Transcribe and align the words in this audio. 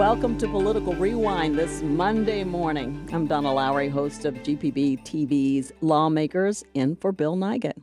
Welcome 0.00 0.38
to 0.38 0.48
Political 0.48 0.94
Rewind 0.94 1.58
this 1.58 1.82
Monday 1.82 2.42
morning. 2.42 3.06
I'm 3.12 3.26
Donna 3.26 3.52
Lowry, 3.52 3.90
host 3.90 4.24
of 4.24 4.32
GPB 4.32 5.04
TV's 5.04 5.72
Lawmakers, 5.82 6.64
in 6.72 6.96
for 6.96 7.12
Bill 7.12 7.36
Nigut. 7.36 7.74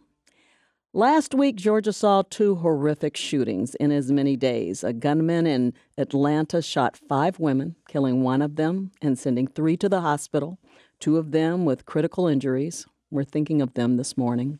Last 0.93 1.35
week, 1.35 1.57
Georgia 1.57 1.93
saw 1.93 2.23
two 2.27 2.55
horrific 2.55 3.15
shootings 3.15 3.75
in 3.75 3.91
as 3.91 4.11
many 4.11 4.35
days. 4.35 4.83
A 4.83 4.93
gunman 4.93 5.45
in 5.45 5.75
Atlanta 5.95 6.63
shot 6.63 6.97
five 7.07 7.39
women, 7.39 7.75
killing 7.87 8.23
one 8.23 8.41
of 8.41 8.55
them 8.55 8.89
and 8.99 9.19
sending 9.19 9.45
three 9.45 9.77
to 9.77 9.87
the 9.87 10.01
hospital, 10.01 10.57
two 10.99 11.17
of 11.17 11.29
them 11.29 11.65
with 11.65 11.85
critical 11.85 12.27
injuries. 12.27 12.87
We're 13.11 13.25
thinking 13.25 13.61
of 13.61 13.75
them 13.75 13.97
this 13.97 14.17
morning. 14.17 14.57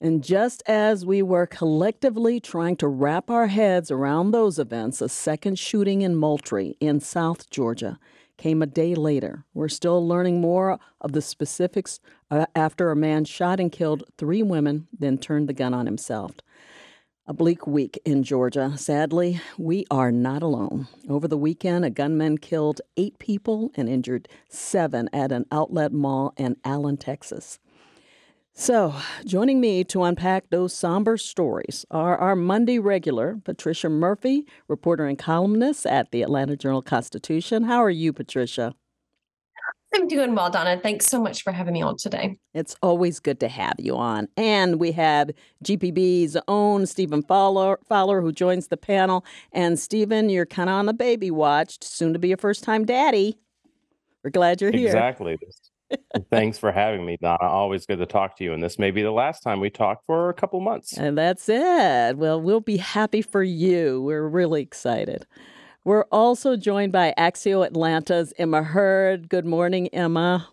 And 0.00 0.22
just 0.22 0.62
as 0.66 1.06
we 1.06 1.22
were 1.22 1.46
collectively 1.46 2.38
trying 2.38 2.76
to 2.76 2.88
wrap 2.88 3.30
our 3.30 3.46
heads 3.46 3.90
around 3.90 4.30
those 4.30 4.58
events, 4.58 5.00
a 5.00 5.08
second 5.08 5.58
shooting 5.58 6.02
in 6.02 6.16
Moultrie 6.16 6.76
in 6.80 7.00
South 7.00 7.48
Georgia 7.48 7.98
came 8.36 8.60
a 8.60 8.66
day 8.66 8.94
later. 8.94 9.44
We're 9.54 9.68
still 9.68 10.06
learning 10.06 10.42
more 10.42 10.78
of 11.00 11.12
the 11.12 11.22
specifics 11.22 12.00
uh, 12.30 12.44
after 12.54 12.90
a 12.90 12.96
man 12.96 13.24
shot 13.24 13.58
and 13.58 13.72
killed 13.72 14.04
three 14.18 14.42
women, 14.42 14.86
then 14.96 15.16
turned 15.16 15.48
the 15.48 15.54
gun 15.54 15.72
on 15.72 15.86
himself. 15.86 16.32
A 17.26 17.32
bleak 17.32 17.66
week 17.66 17.98
in 18.04 18.22
Georgia. 18.22 18.74
Sadly, 18.76 19.40
we 19.58 19.84
are 19.90 20.12
not 20.12 20.42
alone. 20.42 20.86
Over 21.08 21.26
the 21.26 21.38
weekend, 21.38 21.84
a 21.84 21.90
gunman 21.90 22.38
killed 22.38 22.80
eight 22.96 23.18
people 23.18 23.72
and 23.74 23.88
injured 23.88 24.28
seven 24.48 25.08
at 25.12 25.32
an 25.32 25.46
outlet 25.50 25.92
mall 25.92 26.34
in 26.36 26.56
Allen, 26.64 26.98
Texas. 26.98 27.58
So, 28.58 28.94
joining 29.26 29.60
me 29.60 29.84
to 29.84 30.02
unpack 30.02 30.48
those 30.48 30.72
somber 30.72 31.18
stories 31.18 31.84
are 31.90 32.16
our 32.16 32.34
Monday 32.34 32.78
regular, 32.78 33.38
Patricia 33.44 33.90
Murphy, 33.90 34.46
reporter 34.66 35.04
and 35.04 35.18
columnist 35.18 35.84
at 35.84 36.10
the 36.10 36.22
Atlanta 36.22 36.56
Journal 36.56 36.80
Constitution. 36.80 37.64
How 37.64 37.84
are 37.84 37.90
you, 37.90 38.14
Patricia? 38.14 38.74
I'm 39.94 40.08
doing 40.08 40.34
well, 40.34 40.48
Donna. 40.48 40.80
Thanks 40.82 41.04
so 41.04 41.20
much 41.20 41.42
for 41.42 41.52
having 41.52 41.74
me 41.74 41.82
on 41.82 41.98
today. 41.98 42.38
It's 42.54 42.74
always 42.82 43.20
good 43.20 43.40
to 43.40 43.48
have 43.48 43.74
you 43.78 43.94
on. 43.94 44.26
And 44.38 44.80
we 44.80 44.90
have 44.92 45.32
GPB's 45.62 46.38
own 46.48 46.86
Stephen 46.86 47.22
Fowler, 47.24 47.78
Fowler 47.86 48.22
who 48.22 48.32
joins 48.32 48.68
the 48.68 48.78
panel. 48.78 49.22
And 49.52 49.78
Stephen, 49.78 50.30
you're 50.30 50.46
kind 50.46 50.70
of 50.70 50.76
on 50.76 50.86
the 50.86 50.94
baby 50.94 51.30
watch, 51.30 51.84
soon 51.84 52.14
to 52.14 52.18
be 52.18 52.32
a 52.32 52.38
first 52.38 52.64
time 52.64 52.86
daddy. 52.86 53.36
We're 54.24 54.30
glad 54.30 54.62
you're 54.62 54.72
here. 54.72 54.86
Exactly. 54.86 55.36
Thanks 56.30 56.58
for 56.58 56.72
having 56.72 57.04
me, 57.04 57.16
Donna. 57.20 57.42
Always 57.42 57.86
good 57.86 57.98
to 57.98 58.06
talk 58.06 58.36
to 58.38 58.44
you. 58.44 58.52
And 58.52 58.62
this 58.62 58.78
may 58.78 58.90
be 58.90 59.02
the 59.02 59.10
last 59.10 59.42
time 59.42 59.60
we 59.60 59.70
talk 59.70 60.02
for 60.06 60.28
a 60.28 60.34
couple 60.34 60.60
months. 60.60 60.96
And 60.96 61.16
that's 61.16 61.48
it. 61.48 62.16
Well, 62.16 62.40
we'll 62.40 62.60
be 62.60 62.76
happy 62.76 63.22
for 63.22 63.42
you. 63.42 64.02
We're 64.02 64.26
really 64.26 64.62
excited. 64.62 65.26
We're 65.84 66.06
also 66.10 66.56
joined 66.56 66.92
by 66.92 67.14
Axios 67.16 67.66
Atlanta's 67.66 68.32
Emma 68.38 68.62
Hurt. 68.62 69.28
Good 69.28 69.46
morning, 69.46 69.88
Emma. 69.88 70.48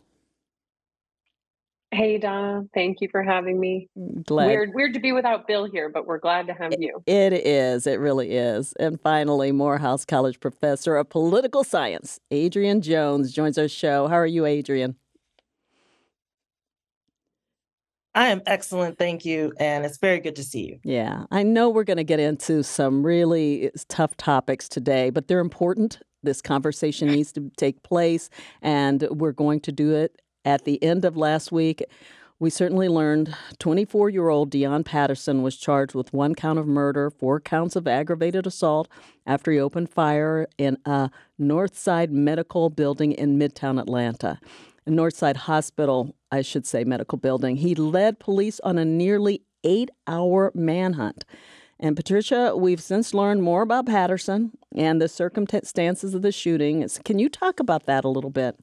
Hey 1.94 2.18
Donna, 2.18 2.63
thank 2.74 3.02
you 3.02 3.08
for 3.12 3.22
having 3.22 3.59
me. 3.59 3.88
Mm, 3.96 4.25
glad. 4.25 4.47
Weird, 4.47 4.72
weird 4.74 4.94
to 4.96 5.00
be 5.00 5.12
without 5.12 5.47
Bill 5.47 5.66
here, 5.66 5.90
but 5.90 6.08
we're 6.08 6.18
glad 6.18 6.47
to 6.47 6.53
have 6.53 6.74
you. 6.79 7.03
It 7.06 7.34
is. 7.34 7.85
It 7.85 8.00
really 8.00 8.35
is. 8.35 8.74
And 8.79 9.00
finally, 9.00 9.52
Morehouse 9.52 10.03
College 10.03 10.40
professor 10.40 10.96
of 10.96 11.09
political 11.09 11.63
science, 11.63 12.19
Adrienne 12.34 12.81
Jones, 12.81 13.31
joins 13.31 13.59
our 13.59 13.68
show. 13.68 14.08
How 14.08 14.16
are 14.16 14.25
you, 14.25 14.44
Adrienne? 14.46 14.96
I 18.16 18.28
am 18.28 18.41
excellent, 18.46 19.00
thank 19.00 19.25
you, 19.25 19.53
and 19.59 19.85
it's 19.85 19.97
very 19.97 20.19
good 20.19 20.35
to 20.35 20.44
see 20.44 20.68
you. 20.68 20.79
Yeah, 20.84 21.25
I 21.31 21.41
know 21.41 21.69
we're 21.69 21.84
going 21.84 21.97
to 21.97 22.03
get 22.03 22.19
into 22.19 22.63
some 22.63 23.03
really 23.03 23.72
tough 23.88 24.16
topics 24.18 24.69
today, 24.69 25.09
but 25.09 25.28
they're 25.28 25.40
important. 25.40 26.00
This 26.22 26.41
conversation 26.41 27.07
needs 27.09 27.31
to 27.34 27.52
take 27.57 27.81
place, 27.81 28.29
and 28.62 29.07
we're 29.09 29.31
going 29.31 29.62
to 29.62 29.72
do 29.72 29.96
it 29.96 30.22
at 30.46 30.66
the 30.66 30.81
end 30.84 31.06
of 31.06 31.18
last 31.18 31.52
week. 31.52 31.84
We 32.40 32.50
certainly 32.50 32.88
learned 32.88 33.35
24 33.59 34.09
year 34.09 34.29
old 34.29 34.52
Deion 34.52 34.85
Patterson 34.85 35.41
was 35.44 35.57
charged 35.57 35.96
with 35.96 36.13
one 36.13 36.35
count 36.35 36.59
of 36.59 36.68
murder, 36.68 37.09
four 37.09 37.40
counts 37.40 37.75
of 37.75 37.88
aggravated 37.88 38.46
assault 38.46 38.90
after 39.25 39.52
he 39.52 39.59
opened 39.59 39.90
fire 39.90 40.47
in 40.57 40.78
a 40.85 41.09
Northside 41.40 42.09
medical 42.09 42.69
building 42.69 43.13
in 43.13 43.40
Midtown 43.40 43.79
Atlanta. 43.79 44.40
Northside 44.88 45.38
Hospital, 45.38 46.13
I 46.34 46.42
should 46.42 46.66
say, 46.66 46.84
medical 46.84 47.20
building. 47.20 47.58
He 47.58 47.76
led 47.76 48.20
police 48.20 48.60
on 48.62 48.80
a 48.80 48.86
nearly 48.86 49.44
eight 49.64 49.92
hour 50.08 50.52
manhunt. 50.56 51.26
And 51.80 51.96
Patricia, 51.96 52.56
we've 52.58 52.82
since 52.82 53.14
learned 53.14 53.44
more 53.44 53.62
about 53.62 53.86
Patterson 53.86 54.52
and 54.76 55.00
the 55.00 55.08
circumstances 55.08 56.16
of 56.16 56.24
the 56.24 56.32
shooting. 56.32 56.88
Can 57.06 57.20
you 57.20 57.30
talk 57.30 57.60
about 57.60 57.86
that 57.86 58.04
a 58.04 58.10
little 58.10 58.32
bit? 58.32 58.56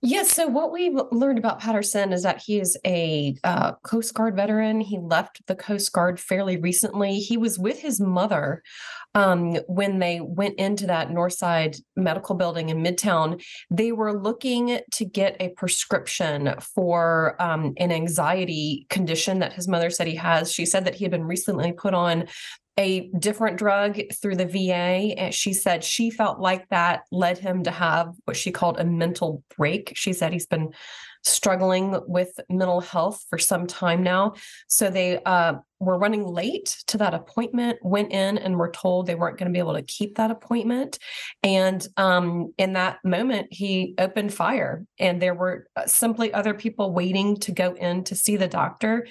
Yes. 0.00 0.32
so 0.32 0.46
what 0.46 0.70
we've 0.70 0.98
learned 1.10 1.38
about 1.38 1.58
Patterson 1.58 2.12
is 2.12 2.22
that 2.22 2.40
he 2.44 2.60
is 2.60 2.76
a 2.86 3.34
uh, 3.42 3.72
Coast 3.82 4.14
Guard 4.14 4.36
veteran. 4.36 4.80
He 4.80 4.98
left 4.98 5.44
the 5.46 5.56
Coast 5.56 5.92
Guard 5.92 6.20
fairly 6.20 6.56
recently. 6.56 7.18
He 7.18 7.36
was 7.36 7.58
with 7.58 7.80
his 7.80 8.00
mother 8.00 8.62
um, 9.14 9.54
when 9.66 9.98
they 9.98 10.20
went 10.20 10.56
into 10.56 10.86
that 10.86 11.08
Northside 11.08 11.80
Medical 11.96 12.36
Building 12.36 12.68
in 12.68 12.82
Midtown. 12.82 13.42
They 13.70 13.90
were 13.90 14.16
looking 14.16 14.80
to 14.92 15.04
get 15.04 15.36
a 15.40 15.48
prescription 15.50 16.54
for 16.74 17.40
um, 17.42 17.74
an 17.78 17.90
anxiety 17.90 18.86
condition 18.90 19.40
that 19.40 19.54
his 19.54 19.66
mother 19.66 19.90
said 19.90 20.06
he 20.06 20.16
has. 20.16 20.52
She 20.52 20.66
said 20.66 20.84
that 20.84 20.94
he 20.94 21.04
had 21.04 21.10
been 21.10 21.24
recently 21.24 21.72
put 21.72 21.94
on 21.94 22.28
a 22.78 23.10
different 23.18 23.58
drug 23.58 24.00
through 24.14 24.36
the 24.36 24.46
VA. 24.46 25.18
And 25.18 25.34
she 25.34 25.52
said 25.52 25.84
she 25.84 26.10
felt 26.10 26.38
like 26.38 26.68
that 26.68 27.02
led 27.10 27.36
him 27.36 27.64
to 27.64 27.70
have 27.70 28.14
what 28.24 28.36
she 28.36 28.52
called 28.52 28.78
a 28.78 28.84
mental 28.84 29.42
break. 29.56 29.92
She 29.96 30.12
said 30.12 30.32
he's 30.32 30.46
been 30.46 30.72
struggling 31.24 32.00
with 32.06 32.38
mental 32.48 32.80
health 32.80 33.24
for 33.28 33.38
some 33.38 33.66
time 33.66 34.02
now. 34.02 34.34
So 34.68 34.88
they 34.88 35.22
uh, 35.24 35.54
were 35.80 35.98
running 35.98 36.24
late 36.24 36.82
to 36.86 36.98
that 36.98 37.14
appointment, 37.14 37.78
went 37.82 38.12
in 38.12 38.38
and 38.38 38.56
were 38.56 38.70
told 38.70 39.06
they 39.06 39.14
weren't 39.14 39.38
going 39.38 39.50
to 39.50 39.52
be 39.52 39.58
able 39.58 39.74
to 39.74 39.82
keep 39.82 40.16
that 40.16 40.30
appointment. 40.30 40.98
And 41.42 41.86
um, 41.96 42.54
in 42.58 42.74
that 42.74 42.98
moment, 43.04 43.48
he 43.50 43.94
opened 43.98 44.32
fire, 44.32 44.84
and 44.98 45.20
there 45.20 45.34
were 45.34 45.66
uh, 45.76 45.86
simply 45.86 46.32
other 46.32 46.54
people 46.54 46.92
waiting 46.92 47.36
to 47.38 47.52
go 47.52 47.74
in 47.74 48.04
to 48.04 48.14
see 48.14 48.36
the 48.36 48.48
doctor 48.48 49.06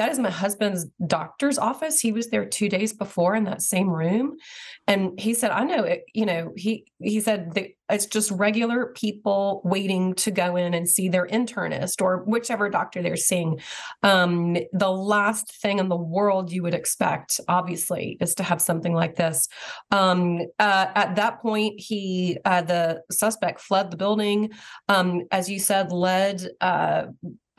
that 0.00 0.10
is 0.10 0.18
my 0.18 0.30
husband's 0.30 0.86
doctor's 1.06 1.58
office. 1.58 2.00
He 2.00 2.10
was 2.10 2.30
there 2.30 2.46
two 2.46 2.70
days 2.70 2.94
before 2.94 3.34
in 3.34 3.44
that 3.44 3.60
same 3.60 3.90
room. 3.90 4.38
And 4.86 5.20
he 5.20 5.34
said, 5.34 5.50
I 5.50 5.64
know 5.64 5.84
it, 5.84 6.04
you 6.14 6.24
know, 6.24 6.54
he 6.56 6.86
he 7.00 7.20
said 7.20 7.52
it's 7.90 8.06
just 8.06 8.30
regular 8.30 8.86
people 8.86 9.60
waiting 9.62 10.14
to 10.14 10.30
go 10.30 10.56
in 10.56 10.72
and 10.72 10.88
see 10.88 11.10
their 11.10 11.26
internist 11.26 12.00
or 12.00 12.24
whichever 12.24 12.70
doctor 12.70 13.02
they're 13.02 13.14
seeing. 13.14 13.60
Um, 14.02 14.56
the 14.72 14.90
last 14.90 15.60
thing 15.60 15.78
in 15.78 15.90
the 15.90 15.96
world 15.96 16.50
you 16.50 16.62
would 16.62 16.72
expect, 16.72 17.38
obviously, 17.46 18.16
is 18.22 18.34
to 18.36 18.42
have 18.42 18.62
something 18.62 18.94
like 18.94 19.16
this. 19.16 19.48
Um, 19.90 20.38
uh, 20.58 20.86
at 20.94 21.16
that 21.16 21.42
point, 21.42 21.78
he 21.78 22.38
uh, 22.46 22.62
the 22.62 23.02
suspect 23.12 23.60
fled 23.60 23.90
the 23.90 23.98
building. 23.98 24.52
Um, 24.88 25.24
as 25.30 25.50
you 25.50 25.58
said, 25.58 25.92
led 25.92 26.48
uh, 26.62 27.08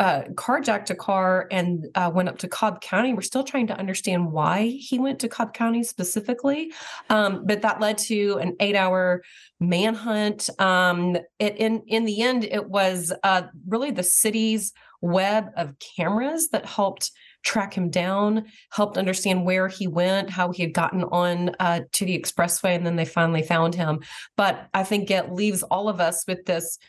uh, 0.01 0.23
carjacked 0.33 0.89
a 0.89 0.95
car 0.95 1.47
and 1.51 1.85
uh, 1.93 2.11
went 2.11 2.27
up 2.27 2.39
to 2.39 2.47
Cobb 2.47 2.81
County. 2.81 3.13
We're 3.13 3.21
still 3.21 3.43
trying 3.43 3.67
to 3.67 3.77
understand 3.77 4.31
why 4.31 4.65
he 4.65 4.97
went 4.97 5.19
to 5.19 5.29
Cobb 5.29 5.53
County 5.53 5.83
specifically, 5.83 6.73
um, 7.11 7.45
but 7.45 7.61
that 7.61 7.79
led 7.79 7.99
to 7.99 8.39
an 8.41 8.55
eight-hour 8.59 9.21
manhunt. 9.59 10.49
Um, 10.59 11.17
it, 11.37 11.55
in 11.57 11.83
in 11.85 12.05
the 12.05 12.23
end, 12.23 12.45
it 12.45 12.67
was 12.67 13.13
uh, 13.23 13.43
really 13.67 13.91
the 13.91 14.01
city's 14.01 14.73
web 15.01 15.51
of 15.55 15.75
cameras 15.95 16.49
that 16.49 16.65
helped 16.65 17.11
track 17.43 17.75
him 17.75 17.91
down, 17.91 18.45
helped 18.71 18.97
understand 18.97 19.45
where 19.45 19.67
he 19.67 19.87
went, 19.87 20.31
how 20.31 20.51
he 20.51 20.63
had 20.63 20.73
gotten 20.73 21.03
on 21.03 21.51
uh, 21.59 21.81
to 21.91 22.05
the 22.05 22.19
expressway, 22.19 22.75
and 22.75 22.87
then 22.87 22.95
they 22.95 23.05
finally 23.05 23.43
found 23.43 23.75
him. 23.75 23.99
But 24.35 24.67
I 24.73 24.83
think 24.83 25.11
it 25.11 25.31
leaves 25.31 25.61
all 25.61 25.89
of 25.89 25.99
us 25.99 26.23
with 26.27 26.45
this 26.45 26.79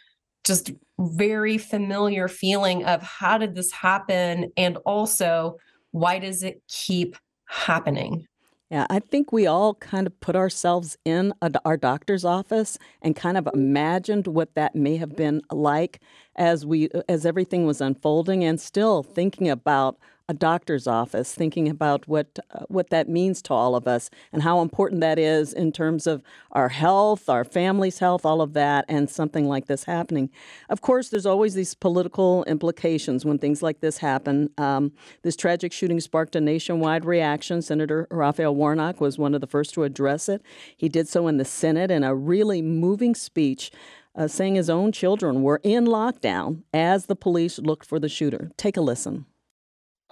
just 0.45 0.71
very 0.99 1.59
familiar 1.59 2.29
feeling 2.29 2.85
of 2.85 3.03
how 3.03 3.39
did 3.39 3.55
this 3.55 3.73
happen? 3.73 4.53
And 4.57 4.77
also 4.79 5.59
why 5.91 6.19
does 6.19 6.43
it 6.43 6.63
keep 6.69 7.17
happening? 7.47 8.27
Yeah, 8.71 8.87
I 8.89 9.01
think 9.01 9.33
we 9.33 9.47
all 9.47 9.75
kind 9.75 10.07
of 10.07 10.19
put 10.21 10.35
ourselves 10.35 10.97
in 11.05 11.35
a, 11.43 11.53
our 11.67 11.77
doctor's 11.77 12.25
office 12.25 12.79
and 13.03 13.15
kind 13.15 13.37
of 13.37 13.47
imagined 13.53 14.27
what 14.27 14.55
that 14.55 14.75
may 14.75 14.97
have 14.97 15.15
been 15.15 15.43
like 15.51 16.01
as 16.37 16.65
we 16.65 16.89
as 17.07 17.27
everything 17.27 17.67
was 17.67 17.83
unfolding 17.83 18.43
and 18.43 18.59
still 18.59 19.03
thinking 19.03 19.51
about 19.51 19.99
a 20.29 20.35
doctor's 20.35 20.87
office, 20.87 21.35
thinking 21.35 21.69
about 21.69 22.07
what 22.09 22.39
uh, 22.51 22.65
what 22.69 22.91
that 22.91 23.09
means 23.09 23.43
to 23.43 23.55
all 23.55 23.75
of 23.75 23.87
us 23.87 24.11
and 24.33 24.43
how 24.43 24.61
important 24.61 25.01
that 25.01 25.19
is 25.19 25.53
in 25.53 25.73
terms 25.73 26.07
of 26.07 26.23
our 26.53 26.69
health, 26.69 27.29
our 27.29 27.45
family's 27.45 27.99
health, 27.99 28.25
all 28.25 28.41
of 28.41 28.53
that, 28.53 28.85
and 28.89 29.11
something 29.11 29.49
like 29.49 29.67
this 29.67 29.85
happening. 29.85 30.31
Of 30.69 30.81
course, 30.81 31.09
there's 31.09 31.27
always 31.27 31.55
these 31.55 31.75
political 31.75 32.45
implications 32.45 33.25
when 33.25 33.39
things 33.39 33.63
like 33.63 33.81
this 33.81 33.99
happen. 33.99 34.51
Um, 34.59 34.93
this 35.23 35.37
tragic 35.37 35.73
shooting 35.73 36.01
sparked 36.01 36.37
a 36.37 36.41
nationwide 36.41 37.05
reaction. 37.05 37.63
Senator 37.63 38.07
Raphael 38.11 38.55
Warnock 38.55 39.01
was 39.01 39.19
one 39.19 39.35
of 39.35 39.41
the 39.41 39.47
first 39.47 39.75
to 39.75 39.85
address 39.85 40.29
it. 40.29 40.43
He 40.77 40.89
did 40.89 41.09
so 41.09 41.27
in 41.27 41.37
the 41.37 41.45
Senate 41.45 41.91
in 41.91 42.05
a 42.05 42.15
really 42.15 42.63
moving 42.63 43.15
speech. 43.15 43.71
Uh, 44.15 44.29
saying 44.29 44.57
his 44.57 44.69
own 44.69 44.93
children 44.93 45.43
were 45.43 45.59
in 45.63 45.87
lockdown 45.87 46.65
as 46.75 47.07
the 47.07 47.17
police 47.17 47.59
looked 47.59 47.87
for 47.87 47.99
the 47.99 48.11
shooter. 48.11 48.51
Take 48.59 48.77
a 48.77 48.83
listen. 48.83 49.25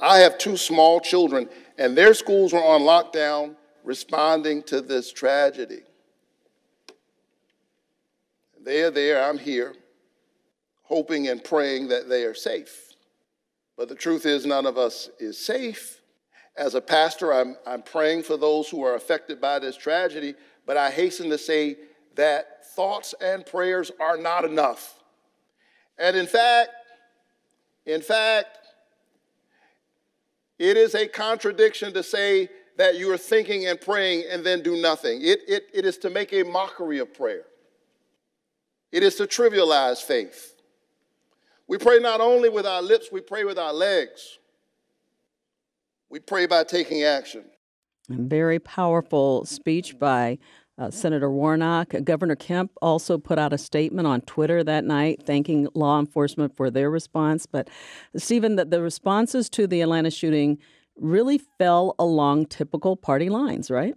I 0.01 0.19
have 0.19 0.39
two 0.39 0.57
small 0.57 1.01
children, 1.01 1.49
and 1.79 1.97
their 1.97 2.15
schools 2.15 2.53
were 2.53 2.65
on 2.65 2.83
lockdown 2.83 3.57
responding 3.85 4.63
to 4.65 4.81
this 4.81 5.13
tragedy. 5.13 5.81
They 8.63 8.83
are 8.83 8.91
there, 8.91 9.23
I'm 9.23 9.39
here, 9.39 9.75
hoping 10.83 11.29
and 11.29 11.43
praying 11.43 11.89
that 11.89 12.09
they 12.09 12.25
are 12.25 12.35
safe. 12.35 12.95
But 13.77 13.89
the 13.89 13.95
truth 13.95 14.27
is, 14.27 14.45
none 14.45 14.67
of 14.67 14.77
us 14.77 15.09
is 15.19 15.39
safe. 15.39 16.01
As 16.57 16.75
a 16.75 16.81
pastor, 16.81 17.33
I'm, 17.33 17.57
I'm 17.67 17.83
praying 17.83 18.25
for 18.25 18.37
those 18.37 18.69
who 18.69 18.83
are 18.85 18.95
affected 18.95 19.41
by 19.41 19.59
this 19.59 19.77
tragedy, 19.77 20.35
but 20.67 20.77
I 20.77 20.91
hasten 20.91 21.31
to 21.31 21.39
say 21.39 21.77
that 22.17 22.67
thoughts 22.75 23.15
and 23.21 23.47
prayers 23.47 23.91
are 23.99 24.19
not 24.19 24.45
enough. 24.45 25.03
And 25.99 26.17
in 26.17 26.27
fact, 26.27 26.71
in 27.87 28.03
fact, 28.03 28.59
it 30.61 30.77
is 30.77 30.95
a 30.95 31.09
contradiction 31.09 31.95
to 31.95 32.03
say 32.03 32.51
that 32.77 32.99
you 32.99 33.11
are 33.11 33.17
thinking 33.17 33.67
and 33.67 33.81
praying 33.81 34.25
and 34.31 34.45
then 34.45 34.63
do 34.63 34.77
nothing. 34.77 35.23
It, 35.23 35.41
it, 35.49 35.69
it 35.73 35.87
is 35.87 35.97
to 35.99 36.11
make 36.11 36.35
a 36.35 36.43
mockery 36.43 36.99
of 36.99 37.13
prayer, 37.15 37.45
it 38.93 39.03
is 39.03 39.17
to 39.17 39.25
trivialize 39.25 40.03
faith. 40.03 40.55
We 41.67 41.79
pray 41.79 41.99
not 41.99 42.21
only 42.21 42.49
with 42.49 42.67
our 42.67 42.83
lips, 42.83 43.09
we 43.11 43.21
pray 43.21 43.45
with 43.45 43.59
our 43.59 43.73
legs. 43.73 44.39
We 46.11 46.19
pray 46.19 46.47
by 46.47 46.65
taking 46.65 47.05
action. 47.05 47.45
Very 48.09 48.59
powerful 48.59 49.47
speech 49.47 49.97
by 49.99 50.39
uh, 50.81 50.91
Senator 50.91 51.31
Warnock. 51.31 51.95
Governor 52.03 52.37
Kemp 52.37 52.73
also 52.81 53.19
put 53.19 53.39
out 53.39 53.53
a 53.53 53.59
statement 53.59 54.09
on 54.09 54.23
Twitter 54.23 54.65
that 54.65 54.85
night 54.85 55.23
thanking 55.25 55.69
law 55.75 56.01
enforcement 56.01 56.57
for 56.57 56.71
their 56.71 56.91
response. 56.91 57.47
But, 57.47 57.69
Stephen, 58.17 58.57
the, 58.57 58.65
the 58.65 58.81
responses 58.81 59.51
to 59.51 59.67
the 59.67 59.83
Atlanta 59.83 60.11
shooting 60.11 60.59
really 60.97 61.39
fell 61.59 61.95
along 61.99 62.47
typical 62.47 62.97
party 62.97 63.29
lines, 63.29 63.71
right? 63.71 63.95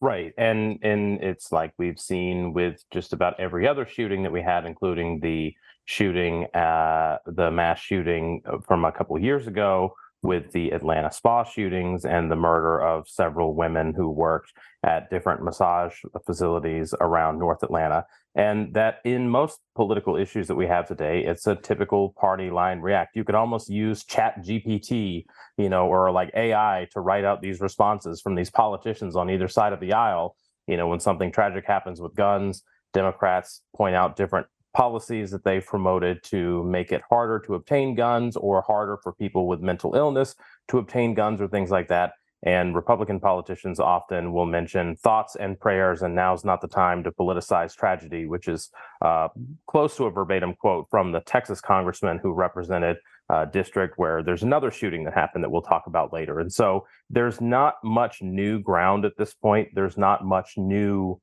Right. 0.00 0.34
And 0.36 0.78
and 0.82 1.22
it's 1.22 1.50
like 1.50 1.72
we've 1.78 1.98
seen 1.98 2.52
with 2.52 2.84
just 2.90 3.14
about 3.14 3.40
every 3.40 3.66
other 3.66 3.86
shooting 3.86 4.22
that 4.24 4.32
we 4.32 4.42
had, 4.42 4.66
including 4.66 5.20
the 5.20 5.54
shooting, 5.86 6.46
uh, 6.54 7.18
the 7.26 7.50
mass 7.50 7.78
shooting 7.78 8.42
uh, 8.44 8.58
from 8.58 8.84
a 8.84 8.92
couple 8.92 9.18
years 9.18 9.46
ago, 9.46 9.94
with 10.24 10.52
the 10.52 10.70
Atlanta 10.70 11.12
spa 11.12 11.44
shootings 11.44 12.06
and 12.06 12.30
the 12.30 12.36
murder 12.36 12.80
of 12.80 13.06
several 13.06 13.54
women 13.54 13.92
who 13.94 14.08
worked 14.10 14.52
at 14.82 15.10
different 15.10 15.42
massage 15.42 15.94
facilities 16.24 16.94
around 17.00 17.38
North 17.38 17.62
Atlanta. 17.62 18.06
And 18.34 18.72
that 18.74 18.96
in 19.04 19.28
most 19.28 19.60
political 19.76 20.16
issues 20.16 20.48
that 20.48 20.54
we 20.54 20.66
have 20.66 20.88
today, 20.88 21.24
it's 21.24 21.46
a 21.46 21.54
typical 21.54 22.14
party 22.18 22.50
line 22.50 22.80
react. 22.80 23.14
You 23.14 23.22
could 23.22 23.34
almost 23.34 23.68
use 23.68 24.04
Chat 24.04 24.42
GPT, 24.42 25.26
you 25.58 25.68
know, 25.68 25.86
or 25.86 26.10
like 26.10 26.30
AI 26.34 26.88
to 26.92 27.00
write 27.00 27.24
out 27.24 27.42
these 27.42 27.60
responses 27.60 28.20
from 28.22 28.34
these 28.34 28.50
politicians 28.50 29.14
on 29.14 29.30
either 29.30 29.46
side 29.46 29.74
of 29.74 29.80
the 29.80 29.92
aisle. 29.92 30.36
You 30.66 30.78
know, 30.78 30.88
when 30.88 31.00
something 31.00 31.30
tragic 31.30 31.66
happens 31.66 32.00
with 32.00 32.14
guns, 32.14 32.64
Democrats 32.94 33.60
point 33.76 33.94
out 33.94 34.16
different 34.16 34.46
policies 34.74 35.30
that 35.30 35.44
they've 35.44 35.64
promoted 35.64 36.22
to 36.24 36.62
make 36.64 36.92
it 36.92 37.02
harder 37.08 37.38
to 37.38 37.54
obtain 37.54 37.94
guns 37.94 38.36
or 38.36 38.60
harder 38.62 38.98
for 39.02 39.12
people 39.12 39.46
with 39.46 39.60
mental 39.60 39.94
illness 39.94 40.34
to 40.68 40.78
obtain 40.78 41.14
guns 41.14 41.40
or 41.40 41.48
things 41.48 41.70
like 41.70 41.88
that. 41.88 42.12
And 42.46 42.74
Republican 42.74 43.20
politicians 43.20 43.80
often 43.80 44.34
will 44.34 44.44
mention 44.44 44.96
thoughts 44.96 45.34
and 45.34 45.58
prayers, 45.58 46.02
and 46.02 46.14
now's 46.14 46.44
not 46.44 46.60
the 46.60 46.68
time 46.68 47.02
to 47.04 47.10
politicize 47.10 47.74
tragedy, 47.74 48.26
which 48.26 48.48
is 48.48 48.70
uh, 49.00 49.28
close 49.66 49.96
to 49.96 50.04
a 50.04 50.10
verbatim 50.10 50.52
quote 50.52 50.86
from 50.90 51.10
the 51.10 51.20
Texas 51.20 51.62
congressman 51.62 52.18
who 52.18 52.34
represented 52.34 52.98
a 53.30 53.46
district 53.46 53.94
where 53.96 54.22
there's 54.22 54.42
another 54.42 54.70
shooting 54.70 55.04
that 55.04 55.14
happened 55.14 55.42
that 55.42 55.48
we'll 55.48 55.62
talk 55.62 55.86
about 55.86 56.12
later. 56.12 56.40
And 56.40 56.52
so 56.52 56.86
there's 57.08 57.40
not 57.40 57.76
much 57.82 58.20
new 58.20 58.58
ground 58.58 59.06
at 59.06 59.16
this 59.16 59.32
point. 59.32 59.70
There's 59.74 59.96
not 59.96 60.26
much 60.26 60.58
new 60.58 61.18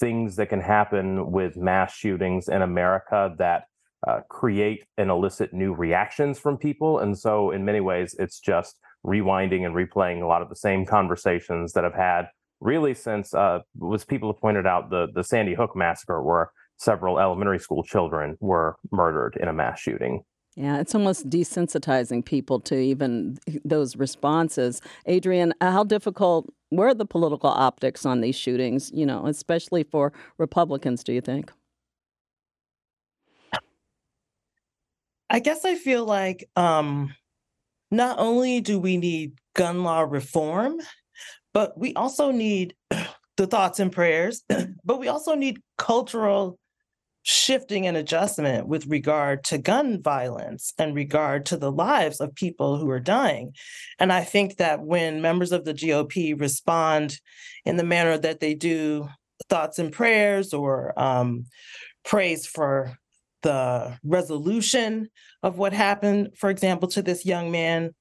things 0.00 0.36
that 0.36 0.48
can 0.48 0.60
happen 0.60 1.30
with 1.30 1.56
mass 1.56 1.94
shootings 1.94 2.48
in 2.48 2.62
America 2.62 3.34
that 3.38 3.64
uh, 4.06 4.20
create 4.28 4.84
and 4.98 5.10
elicit 5.10 5.52
new 5.52 5.72
reactions 5.72 6.38
from 6.38 6.56
people. 6.56 6.98
And 6.98 7.16
so, 7.16 7.50
in 7.50 7.64
many 7.64 7.80
ways, 7.80 8.14
it's 8.18 8.40
just 8.40 8.76
rewinding 9.06 9.64
and 9.64 9.74
replaying 9.74 10.22
a 10.22 10.26
lot 10.26 10.42
of 10.42 10.48
the 10.48 10.56
same 10.56 10.86
conversations 10.86 11.72
that 11.72 11.84
have 11.84 11.94
had 11.94 12.26
really 12.60 12.94
since 12.94 13.34
uh, 13.34 13.58
was 13.76 14.04
people 14.04 14.32
have 14.32 14.40
pointed 14.40 14.66
out 14.66 14.90
the 14.90 15.08
the 15.14 15.24
Sandy 15.24 15.54
Hook 15.54 15.76
massacre, 15.76 16.22
where 16.22 16.50
several 16.78 17.18
elementary 17.18 17.58
school 17.58 17.82
children 17.82 18.36
were 18.40 18.76
murdered 18.90 19.36
in 19.40 19.48
a 19.48 19.52
mass 19.52 19.80
shooting. 19.80 20.22
Yeah, 20.56 20.80
it's 20.80 20.94
almost 20.94 21.30
desensitizing 21.30 22.24
people 22.24 22.60
to 22.60 22.76
even 22.76 23.38
those 23.64 23.96
responses. 23.96 24.82
Adrienne, 25.08 25.54
how 25.60 25.84
difficult 25.84 26.52
were 26.72 26.94
the 26.94 27.06
political 27.06 27.50
optics 27.50 28.06
on 28.06 28.20
these 28.20 28.34
shootings, 28.34 28.90
you 28.92 29.06
know, 29.06 29.26
especially 29.26 29.84
for 29.84 30.12
Republicans, 30.38 31.04
do 31.04 31.12
you 31.12 31.20
think? 31.20 31.52
I 35.30 35.38
guess 35.38 35.64
I 35.64 35.76
feel 35.76 36.04
like 36.04 36.48
um, 36.56 37.14
not 37.90 38.18
only 38.18 38.60
do 38.60 38.78
we 38.78 38.96
need 38.96 39.38
gun 39.54 39.82
law 39.82 40.00
reform, 40.00 40.78
but 41.54 41.78
we 41.78 41.94
also 41.94 42.30
need 42.30 42.74
the 43.36 43.46
thoughts 43.46 43.80
and 43.80 43.92
prayers, 43.92 44.42
but 44.84 44.98
we 44.98 45.08
also 45.08 45.34
need 45.34 45.62
cultural 45.78 46.58
shifting 47.22 47.86
and 47.86 47.96
adjustment 47.96 48.66
with 48.66 48.86
regard 48.86 49.44
to 49.44 49.58
gun 49.58 50.02
violence 50.02 50.72
and 50.78 50.94
regard 50.94 51.46
to 51.46 51.56
the 51.56 51.70
lives 51.70 52.20
of 52.20 52.34
people 52.34 52.78
who 52.78 52.90
are 52.90 53.00
dying. 53.00 53.54
And 53.98 54.12
I 54.12 54.24
think 54.24 54.56
that 54.56 54.80
when 54.80 55.22
members 55.22 55.52
of 55.52 55.64
the 55.64 55.74
GOP 55.74 56.38
respond 56.38 57.18
in 57.64 57.76
the 57.76 57.84
manner 57.84 58.18
that 58.18 58.40
they 58.40 58.54
do, 58.54 59.08
thoughts 59.48 59.78
and 59.78 59.92
prayers 59.92 60.52
or 60.52 60.98
um, 61.00 61.46
praise 62.04 62.46
for 62.46 62.96
the 63.42 63.98
resolution 64.04 65.10
of 65.42 65.58
what 65.58 65.72
happened, 65.72 66.30
for 66.36 66.50
example, 66.50 66.88
to 66.88 67.02
this 67.02 67.26
young 67.26 67.50
man. 67.50 67.94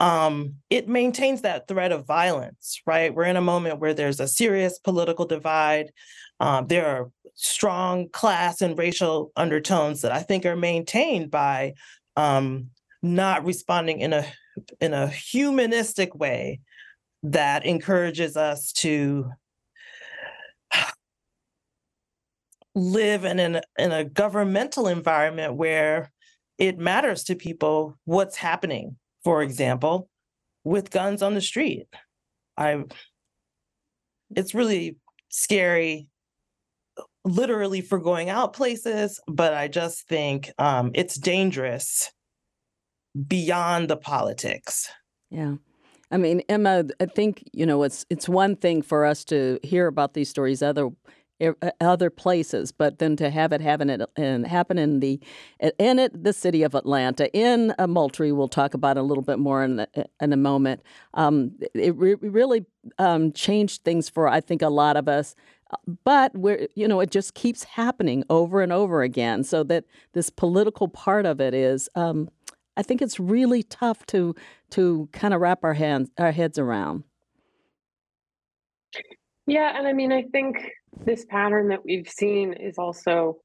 Um, 0.00 0.56
it 0.68 0.88
maintains 0.88 1.42
that 1.42 1.68
threat 1.68 1.92
of 1.92 2.06
violence, 2.06 2.80
right? 2.86 3.14
We're 3.14 3.24
in 3.24 3.36
a 3.36 3.40
moment 3.40 3.78
where 3.78 3.94
there's 3.94 4.20
a 4.20 4.26
serious 4.26 4.78
political 4.78 5.26
divide. 5.26 5.92
Um, 6.42 6.66
there 6.66 6.86
are 6.86 7.10
strong 7.36 8.08
class 8.08 8.60
and 8.62 8.76
racial 8.76 9.30
undertones 9.36 10.02
that 10.02 10.10
I 10.10 10.22
think 10.22 10.44
are 10.44 10.56
maintained 10.56 11.30
by 11.30 11.74
um, 12.16 12.70
not 13.00 13.44
responding 13.44 14.00
in 14.00 14.12
a 14.12 14.26
in 14.80 14.92
a 14.92 15.06
humanistic 15.06 16.16
way 16.16 16.58
that 17.22 17.64
encourages 17.64 18.36
us 18.36 18.72
to 18.72 19.30
live 22.74 23.24
in 23.24 23.38
an 23.38 23.60
in 23.78 23.92
a 23.92 24.04
governmental 24.04 24.88
environment 24.88 25.54
where 25.54 26.10
it 26.58 26.76
matters 26.76 27.22
to 27.24 27.36
people 27.36 27.96
what's 28.04 28.36
happening. 28.36 28.96
For 29.22 29.44
example 29.44 30.08
with 30.64 30.90
guns 30.90 31.22
on 31.22 31.34
the 31.34 31.40
street. 31.40 31.86
I 32.56 32.82
it's 34.34 34.56
really 34.56 34.96
scary 35.28 36.08
literally 37.24 37.80
for 37.80 37.98
going 37.98 38.30
out 38.30 38.52
places, 38.52 39.20
but 39.26 39.54
I 39.54 39.68
just 39.68 40.08
think 40.08 40.50
um, 40.58 40.90
it's 40.94 41.16
dangerous 41.16 42.10
beyond 43.26 43.88
the 43.88 43.96
politics. 43.96 44.90
Yeah. 45.30 45.56
I 46.10 46.18
mean, 46.18 46.42
Emma, 46.48 46.84
I 47.00 47.06
think, 47.06 47.48
you 47.52 47.64
know, 47.64 47.82
it's 47.84 48.04
it's 48.10 48.28
one 48.28 48.56
thing 48.56 48.82
for 48.82 49.06
us 49.06 49.24
to 49.26 49.58
hear 49.62 49.86
about 49.86 50.12
these 50.12 50.28
stories 50.28 50.62
other 50.62 50.90
other 51.80 52.10
places, 52.10 52.70
but 52.70 52.98
then 52.98 53.16
to 53.16 53.30
have 53.30 53.52
it 53.52 53.60
happen 53.60 54.06
in, 54.16 54.44
happen 54.44 54.78
in 54.78 55.00
the 55.00 55.20
in 55.78 55.98
it, 55.98 56.22
the 56.22 56.32
city 56.32 56.62
of 56.62 56.74
Atlanta, 56.74 57.32
in 57.32 57.74
Moultrie, 57.88 58.32
we'll 58.32 58.48
talk 58.48 58.74
about 58.74 58.96
a 58.96 59.02
little 59.02 59.24
bit 59.24 59.38
more 59.38 59.64
in, 59.64 59.76
the, 59.76 59.88
in 60.20 60.32
a 60.32 60.36
moment. 60.36 60.82
Um, 61.14 61.52
it 61.74 61.96
re- 61.96 62.14
really 62.20 62.66
um, 62.98 63.32
changed 63.32 63.82
things 63.82 64.08
for 64.08 64.28
I 64.28 64.40
think 64.40 64.62
a 64.62 64.68
lot 64.68 64.96
of 64.96 65.08
us 65.08 65.34
but 66.04 66.34
we're 66.36 66.68
you 66.74 66.86
know 66.86 67.00
it 67.00 67.10
just 67.10 67.34
keeps 67.34 67.64
happening 67.64 68.24
over 68.30 68.60
and 68.60 68.72
over 68.72 69.02
again 69.02 69.44
so 69.44 69.62
that 69.62 69.84
this 70.12 70.30
political 70.30 70.88
part 70.88 71.26
of 71.26 71.40
it 71.40 71.54
is 71.54 71.88
um, 71.94 72.28
i 72.76 72.82
think 72.82 73.00
it's 73.02 73.18
really 73.18 73.62
tough 73.62 74.04
to 74.06 74.34
to 74.70 75.08
kind 75.12 75.34
of 75.34 75.40
wrap 75.40 75.64
our 75.64 75.74
hands 75.74 76.10
our 76.18 76.32
heads 76.32 76.58
around 76.58 77.04
yeah 79.46 79.76
and 79.76 79.86
i 79.86 79.92
mean 79.92 80.12
i 80.12 80.22
think 80.32 80.56
this 81.04 81.24
pattern 81.24 81.68
that 81.68 81.84
we've 81.84 82.08
seen 82.08 82.52
is 82.52 82.78
also 82.78 83.38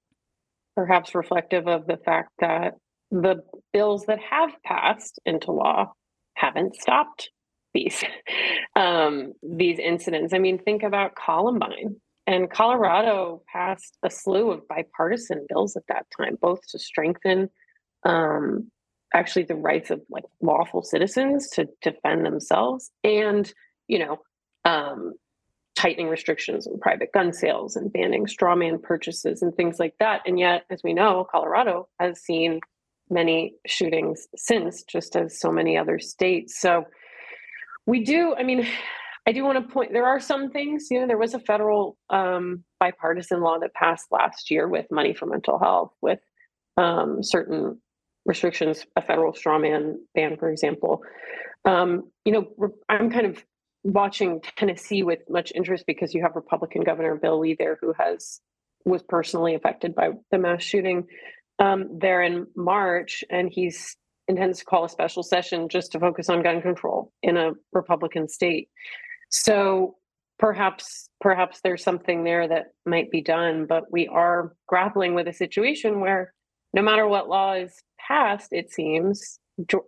perhaps 0.75 1.15
reflective 1.15 1.67
of 1.67 1.87
the 1.87 1.97
fact 1.97 2.29
that 2.39 2.73
the 3.09 3.41
bills 3.73 4.05
that 4.07 4.19
have 4.19 4.51
passed 4.63 5.19
into 5.25 5.51
law 5.51 5.91
haven't 6.35 6.75
stopped 6.75 7.31
these 7.73 8.03
um, 8.75 9.33
these 9.41 9.79
incidents. 9.79 10.33
I 10.33 10.39
mean, 10.39 10.59
think 10.59 10.83
about 10.83 11.15
Columbine. 11.15 11.95
And 12.27 12.51
Colorado 12.51 13.41
passed 13.51 13.97
a 14.03 14.11
slew 14.11 14.51
of 14.51 14.67
bipartisan 14.67 15.45
bills 15.47 15.77
at 15.77 15.87
that 15.87 16.05
time, 16.17 16.37
both 16.39 16.59
to 16.71 16.77
strengthen 16.77 17.49
um, 18.03 18.69
actually 19.13 19.45
the 19.45 19.55
rights 19.55 19.89
of 19.89 20.01
like 20.09 20.25
lawful 20.41 20.83
citizens 20.83 21.49
to 21.51 21.69
defend 21.81 22.25
themselves 22.25 22.91
and, 23.03 23.51
you 23.87 23.99
know, 23.99 24.17
um, 24.65 25.13
tightening 25.75 26.09
restrictions 26.09 26.67
on 26.67 26.79
private 26.79 27.13
gun 27.13 27.31
sales 27.31 27.75
and 27.77 27.93
banning 27.93 28.27
straw 28.27 28.55
man 28.55 28.79
purchases 28.79 29.41
and 29.41 29.55
things 29.55 29.79
like 29.79 29.93
that. 29.99 30.21
And 30.25 30.37
yet, 30.37 30.65
as 30.69 30.81
we 30.83 30.93
know, 30.93 31.25
Colorado 31.31 31.87
has 31.99 32.19
seen 32.19 32.59
many 33.09 33.53
shootings 33.65 34.27
since, 34.35 34.83
just 34.83 35.15
as 35.15 35.39
so 35.39 35.49
many 35.51 35.77
other 35.77 35.97
states. 35.99 36.59
So 36.59 36.85
we 37.85 38.03
do, 38.03 38.35
I 38.37 38.43
mean, 38.43 38.67
I 39.27 39.33
do 39.33 39.43
want 39.43 39.61
to 39.61 39.73
point 39.73 39.91
there 39.91 40.07
are 40.07 40.21
some 40.21 40.51
things, 40.51 40.87
you 40.89 41.01
know, 41.01 41.07
there 41.07 41.17
was 41.17 41.33
a 41.33 41.39
federal 41.39 41.97
um, 42.09 42.63
bipartisan 42.79 43.41
law 43.41 43.59
that 43.59 43.73
passed 43.73 44.07
last 44.09 44.49
year 44.49 44.69
with 44.69 44.85
money 44.89 45.13
for 45.13 45.25
mental 45.25 45.59
health, 45.59 45.91
with 46.01 46.19
um, 46.77 47.21
certain 47.21 47.81
restrictions, 48.25 48.85
a 48.95 49.01
federal 49.01 49.33
straw 49.33 49.59
man 49.59 49.99
ban, 50.15 50.37
for 50.37 50.49
example. 50.49 51.01
Um, 51.65 52.09
you 52.23 52.31
know, 52.31 52.71
I'm 52.87 53.09
kind 53.09 53.25
of 53.25 53.43
watching 53.83 54.39
Tennessee 54.55 55.03
with 55.03 55.19
much 55.29 55.51
interest 55.53 55.83
because 55.85 56.13
you 56.13 56.21
have 56.21 56.35
Republican 56.35 56.83
Governor 56.83 57.15
Bill 57.15 57.39
Lee 57.39 57.55
there 57.59 57.77
who 57.81 57.93
has 57.99 58.39
was 58.85 59.03
personally 59.03 59.55
affected 59.55 59.93
by 59.93 60.11
the 60.31 60.37
mass 60.37 60.63
shooting 60.63 61.05
um, 61.59 61.99
there 61.99 62.21
in 62.21 62.47
March, 62.55 63.25
and 63.29 63.49
he's 63.51 63.97
intends 64.29 64.59
to 64.59 64.65
call 64.65 64.85
a 64.85 64.89
special 64.89 65.23
session 65.23 65.67
just 65.67 65.91
to 65.91 65.99
focus 65.99 66.29
on 66.29 66.43
gun 66.43 66.61
control 66.61 67.11
in 67.23 67.35
a 67.35 67.51
Republican 67.73 68.29
state. 68.29 68.69
So 69.29 69.95
perhaps 70.39 71.09
perhaps 71.19 71.61
there's 71.63 71.83
something 71.83 72.23
there 72.23 72.47
that 72.47 72.67
might 72.85 73.11
be 73.11 73.21
done, 73.21 73.65
but 73.65 73.91
we 73.91 74.07
are 74.07 74.53
grappling 74.67 75.13
with 75.13 75.27
a 75.27 75.33
situation 75.33 75.99
where 75.99 76.33
no 76.73 76.81
matter 76.81 77.07
what 77.07 77.29
law 77.29 77.53
is 77.53 77.81
passed, 77.99 78.49
it 78.51 78.71
seems 78.71 79.39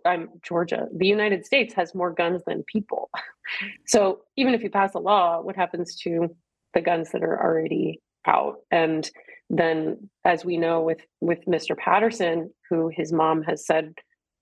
um, 0.04 0.28
Georgia, 0.42 0.88
the 0.94 1.06
United 1.06 1.46
States 1.46 1.74
has 1.74 1.94
more 1.94 2.10
guns 2.10 2.42
than 2.46 2.64
people. 2.64 3.10
so 3.86 4.22
even 4.36 4.54
if 4.54 4.62
you 4.62 4.70
pass 4.70 4.94
a 4.94 4.98
law, 4.98 5.40
what 5.40 5.56
happens 5.56 5.94
to 5.96 6.34
the 6.74 6.80
guns 6.80 7.10
that 7.12 7.22
are 7.22 7.40
already 7.40 8.00
out? 8.26 8.56
And 8.70 9.08
then, 9.48 10.10
as 10.24 10.44
we 10.44 10.56
know 10.56 10.80
with 10.80 11.00
with 11.20 11.44
Mr. 11.46 11.76
Patterson, 11.76 12.52
who 12.68 12.88
his 12.88 13.12
mom 13.12 13.42
has 13.42 13.66
said 13.66 13.94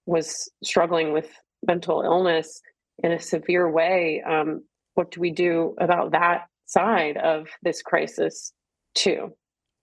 was 0.06 0.50
struggling 0.64 1.12
with 1.12 1.30
mental 1.66 2.02
illness 2.02 2.60
in 3.02 3.12
a 3.12 3.20
severe 3.20 3.70
way, 3.70 4.22
um, 4.22 4.62
what 4.98 5.12
do 5.12 5.20
we 5.20 5.30
do 5.30 5.76
about 5.78 6.10
that 6.10 6.48
side 6.66 7.16
of 7.18 7.46
this 7.62 7.82
crisis 7.82 8.52
too? 8.96 9.32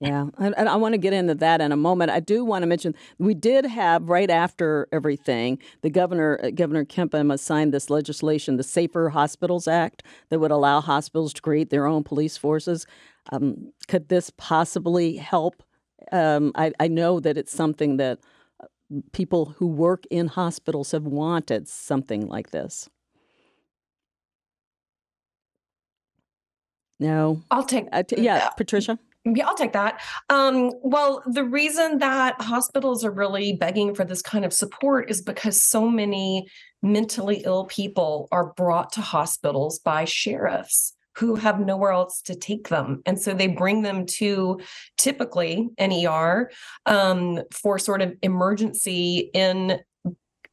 Yeah, 0.02 0.26
and, 0.38 0.68
I 0.68 0.76
want 0.76 0.92
to 0.92 0.98
get 0.98 1.14
into 1.14 1.36
that 1.36 1.62
in 1.62 1.72
a 1.72 1.78
moment. 1.78 2.12
I 2.12 2.20
do 2.20 2.44
want 2.44 2.64
to 2.64 2.68
mention 2.68 2.94
we 3.18 3.34
did 3.34 3.66
have 3.66 4.10
right 4.10 4.30
after 4.30 4.90
everything, 4.92 5.58
the 5.84 5.90
governor, 5.90 6.38
uh, 6.44 6.50
Governor 6.50 6.84
Kemp, 6.84 7.16
signed 7.40 7.74
this 7.74 7.90
legislation, 7.90 8.58
the 8.58 8.64
Safer 8.64 9.08
Hospitals 9.08 9.70
Act, 9.70 10.04
that 10.30 10.40
would 10.40 10.52
allow 10.52 10.82
hospitals 10.82 11.32
to 11.36 11.42
create 11.42 11.70
their 11.70 11.88
own 11.88 12.04
police 12.04 12.36
forces. 12.36 12.86
Um, 13.32 13.72
could 13.88 14.10
this 14.10 14.34
possibly 14.36 15.16
help? 15.16 15.64
Um, 16.12 16.52
I, 16.56 16.74
I 16.78 16.90
know 16.90 17.22
that 17.22 17.38
it's 17.38 17.54
something 17.54 17.96
that 17.98 18.20
uh, 18.62 18.68
people 19.14 19.56
who 19.58 19.68
work 19.68 20.04
in 20.12 20.28
hospitals 20.28 20.92
have 20.92 21.06
wanted 21.06 21.70
something 21.70 22.28
like 22.28 22.52
this. 22.52 22.90
No. 27.00 27.44
I'll 27.52 27.66
take 27.66 27.88
uh, 27.92 28.04
t- 28.04 28.22
yeah, 28.22 28.50
Patricia. 28.50 28.98
Yeah, 29.26 29.48
I'll 29.48 29.56
take 29.56 29.74
that. 29.74 30.02
Um, 30.30 30.72
well, 30.84 31.24
the 31.26 31.44
reason 31.44 31.98
that 31.98 32.40
hospitals 32.40 33.04
are 33.04 33.12
really 33.12 33.54
begging 33.54 33.96
for 33.96 34.06
this 34.06 34.22
kind 34.22 34.46
of 34.46 34.54
support 34.54 35.10
is 35.10 35.22
because 35.22 35.62
so 35.62 35.90
many 35.90 36.48
mentally 36.84 37.42
ill 37.44 37.66
people 37.66 38.28
are 38.32 38.54
brought 38.54 38.94
to 38.94 39.02
hospitals 39.02 39.80
by 39.80 40.06
sheriffs 40.06 40.94
who 41.18 41.36
have 41.36 41.60
nowhere 41.60 41.92
else 41.92 42.22
to 42.22 42.36
take 42.36 42.68
them. 42.68 43.02
And 43.06 43.20
so 43.20 43.34
they 43.34 43.48
bring 43.48 43.82
them 43.82 44.06
to 44.06 44.60
typically 44.98 45.70
an 45.78 45.92
ER 45.92 46.52
um, 46.86 47.42
for 47.52 47.80
sort 47.80 48.02
of 48.02 48.14
emergency 48.22 49.32
in 49.34 49.80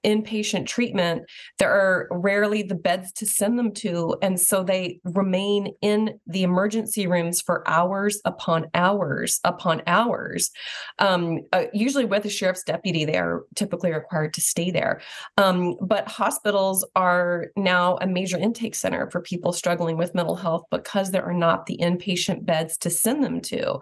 inpatient 0.04 0.66
treatment, 0.66 1.22
there 1.58 1.72
are 1.72 2.08
rarely 2.10 2.62
the 2.62 2.74
beds 2.74 3.12
to 3.12 3.26
send 3.26 3.58
them 3.58 3.72
to. 3.72 4.16
And 4.22 4.40
so 4.40 4.62
they 4.62 5.00
remain 5.04 5.74
in 5.80 6.18
the 6.26 6.42
emergency 6.42 7.06
rooms 7.06 7.40
for 7.40 7.68
hours 7.68 8.20
upon 8.24 8.66
hours 8.74 9.40
upon 9.44 9.82
hours. 9.86 10.50
Um, 10.98 11.40
uh, 11.52 11.64
usually 11.72 12.04
with 12.04 12.24
a 12.24 12.30
sheriff's 12.30 12.64
deputy, 12.64 13.04
they 13.04 13.16
are 13.16 13.44
typically 13.54 13.92
required 13.92 14.34
to 14.34 14.40
stay 14.40 14.70
there. 14.70 15.00
Um, 15.36 15.76
but 15.80 16.08
hospitals 16.08 16.86
are 16.96 17.46
now 17.56 17.98
a 18.00 18.06
major 18.06 18.38
intake 18.38 18.74
center 18.74 19.10
for 19.10 19.20
people 19.20 19.52
struggling 19.52 19.96
with 19.96 20.14
mental 20.14 20.36
health 20.36 20.64
because 20.70 21.10
there 21.10 21.24
are 21.24 21.34
not 21.34 21.66
the 21.66 21.78
inpatient 21.78 22.44
beds 22.44 22.76
to 22.78 22.90
send 22.90 23.22
them 23.22 23.40
to. 23.42 23.80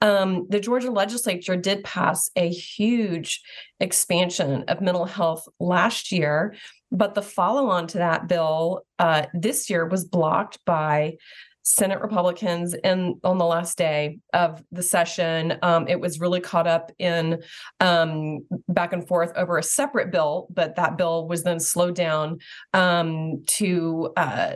Um, 0.00 0.46
the 0.48 0.60
Georgia 0.60 0.90
legislature 0.90 1.56
did 1.56 1.84
pass 1.84 2.30
a 2.36 2.48
huge 2.48 3.42
expansion 3.80 4.64
of 4.68 4.80
mental 4.80 5.04
health 5.04 5.46
last 5.62 6.12
year, 6.12 6.54
but 6.90 7.14
the 7.14 7.22
follow 7.22 7.70
on 7.70 7.86
to 7.88 7.98
that 7.98 8.28
bill 8.28 8.82
uh, 8.98 9.26
this 9.32 9.70
year 9.70 9.86
was 9.86 10.04
blocked 10.04 10.58
by 10.66 11.16
Senate 11.64 12.00
Republicans 12.00 12.74
and 12.74 13.14
on 13.22 13.38
the 13.38 13.44
last 13.44 13.78
day 13.78 14.18
of 14.32 14.62
the 14.72 14.82
session. 14.82 15.58
Um, 15.62 15.86
it 15.86 16.00
was 16.00 16.20
really 16.20 16.40
caught 16.40 16.66
up 16.66 16.90
in 16.98 17.42
um, 17.80 18.44
back 18.68 18.92
and 18.92 19.06
forth 19.06 19.32
over 19.36 19.58
a 19.58 19.62
separate 19.62 20.10
bill, 20.10 20.48
but 20.50 20.76
that 20.76 20.98
bill 20.98 21.28
was 21.28 21.44
then 21.44 21.60
slowed 21.60 21.94
down 21.94 22.38
um, 22.74 23.44
to 23.46 24.12
uh, 24.16 24.54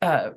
uh, 0.00 0.30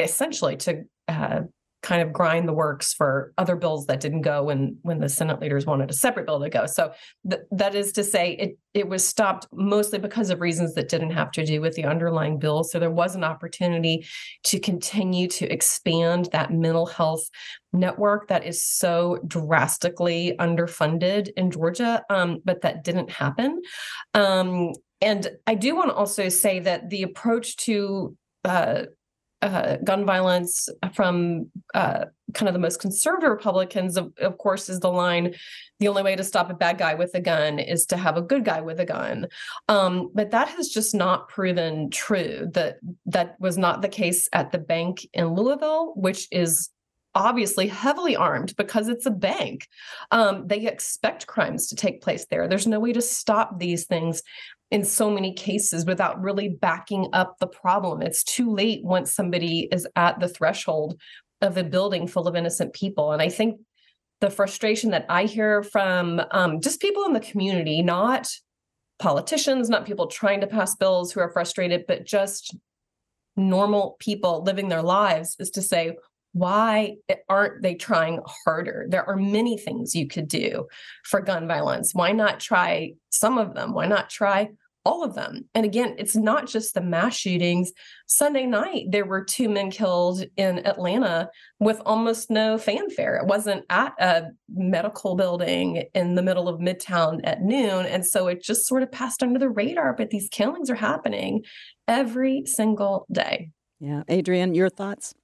essentially 0.00 0.56
to 0.56 0.84
uh, 1.06 1.42
kind 1.82 2.02
of 2.02 2.12
grind 2.12 2.46
the 2.46 2.52
works 2.52 2.92
for 2.92 3.32
other 3.38 3.56
bills 3.56 3.86
that 3.86 4.00
didn't 4.00 4.20
go 4.20 4.44
when 4.44 4.76
when 4.82 5.00
the 5.00 5.08
Senate 5.08 5.40
leaders 5.40 5.64
wanted 5.64 5.90
a 5.90 5.94
separate 5.94 6.26
bill 6.26 6.40
to 6.40 6.50
go. 6.50 6.66
So 6.66 6.92
th- 7.28 7.42
that 7.52 7.74
is 7.74 7.92
to 7.92 8.04
say, 8.04 8.32
it 8.32 8.58
it 8.74 8.88
was 8.88 9.06
stopped 9.06 9.46
mostly 9.52 9.98
because 9.98 10.30
of 10.30 10.40
reasons 10.40 10.74
that 10.74 10.88
didn't 10.88 11.10
have 11.10 11.30
to 11.32 11.44
do 11.44 11.60
with 11.60 11.74
the 11.74 11.84
underlying 11.84 12.38
bill. 12.38 12.64
So 12.64 12.78
there 12.78 12.90
was 12.90 13.16
an 13.16 13.24
opportunity 13.24 14.06
to 14.44 14.60
continue 14.60 15.26
to 15.28 15.50
expand 15.50 16.28
that 16.32 16.52
mental 16.52 16.86
health 16.86 17.28
network 17.72 18.28
that 18.28 18.44
is 18.44 18.62
so 18.62 19.18
drastically 19.26 20.36
underfunded 20.38 21.30
in 21.36 21.50
Georgia, 21.50 22.02
um, 22.10 22.40
but 22.44 22.60
that 22.62 22.84
didn't 22.84 23.10
happen. 23.10 23.62
Um, 24.14 24.72
and 25.00 25.28
I 25.46 25.54
do 25.54 25.74
want 25.74 25.88
to 25.88 25.94
also 25.94 26.28
say 26.28 26.58
that 26.60 26.90
the 26.90 27.04
approach 27.04 27.56
to 27.58 28.16
uh, 28.44 28.82
uh, 29.42 29.76
gun 29.84 30.04
violence 30.04 30.68
from 30.92 31.50
uh, 31.74 32.04
kind 32.34 32.48
of 32.48 32.52
the 32.52 32.60
most 32.60 32.80
conservative 32.80 33.30
Republicans, 33.30 33.96
of, 33.96 34.12
of, 34.18 34.36
course, 34.38 34.68
is 34.68 34.80
the 34.80 34.90
line 34.90 35.34
the 35.78 35.88
only 35.88 36.02
way 36.02 36.14
to 36.14 36.24
stop 36.24 36.50
a 36.50 36.54
bad 36.54 36.76
guy 36.76 36.94
with 36.94 37.14
a 37.14 37.20
gun 37.20 37.58
is 37.58 37.86
to 37.86 37.96
have 37.96 38.16
a 38.16 38.22
good 38.22 38.44
guy 38.44 38.60
with 38.60 38.80
a 38.80 38.84
gun. 38.84 39.26
Um, 39.68 40.10
but 40.14 40.30
that 40.32 40.48
has 40.48 40.68
just 40.68 40.94
not 40.94 41.28
proven 41.28 41.90
true. 41.90 42.48
That 42.52 42.76
that 43.06 43.36
was 43.40 43.56
not 43.56 43.80
the 43.80 43.88
case 43.88 44.28
at 44.32 44.52
the 44.52 44.58
bank 44.58 45.06
in 45.14 45.34
Louisville, 45.34 45.94
which 45.96 46.28
is 46.30 46.68
obviously 47.14 47.66
heavily 47.66 48.16
armed 48.16 48.54
because 48.56 48.88
it's 48.88 49.06
a 49.06 49.10
bank. 49.10 49.66
Um, 50.10 50.46
they 50.46 50.66
expect 50.66 51.26
crimes 51.26 51.66
to 51.68 51.76
take 51.76 52.02
place 52.02 52.26
there. 52.30 52.46
There's 52.48 52.66
no 52.66 52.80
way 52.80 52.92
to 52.92 53.02
stop 53.02 53.58
these 53.58 53.86
things 53.86 54.22
in 54.70 54.84
so 54.84 55.10
many 55.10 55.32
cases 55.32 55.84
without 55.84 56.20
really 56.20 56.48
backing 56.48 57.08
up 57.12 57.36
the 57.40 57.46
problem. 57.46 58.02
It's 58.02 58.22
too 58.22 58.52
late 58.52 58.84
once 58.84 59.12
somebody 59.12 59.68
is 59.72 59.86
at 59.96 60.20
the 60.20 60.28
threshold 60.28 61.00
of 61.40 61.56
a 61.56 61.64
building 61.64 62.06
full 62.06 62.28
of 62.28 62.36
innocent 62.36 62.72
people. 62.72 63.12
And 63.12 63.20
I 63.20 63.28
think 63.28 63.60
the 64.20 64.30
frustration 64.30 64.90
that 64.90 65.06
I 65.08 65.24
hear 65.24 65.62
from 65.62 66.20
um, 66.30 66.60
just 66.60 66.80
people 66.80 67.04
in 67.04 67.14
the 67.14 67.20
community, 67.20 67.82
not 67.82 68.28
politicians, 68.98 69.68
not 69.68 69.86
people 69.86 70.06
trying 70.06 70.42
to 70.42 70.46
pass 70.46 70.76
bills 70.76 71.10
who 71.10 71.20
are 71.20 71.32
frustrated, 71.32 71.84
but 71.88 72.04
just 72.04 72.54
normal 73.36 73.96
people 73.98 74.42
living 74.44 74.68
their 74.68 74.82
lives, 74.82 75.36
is 75.38 75.50
to 75.50 75.62
say, 75.62 75.96
why 76.32 76.96
aren't 77.28 77.62
they 77.62 77.74
trying 77.74 78.20
harder? 78.44 78.86
There 78.88 79.08
are 79.08 79.16
many 79.16 79.58
things 79.58 79.94
you 79.94 80.06
could 80.06 80.28
do 80.28 80.66
for 81.04 81.20
gun 81.20 81.48
violence. 81.48 81.94
Why 81.94 82.12
not 82.12 82.40
try 82.40 82.92
some 83.10 83.38
of 83.38 83.54
them? 83.54 83.74
Why 83.74 83.86
not 83.86 84.10
try 84.10 84.50
all 84.84 85.04
of 85.04 85.14
them. 85.14 85.48
And 85.54 85.66
again, 85.66 85.94
it's 85.98 86.16
not 86.16 86.46
just 86.46 86.74
the 86.74 86.80
mass 86.80 87.14
shootings. 87.14 87.72
Sunday 88.06 88.46
night, 88.46 88.86
there 88.88 89.04
were 89.04 89.22
two 89.22 89.48
men 89.48 89.70
killed 89.70 90.24
in 90.36 90.66
Atlanta 90.66 91.28
with 91.58 91.80
almost 91.84 92.30
no 92.30 92.56
fanfare. 92.56 93.16
It 93.16 93.26
wasn't 93.26 93.64
at 93.68 93.92
a 94.00 94.28
medical 94.48 95.16
building 95.16 95.84
in 95.94 96.14
the 96.14 96.22
middle 96.22 96.48
of 96.48 96.60
Midtown 96.60 97.20
at 97.24 97.42
noon. 97.42 97.86
And 97.86 98.06
so 98.06 98.26
it 98.28 98.42
just 98.42 98.66
sort 98.66 98.82
of 98.82 98.90
passed 98.90 99.22
under 99.22 99.38
the 99.38 99.50
radar, 99.50 99.94
but 99.94 100.10
these 100.10 100.28
killings 100.30 100.70
are 100.70 100.76
happening 100.76 101.44
every 101.86 102.44
single 102.46 103.06
day. 103.12 103.50
Yeah. 103.80 104.02
Adrienne, 104.10 104.54
your 104.54 104.70
thoughts? 104.70 105.14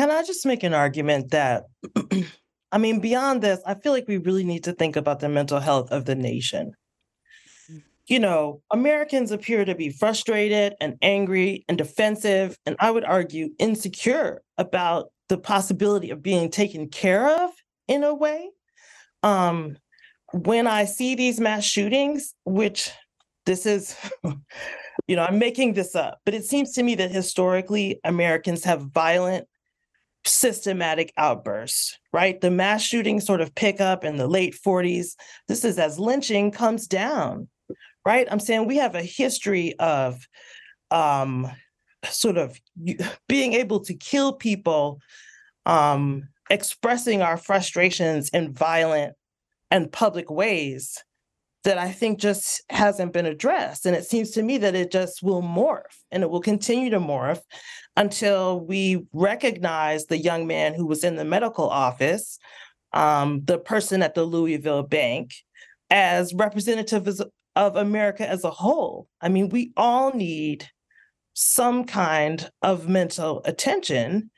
Can 0.00 0.10
I 0.10 0.22
just 0.22 0.46
make 0.46 0.62
an 0.62 0.72
argument 0.72 1.30
that, 1.32 1.64
I 2.72 2.78
mean, 2.78 3.00
beyond 3.00 3.42
this, 3.42 3.60
I 3.66 3.74
feel 3.74 3.92
like 3.92 4.08
we 4.08 4.16
really 4.16 4.44
need 4.44 4.64
to 4.64 4.72
think 4.72 4.96
about 4.96 5.20
the 5.20 5.28
mental 5.28 5.60
health 5.60 5.90
of 5.90 6.06
the 6.06 6.14
nation 6.14 6.72
you 8.10 8.18
know, 8.18 8.60
Americans 8.72 9.30
appear 9.30 9.64
to 9.64 9.74
be 9.76 9.88
frustrated 9.88 10.74
and 10.80 10.96
angry 11.00 11.64
and 11.68 11.78
defensive, 11.78 12.58
and 12.66 12.74
I 12.80 12.90
would 12.90 13.04
argue 13.04 13.50
insecure 13.60 14.42
about 14.58 15.12
the 15.28 15.38
possibility 15.38 16.10
of 16.10 16.20
being 16.20 16.50
taken 16.50 16.88
care 16.88 17.28
of 17.28 17.52
in 17.86 18.02
a 18.02 18.12
way. 18.12 18.50
Um, 19.22 19.76
when 20.32 20.66
I 20.66 20.86
see 20.86 21.14
these 21.14 21.38
mass 21.38 21.62
shootings, 21.62 22.34
which 22.44 22.90
this 23.46 23.64
is, 23.64 23.94
you 25.06 25.14
know, 25.14 25.22
I'm 25.22 25.38
making 25.38 25.74
this 25.74 25.94
up, 25.94 26.18
but 26.24 26.34
it 26.34 26.44
seems 26.44 26.72
to 26.72 26.82
me 26.82 26.96
that 26.96 27.12
historically 27.12 28.00
Americans 28.02 28.64
have 28.64 28.90
violent, 28.92 29.46
systematic 30.24 31.12
outbursts, 31.16 31.98
right? 32.12 32.40
The 32.40 32.50
mass 32.50 32.82
shootings 32.82 33.26
sort 33.26 33.40
of 33.40 33.54
pick 33.54 33.80
up 33.80 34.04
in 34.04 34.16
the 34.16 34.28
late 34.28 34.54
40s. 34.54 35.16
This 35.48 35.64
is 35.64 35.78
as 35.78 35.98
lynching 35.98 36.50
comes 36.50 36.86
down 36.86 37.48
right? 38.04 38.26
I'm 38.30 38.40
saying 38.40 38.66
we 38.66 38.76
have 38.76 38.94
a 38.94 39.02
history 39.02 39.74
of 39.78 40.26
um, 40.90 41.50
sort 42.08 42.38
of 42.38 42.58
being 43.28 43.52
able 43.54 43.80
to 43.80 43.94
kill 43.94 44.32
people, 44.32 45.00
um, 45.66 46.28
expressing 46.48 47.22
our 47.22 47.36
frustrations 47.36 48.28
in 48.30 48.52
violent 48.52 49.14
and 49.70 49.92
public 49.92 50.30
ways 50.30 51.04
that 51.64 51.78
I 51.78 51.90
think 51.92 52.18
just 52.18 52.62
hasn't 52.70 53.12
been 53.12 53.26
addressed. 53.26 53.84
And 53.86 53.94
it 53.94 54.04
seems 54.04 54.30
to 54.32 54.42
me 54.42 54.58
that 54.58 54.74
it 54.74 54.90
just 54.90 55.22
will 55.22 55.42
morph 55.42 55.82
and 56.10 56.22
it 56.22 56.30
will 56.30 56.40
continue 56.40 56.90
to 56.90 57.00
morph 57.00 57.40
until 57.96 58.60
we 58.60 59.04
recognize 59.12 60.06
the 60.06 60.16
young 60.16 60.46
man 60.46 60.74
who 60.74 60.86
was 60.86 61.04
in 61.04 61.16
the 61.16 61.24
medical 61.24 61.68
office, 61.68 62.38
um, 62.92 63.42
the 63.44 63.58
person 63.58 64.02
at 64.02 64.14
the 64.14 64.24
Louisville 64.24 64.82
bank, 64.82 65.34
as 65.90 66.32
representatives 66.32 67.22
of 67.56 67.76
America 67.76 68.28
as 68.28 68.44
a 68.44 68.50
whole. 68.50 69.08
I 69.20 69.28
mean, 69.28 69.48
we 69.50 69.72
all 69.76 70.12
need 70.12 70.66
some 71.34 71.84
kind 71.84 72.48
of 72.62 72.88
mental 72.88 73.42
attention. 73.44 74.30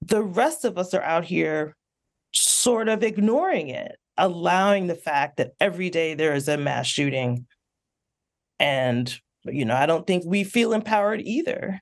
The 0.00 0.22
rest 0.22 0.64
of 0.64 0.78
us 0.78 0.94
are 0.94 1.02
out 1.02 1.24
here 1.24 1.76
sort 2.32 2.88
of 2.88 3.02
ignoring 3.02 3.68
it, 3.68 3.96
allowing 4.16 4.86
the 4.86 4.94
fact 4.94 5.38
that 5.38 5.52
every 5.60 5.90
day 5.90 6.14
there 6.14 6.34
is 6.34 6.48
a 6.48 6.56
mass 6.56 6.86
shooting. 6.86 7.46
And, 8.58 9.12
you 9.44 9.64
know, 9.64 9.74
I 9.74 9.86
don't 9.86 10.06
think 10.06 10.24
we 10.26 10.44
feel 10.44 10.72
empowered 10.72 11.20
either 11.22 11.80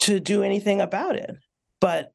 to 0.00 0.20
do 0.20 0.42
anything 0.42 0.80
about 0.80 1.16
it. 1.16 1.36
But 1.80 2.12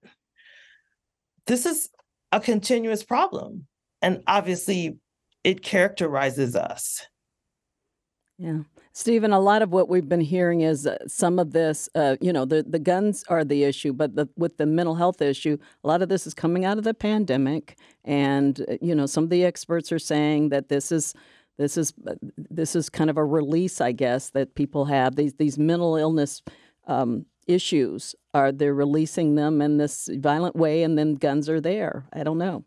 this 1.47 1.65
is 1.65 1.89
a 2.31 2.39
continuous 2.39 3.03
problem. 3.03 3.67
And 4.01 4.21
obviously, 4.27 4.97
it 5.43 5.63
characterizes 5.63 6.55
us. 6.55 7.05
Yeah. 8.37 8.61
Stephen, 8.97 9.33
a 9.33 9.39
lot 9.41 9.61
of 9.61 9.73
what 9.73 9.89
we've 9.89 10.07
been 10.07 10.21
hearing 10.21 10.61
is 10.61 10.87
uh, 10.87 10.97
some 11.05 11.37
of 11.37 11.51
this, 11.51 11.89
uh, 11.95 12.15
you 12.21 12.31
know, 12.31 12.45
the, 12.45 12.63
the 12.63 12.79
guns 12.79 13.25
are 13.27 13.43
the 13.43 13.65
issue, 13.65 13.91
but 13.91 14.15
the, 14.15 14.25
with 14.37 14.55
the 14.55 14.65
mental 14.65 14.95
health 14.95 15.21
issue, 15.21 15.57
a 15.83 15.87
lot 15.87 16.01
of 16.01 16.07
this 16.07 16.25
is 16.25 16.33
coming 16.33 16.63
out 16.63 16.77
of 16.77 16.85
the 16.85 16.93
pandemic. 16.93 17.77
And, 18.05 18.61
uh, 18.61 18.77
you 18.81 18.95
know, 18.95 19.05
some 19.05 19.25
of 19.25 19.29
the 19.29 19.43
experts 19.43 19.91
are 19.91 19.99
saying 19.99 20.49
that 20.49 20.69
this 20.69 20.91
is. 20.91 21.13
This 21.57 21.77
is 21.77 21.93
uh, 22.05 22.15
this 22.49 22.75
is 22.75 22.89
kind 22.89 23.09
of 23.09 23.15
a 23.15 23.23
release, 23.23 23.79
I 23.79 23.93
guess, 23.93 24.31
that 24.31 24.55
people 24.55 24.83
have 24.83 25.15
these 25.15 25.35
these 25.35 25.57
mental 25.57 25.95
illness 25.95 26.41
um, 26.85 27.25
issues. 27.47 28.13
Are 28.33 28.51
they're 28.51 28.73
releasing 28.73 29.35
them 29.35 29.61
in 29.61 29.77
this 29.77 30.09
violent 30.15 30.57
way, 30.57 30.83
and 30.83 30.97
then 30.97 31.13
guns 31.13 31.47
are 31.47 31.61
there? 31.61 32.07
I 32.11 32.23
don't 32.23 32.37
know. 32.37 32.65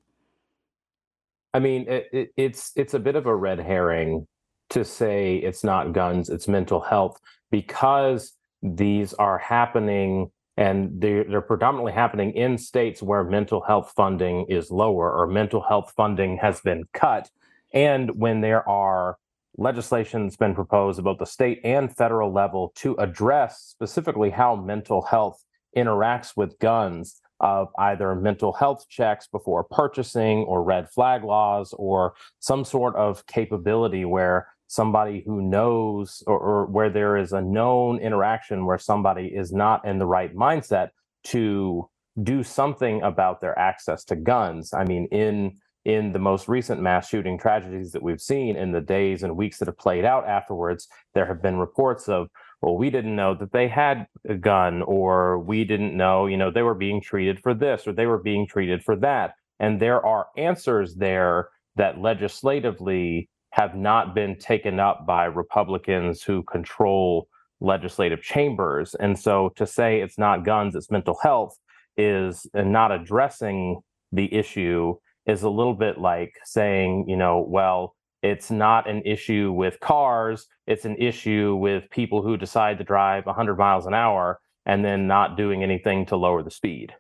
I 1.53 1.59
mean, 1.59 1.87
it, 1.87 2.09
it, 2.15 2.29
it's 2.39 2.73
it's 2.77 2.95
a 2.95 2.99
bit 2.99 3.15
of 3.15 3.27
a 3.27 3.37
red 3.37 3.59
herring 3.59 4.27
to 4.71 4.85
say 4.85 5.37
it's 5.37 5.65
not 5.65 5.93
guns, 5.93 6.29
it's 6.29 6.49
mental 6.49 6.81
health, 6.81 7.21
because 7.51 8.33
these 8.63 9.15
are 9.15 9.39
happening 9.39 10.31
and 10.57 11.01
they're, 11.01 11.25
they're 11.25 11.41
predominantly 11.41 11.93
happening 11.93 12.33
in 12.33 12.59
states 12.59 13.01
where 13.01 13.23
mental 13.23 13.61
health 13.61 13.93
funding 13.95 14.45
is 14.49 14.73
lower 14.73 15.13
or 15.13 15.27
mental 15.29 15.63
health 15.63 15.93
funding 15.97 16.37
has 16.39 16.61
been 16.61 16.85
cut. 16.93 17.31
And 17.73 18.19
when 18.19 18.41
there 18.41 18.69
are 18.69 19.19
legislation 19.57 20.25
that's 20.25 20.37
been 20.37 20.55
proposed 20.55 20.99
about 20.99 21.19
the 21.19 21.27
state 21.27 21.61
and 21.63 21.95
federal 21.95 22.33
level 22.33 22.73
to 22.77 22.97
address 22.97 23.61
specifically 23.69 24.31
how 24.31 24.57
mental 24.57 25.03
health 25.03 25.45
interacts 25.77 26.37
with 26.37 26.59
guns 26.59 27.21
of 27.41 27.69
either 27.79 28.15
mental 28.17 28.53
health 28.53 28.87
checks 28.89 29.29
before 29.29 29.63
purchasing 29.63 30.39
or 30.39 30.63
red 30.63 30.89
flag 30.91 31.23
laws 31.23 31.73
or 31.77 32.15
some 32.41 32.65
sort 32.65 32.97
of 32.97 33.25
capability 33.27 34.05
where 34.05 34.49
somebody 34.69 35.23
who 35.27 35.43
knows 35.43 36.23
or, 36.27 36.39
or, 36.39 36.67
where 36.67 36.91
there 36.91 37.17
is 37.17 37.33
a 37.33 37.41
known 37.41 37.99
interaction 37.99 38.67
where 38.67 38.79
somebody 38.79 39.27
is 39.35 39.53
not 39.53 39.87
in 39.87 39.99
the 39.99 40.07
right 40.07 40.35
mindset 40.37 40.91
to 41.25 41.89
do 42.23 42.43
something 42.43 43.03
about 43.03 43.41
their 43.41 43.59
access 43.59 44.05
to 44.05 44.15
guns. 44.15 44.73
I 44.73 44.85
mean 44.85 45.09
in 45.11 45.57
in 45.85 46.13
the 46.13 46.19
most 46.19 46.49
recent 46.49 46.83
mass 46.83 47.09
shooting 47.09 47.39
tragedies 47.39 47.93
that 47.93 48.03
we've 48.03 48.21
seen 48.21 48.57
in 48.57 48.73
the 48.73 48.81
days 48.81 49.23
and 49.23 49.37
weeks 49.37 49.59
that 49.59 49.69
have 49.69 49.79
played 49.79 50.05
out 50.05 50.29
afterwards 50.29 50.87
there 51.15 51.25
have 51.25 51.41
been 51.41 51.57
reports 51.57 52.09
of 52.09 52.29
well 52.61 52.77
we 52.77 52.91
didn't 52.91 53.17
know 53.17 53.35
that 53.35 53.53
they 53.53 53.69
had 53.69 54.07
a 54.29 54.35
gun 54.35 54.83
or 54.83 55.39
we 55.39 55.65
didn't 55.65 55.97
know 55.97 56.27
you 56.27 56.37
know 56.37 56.51
they 56.51 56.63
were 56.63 56.75
being 56.75 57.01
treated 57.01 57.41
for 57.41 57.55
this 57.55 57.87
or 57.87 57.93
they 57.93 58.07
were 58.07 58.23
being 58.23 58.47
treated 58.47 58.83
for 58.83 58.97
that. 58.97 59.35
And 59.61 59.81
there 59.81 60.05
are 60.05 60.27
answers 60.37 60.95
there 60.95 61.49
that 61.77 62.01
legislatively 62.01 63.29
have 63.59 63.75
not 63.75 64.15
been 64.15 64.39
taken 64.39 64.79
up 64.79 65.05
by 65.05 65.25
Republicans 65.25 66.23
who 66.23 66.45
control 66.45 67.27
legislative 67.61 68.23
chambers. 68.23 68.95
And 68.95 69.19
so 69.19 69.51
to 69.57 69.67
say 69.67 70.01
it's 70.01 70.17
not 70.17 70.45
guns, 70.45 70.77
it's 70.77 70.93
mental 70.93 71.19
health 71.21 71.59
is 71.97 72.47
not 72.55 72.93
addressing 72.93 73.81
the 74.13 74.33
issue 74.33 74.95
is 75.27 75.43
a 75.43 75.51
little 75.51 75.75
bit 75.75 75.99
like 75.99 76.33
saying, 76.45 77.07
you 77.09 77.17
know, 77.17 77.45
well, 77.49 77.97
it's 78.23 78.51
not 78.51 78.89
an 78.89 79.03
issue 79.05 79.53
with 79.53 79.81
cars, 79.81 80.47
it's 80.69 80.85
an 80.85 80.97
issue 80.97 81.57
with 81.57 81.91
people 81.91 82.23
who 82.23 82.37
decide 82.37 82.79
to 82.79 82.85
drive 82.85 83.27
100 83.27 83.57
miles 83.57 83.87
an 83.87 83.95
hour 83.95 84.39
and 84.67 84.85
then 84.85 85.09
not 85.09 85.37
doing 85.37 85.65
anything 85.65 86.07
to 86.07 86.17
lower 86.17 86.45
the 86.45 86.51
speed. 86.51 86.95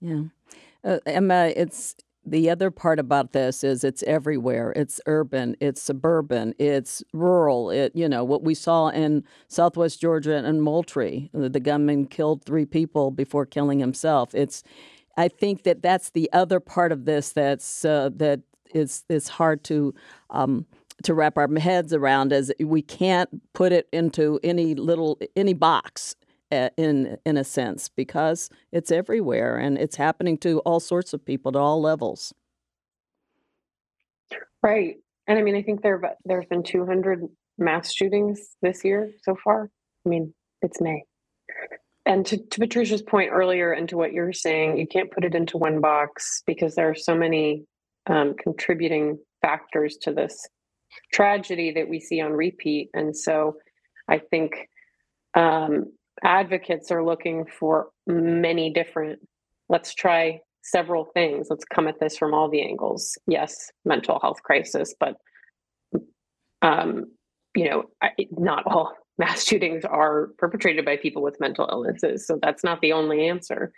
Yeah. 0.00 0.24
Uh, 0.84 0.98
Emma, 1.06 1.52
it's 1.56 1.94
the 2.26 2.50
other 2.50 2.70
part 2.70 2.98
about 2.98 3.32
this 3.32 3.64
is 3.64 3.84
it's 3.84 4.02
everywhere. 4.04 4.72
It's 4.74 5.00
urban, 5.06 5.56
it's 5.60 5.82
suburban, 5.82 6.54
it's 6.58 7.02
rural. 7.12 7.70
It 7.70 7.92
you 7.94 8.08
know 8.08 8.24
what 8.24 8.42
we 8.42 8.54
saw 8.54 8.88
in 8.88 9.24
Southwest 9.48 10.00
Georgia 10.00 10.36
and 10.36 10.62
Moultrie. 10.62 11.30
The 11.32 11.60
gunman 11.60 12.06
killed 12.06 12.44
three 12.44 12.66
people 12.66 13.10
before 13.10 13.46
killing 13.46 13.78
himself. 13.78 14.34
It's 14.34 14.62
I 15.16 15.28
think 15.28 15.62
that 15.64 15.82
that's 15.82 16.10
the 16.10 16.30
other 16.32 16.60
part 16.60 16.92
of 16.92 17.04
this 17.04 17.32
that's 17.32 17.84
uh, 17.84 18.10
that 18.16 18.40
is 18.74 19.04
is 19.08 19.28
hard 19.28 19.64
to. 19.64 19.94
Um, 20.30 20.66
to 21.02 21.12
wrap 21.12 21.36
our 21.36 21.52
heads 21.58 21.92
around 21.92 22.32
as 22.32 22.52
we 22.60 22.80
can't 22.80 23.28
put 23.52 23.72
it 23.72 23.88
into 23.92 24.38
any 24.44 24.76
little 24.76 25.18
any 25.34 25.52
box 25.52 26.14
in 26.50 27.16
in 27.24 27.36
a 27.36 27.44
sense 27.44 27.88
because 27.88 28.50
it's 28.72 28.90
everywhere 28.90 29.56
and 29.56 29.78
it's 29.78 29.96
happening 29.96 30.38
to 30.38 30.60
all 30.60 30.80
sorts 30.80 31.12
of 31.12 31.24
people 31.24 31.50
at 31.50 31.56
all 31.56 31.80
levels. 31.80 32.32
Right, 34.62 34.96
and 35.26 35.38
I 35.38 35.42
mean, 35.42 35.56
I 35.56 35.62
think 35.62 35.82
there 35.82 36.00
there's 36.24 36.46
been 36.46 36.62
200 36.62 37.26
mass 37.58 37.92
shootings 37.92 38.56
this 38.62 38.84
year 38.84 39.12
so 39.22 39.36
far. 39.42 39.70
I 40.04 40.08
mean, 40.08 40.34
it's 40.62 40.80
May. 40.80 41.04
and 42.06 42.24
to, 42.26 42.36
to 42.36 42.60
Patricia's 42.60 43.02
point 43.02 43.30
earlier, 43.32 43.72
and 43.72 43.88
to 43.88 43.96
what 43.96 44.12
you're 44.12 44.32
saying, 44.32 44.78
you 44.78 44.86
can't 44.86 45.10
put 45.10 45.24
it 45.24 45.34
into 45.34 45.58
one 45.58 45.80
box 45.80 46.42
because 46.46 46.74
there 46.74 46.88
are 46.88 46.94
so 46.94 47.14
many 47.14 47.64
um, 48.06 48.34
contributing 48.34 49.18
factors 49.42 49.96
to 50.02 50.12
this 50.12 50.46
tragedy 51.12 51.72
that 51.72 51.88
we 51.88 52.00
see 52.00 52.20
on 52.20 52.32
repeat. 52.32 52.90
And 52.94 53.16
so 53.16 53.56
I 54.08 54.18
think 54.18 54.68
um, 55.34 55.92
advocates 56.22 56.90
are 56.90 57.04
looking 57.04 57.46
for 57.46 57.88
many 58.06 58.72
different, 58.72 59.20
let's 59.68 59.94
try 59.94 60.40
several 60.62 61.04
things. 61.04 61.48
Let's 61.50 61.64
come 61.64 61.88
at 61.88 62.00
this 62.00 62.16
from 62.16 62.32
all 62.32 62.48
the 62.48 62.62
angles. 62.62 63.18
Yes, 63.26 63.70
mental 63.84 64.18
health 64.20 64.42
crisis, 64.42 64.94
but 64.98 65.16
um, 66.62 67.04
you 67.54 67.68
know, 67.68 67.84
not 68.30 68.64
all 68.66 68.94
mass 69.18 69.44
shootings 69.44 69.84
are 69.84 70.30
perpetrated 70.38 70.84
by 70.84 70.96
people 70.96 71.22
with 71.22 71.38
mental 71.38 71.68
illnesses. 71.70 72.26
So 72.26 72.38
that's 72.42 72.64
not 72.64 72.80
the 72.80 72.92
only 72.92 73.28
answer. 73.28 73.72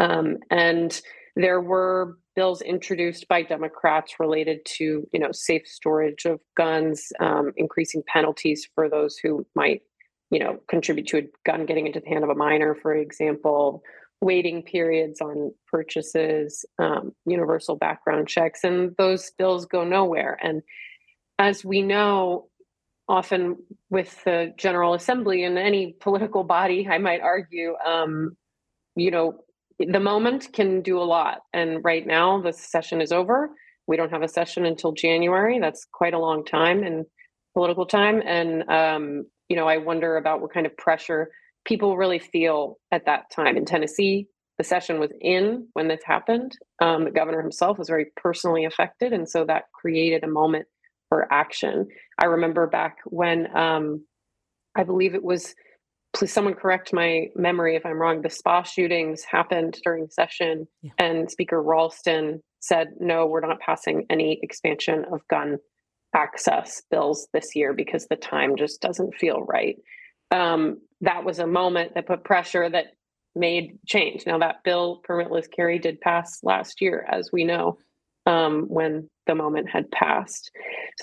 Um, 0.00 0.38
and 0.50 1.00
there 1.36 1.60
were 1.60 2.18
bills 2.34 2.62
introduced 2.62 3.28
by 3.28 3.42
Democrats 3.42 4.14
related 4.18 4.60
to, 4.64 5.06
you 5.12 5.20
know, 5.20 5.30
safe 5.32 5.66
storage 5.66 6.24
of 6.24 6.40
guns, 6.56 7.12
um, 7.20 7.52
increasing 7.56 8.02
penalties 8.06 8.68
for 8.74 8.88
those 8.88 9.16
who 9.22 9.46
might, 9.54 9.82
you 10.32 10.38
know, 10.38 10.58
contribute 10.66 11.06
to 11.08 11.18
a 11.18 11.28
gun 11.44 11.66
getting 11.66 11.86
into 11.86 12.00
the 12.00 12.08
hand 12.08 12.24
of 12.24 12.30
a 12.30 12.34
minor, 12.34 12.74
for 12.74 12.94
example, 12.94 13.82
waiting 14.22 14.62
periods 14.62 15.20
on 15.20 15.52
purchases, 15.70 16.64
um, 16.78 17.12
universal 17.26 17.76
background 17.76 18.26
checks, 18.28 18.64
and 18.64 18.94
those 18.96 19.30
bills 19.36 19.66
go 19.66 19.84
nowhere. 19.84 20.38
And 20.42 20.62
as 21.38 21.66
we 21.66 21.82
know, 21.82 22.48
often 23.08 23.56
with 23.90 24.24
the 24.24 24.54
General 24.56 24.94
Assembly 24.94 25.44
and 25.44 25.58
any 25.58 25.96
political 26.00 26.44
body, 26.44 26.88
I 26.90 26.96
might 26.96 27.20
argue, 27.20 27.74
um, 27.84 28.34
you 28.96 29.10
know, 29.10 29.40
the 29.78 30.00
moment 30.00 30.48
can 30.54 30.80
do 30.80 30.98
a 30.98 31.04
lot. 31.04 31.40
And 31.52 31.84
right 31.84 32.06
now, 32.06 32.40
the 32.40 32.54
session 32.54 33.02
is 33.02 33.12
over. 33.12 33.50
We 33.86 33.98
don't 33.98 34.12
have 34.12 34.22
a 34.22 34.28
session 34.28 34.64
until 34.64 34.92
January. 34.92 35.58
That's 35.58 35.86
quite 35.92 36.14
a 36.14 36.18
long 36.18 36.42
time 36.42 36.84
in 36.84 37.04
political 37.52 37.84
time. 37.84 38.22
And, 38.24 38.62
um, 38.70 39.26
you 39.52 39.56
know, 39.56 39.68
I 39.68 39.76
wonder 39.76 40.16
about 40.16 40.40
what 40.40 40.50
kind 40.50 40.64
of 40.64 40.74
pressure 40.78 41.30
people 41.66 41.98
really 41.98 42.18
feel 42.18 42.78
at 42.90 43.04
that 43.04 43.24
time. 43.30 43.58
In 43.58 43.66
Tennessee, 43.66 44.26
the 44.56 44.64
session 44.64 44.98
was 44.98 45.10
in 45.20 45.68
when 45.74 45.88
this 45.88 46.00
happened. 46.06 46.56
Um, 46.80 47.04
the 47.04 47.10
governor 47.10 47.42
himself 47.42 47.76
was 47.76 47.90
very 47.90 48.06
personally 48.16 48.64
affected. 48.64 49.12
And 49.12 49.28
so 49.28 49.44
that 49.44 49.64
created 49.74 50.24
a 50.24 50.26
moment 50.26 50.64
for 51.10 51.30
action. 51.30 51.86
I 52.18 52.24
remember 52.24 52.66
back 52.66 52.96
when 53.04 53.54
um, 53.54 54.06
I 54.74 54.84
believe 54.84 55.14
it 55.14 55.22
was, 55.22 55.54
please 56.14 56.32
someone 56.32 56.54
correct 56.54 56.94
my 56.94 57.26
memory 57.36 57.76
if 57.76 57.84
I'm 57.84 58.00
wrong, 58.00 58.22
the 58.22 58.30
spa 58.30 58.62
shootings 58.62 59.22
happened 59.22 59.78
during 59.84 60.08
session, 60.08 60.66
yeah. 60.80 60.92
and 60.96 61.30
Speaker 61.30 61.62
Ralston 61.62 62.42
said, 62.60 62.94
no, 62.98 63.26
we're 63.26 63.46
not 63.46 63.60
passing 63.60 64.06
any 64.08 64.40
expansion 64.42 65.04
of 65.12 65.20
gun 65.28 65.58
access 66.14 66.82
bills 66.90 67.28
this 67.32 67.54
year 67.54 67.72
because 67.72 68.06
the 68.06 68.16
time 68.16 68.56
just 68.56 68.80
doesn't 68.80 69.14
feel 69.14 69.42
right. 69.42 69.76
Um, 70.30 70.80
that 71.00 71.24
was 71.24 71.38
a 71.38 71.46
moment 71.46 71.94
that 71.94 72.06
put 72.06 72.24
pressure 72.24 72.68
that 72.68 72.94
made 73.34 73.78
change. 73.86 74.24
Now, 74.26 74.38
that 74.38 74.62
bill, 74.64 75.00
permitless 75.08 75.50
carry, 75.50 75.78
did 75.78 76.00
pass 76.00 76.40
last 76.42 76.80
year, 76.80 77.06
as 77.10 77.30
we 77.32 77.44
know 77.44 77.78
um, 78.26 78.66
when 78.68 79.08
the 79.26 79.34
moment 79.34 79.70
had 79.70 79.90
passed. 79.90 80.50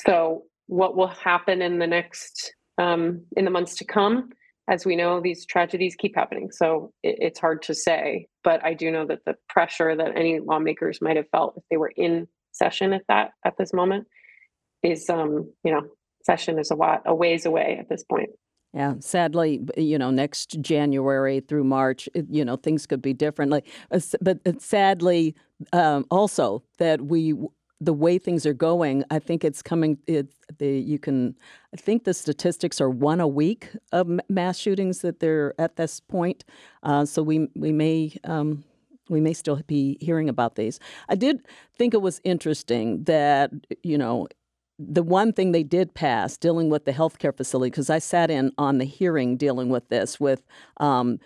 So, 0.05 0.43
what 0.67 0.95
will 0.95 1.07
happen 1.07 1.61
in 1.61 1.79
the 1.79 1.87
next 1.87 2.53
um, 2.77 3.23
in 3.35 3.45
the 3.45 3.51
months 3.51 3.75
to 3.77 3.85
come? 3.85 4.29
As 4.69 4.85
we 4.85 4.95
know, 4.95 5.19
these 5.19 5.47
tragedies 5.47 5.95
keep 5.97 6.15
happening, 6.15 6.51
so 6.51 6.91
it, 7.01 7.15
it's 7.19 7.39
hard 7.39 7.63
to 7.63 7.73
say. 7.73 8.27
But 8.43 8.63
I 8.63 8.75
do 8.75 8.91
know 8.91 9.05
that 9.07 9.25
the 9.25 9.35
pressure 9.49 9.95
that 9.95 10.15
any 10.15 10.39
lawmakers 10.39 11.01
might 11.01 11.17
have 11.17 11.29
felt 11.31 11.55
if 11.57 11.63
they 11.71 11.77
were 11.77 11.91
in 11.95 12.27
session 12.51 12.93
at 12.93 13.03
that 13.07 13.31
at 13.45 13.57
this 13.57 13.73
moment 13.73 14.05
is, 14.83 15.09
um, 15.09 15.51
you 15.63 15.71
know, 15.71 15.81
session 16.23 16.59
is 16.59 16.71
a 16.71 16.75
lot 16.75 17.01
a 17.05 17.15
ways 17.15 17.45
away 17.45 17.77
at 17.79 17.89
this 17.89 18.03
point. 18.03 18.29
Yeah, 18.73 18.95
sadly, 18.99 19.61
you 19.77 19.97
know, 19.97 20.11
next 20.11 20.61
January 20.61 21.39
through 21.39 21.63
March, 21.63 22.07
you 22.29 22.45
know, 22.45 22.55
things 22.55 22.85
could 22.85 23.01
be 23.01 23.13
different. 23.13 23.51
Like, 23.51 23.65
uh, 23.89 23.99
but 24.21 24.61
sadly, 24.61 25.35
um, 25.73 26.05
also 26.11 26.63
that 26.77 27.01
we 27.01 27.33
the 27.81 27.93
way 27.93 28.17
things 28.17 28.45
are 28.45 28.53
going, 28.53 29.05
I 29.09 29.19
think 29.19 29.43
it's 29.43 29.61
coming. 29.61 29.97
It, 30.05 30.33
the, 30.57 30.67
you 30.67 30.99
can, 30.99 31.35
I 31.73 31.77
think 31.77 32.03
the 32.03 32.13
statistics 32.13 32.81
are 32.81 32.89
one 32.89 33.21
a 33.21 33.27
week 33.27 33.69
of 33.91 34.19
mass 34.27 34.57
shootings 34.57 34.99
that 34.99 35.19
they're 35.19 35.53
at 35.59 35.77
this 35.77 35.99
point. 35.99 36.43
Uh, 36.83 37.05
so 37.05 37.23
we 37.23 37.47
we 37.55 37.71
may 37.71 38.15
um, 38.25 38.63
we 39.09 39.21
may 39.21 39.33
still 39.33 39.61
be 39.65 39.97
hearing 40.01 40.29
about 40.29 40.55
these. 40.55 40.79
I 41.07 41.15
did 41.15 41.45
think 41.77 41.93
it 41.93 42.01
was 42.01 42.19
interesting 42.23 43.03
that 43.05 43.51
you 43.83 43.97
know 43.97 44.27
the 44.79 45.03
one 45.03 45.33
thing 45.33 45.51
they 45.51 45.63
did 45.63 45.93
pass 45.93 46.37
dealing 46.37 46.69
with 46.69 46.85
the 46.85 46.93
healthcare 46.93 47.35
facility 47.35 47.69
because 47.69 47.89
I 47.89 47.99
sat 47.99 48.31
in 48.31 48.51
on 48.57 48.77
the 48.77 48.85
hearing 48.85 49.37
dealing 49.37 49.69
with 49.69 49.89
this 49.89 50.19
with. 50.19 50.41
Um, 50.77 51.19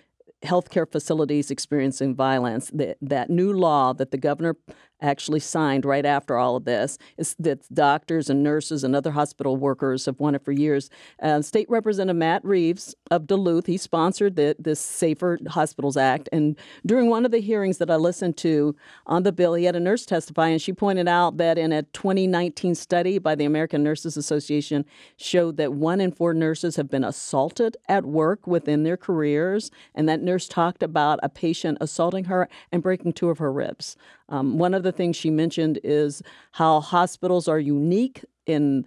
healthcare 0.43 0.91
facilities 0.91 1.49
experiencing 1.49 2.13
violence. 2.13 2.69
That, 2.73 2.97
that 3.01 3.29
new 3.29 3.53
law 3.53 3.93
that 3.93 4.11
the 4.11 4.17
governor 4.17 4.57
actually 5.03 5.39
signed 5.39 5.85
right 5.85 6.05
after 6.05 6.37
all 6.37 6.55
of 6.55 6.65
this 6.65 6.97
is 7.17 7.35
that 7.37 7.61
doctors 7.73 8.29
and 8.29 8.41
nurses 8.41 8.83
and 8.83 8.95
other 8.95 9.11
hospital 9.11 9.57
workers 9.57 10.05
have 10.05 10.19
wanted 10.19 10.41
for 10.41 10.51
years. 10.51 10.89
Uh, 11.21 11.41
State 11.41 11.69
Representative 11.69 12.15
Matt 12.15 12.43
Reeves 12.45 12.95
of 13.11 13.27
Duluth, 13.27 13.65
he 13.67 13.77
sponsored 13.77 14.35
the, 14.35 14.55
this 14.57 14.79
Safer 14.79 15.37
Hospitals 15.49 15.97
Act. 15.97 16.29
And 16.31 16.57
during 16.85 17.09
one 17.09 17.25
of 17.25 17.31
the 17.31 17.39
hearings 17.39 17.77
that 17.77 17.91
I 17.91 17.97
listened 17.97 18.37
to 18.37 18.75
on 19.05 19.23
the 19.23 19.31
bill, 19.31 19.53
he 19.53 19.65
had 19.65 19.75
a 19.75 19.79
nurse 19.79 20.05
testify, 20.05 20.47
and 20.47 20.61
she 20.61 20.73
pointed 20.73 21.07
out 21.07 21.37
that 21.37 21.57
in 21.57 21.71
a 21.71 21.83
2019 21.83 22.75
study 22.75 23.17
by 23.17 23.35
the 23.35 23.45
American 23.45 23.83
Nurses 23.83 24.17
Association 24.17 24.85
showed 25.17 25.57
that 25.57 25.73
one 25.73 25.99
in 25.99 26.11
four 26.11 26.33
nurses 26.33 26.77
have 26.77 26.89
been 26.89 27.03
assaulted 27.03 27.75
at 27.89 28.05
work 28.05 28.47
within 28.47 28.83
their 28.83 28.97
careers. 28.97 29.69
And 29.93 30.07
that 30.07 30.21
nurse 30.21 30.47
talked 30.47 30.81
about 30.81 31.19
a 31.21 31.29
patient 31.29 31.77
assaulting 31.81 32.25
her 32.25 32.47
and 32.71 32.81
breaking 32.81 33.13
two 33.13 33.29
of 33.29 33.39
her 33.39 33.51
ribs. 33.51 33.97
Um, 34.29 34.57
one 34.57 34.73
of 34.73 34.83
the 34.83 34.91
things 34.91 35.15
she 35.15 35.29
mentioned 35.29 35.79
is 35.83 36.21
how 36.51 36.79
hospitals 36.79 37.47
are 37.47 37.59
unique 37.59 38.23
in 38.45 38.85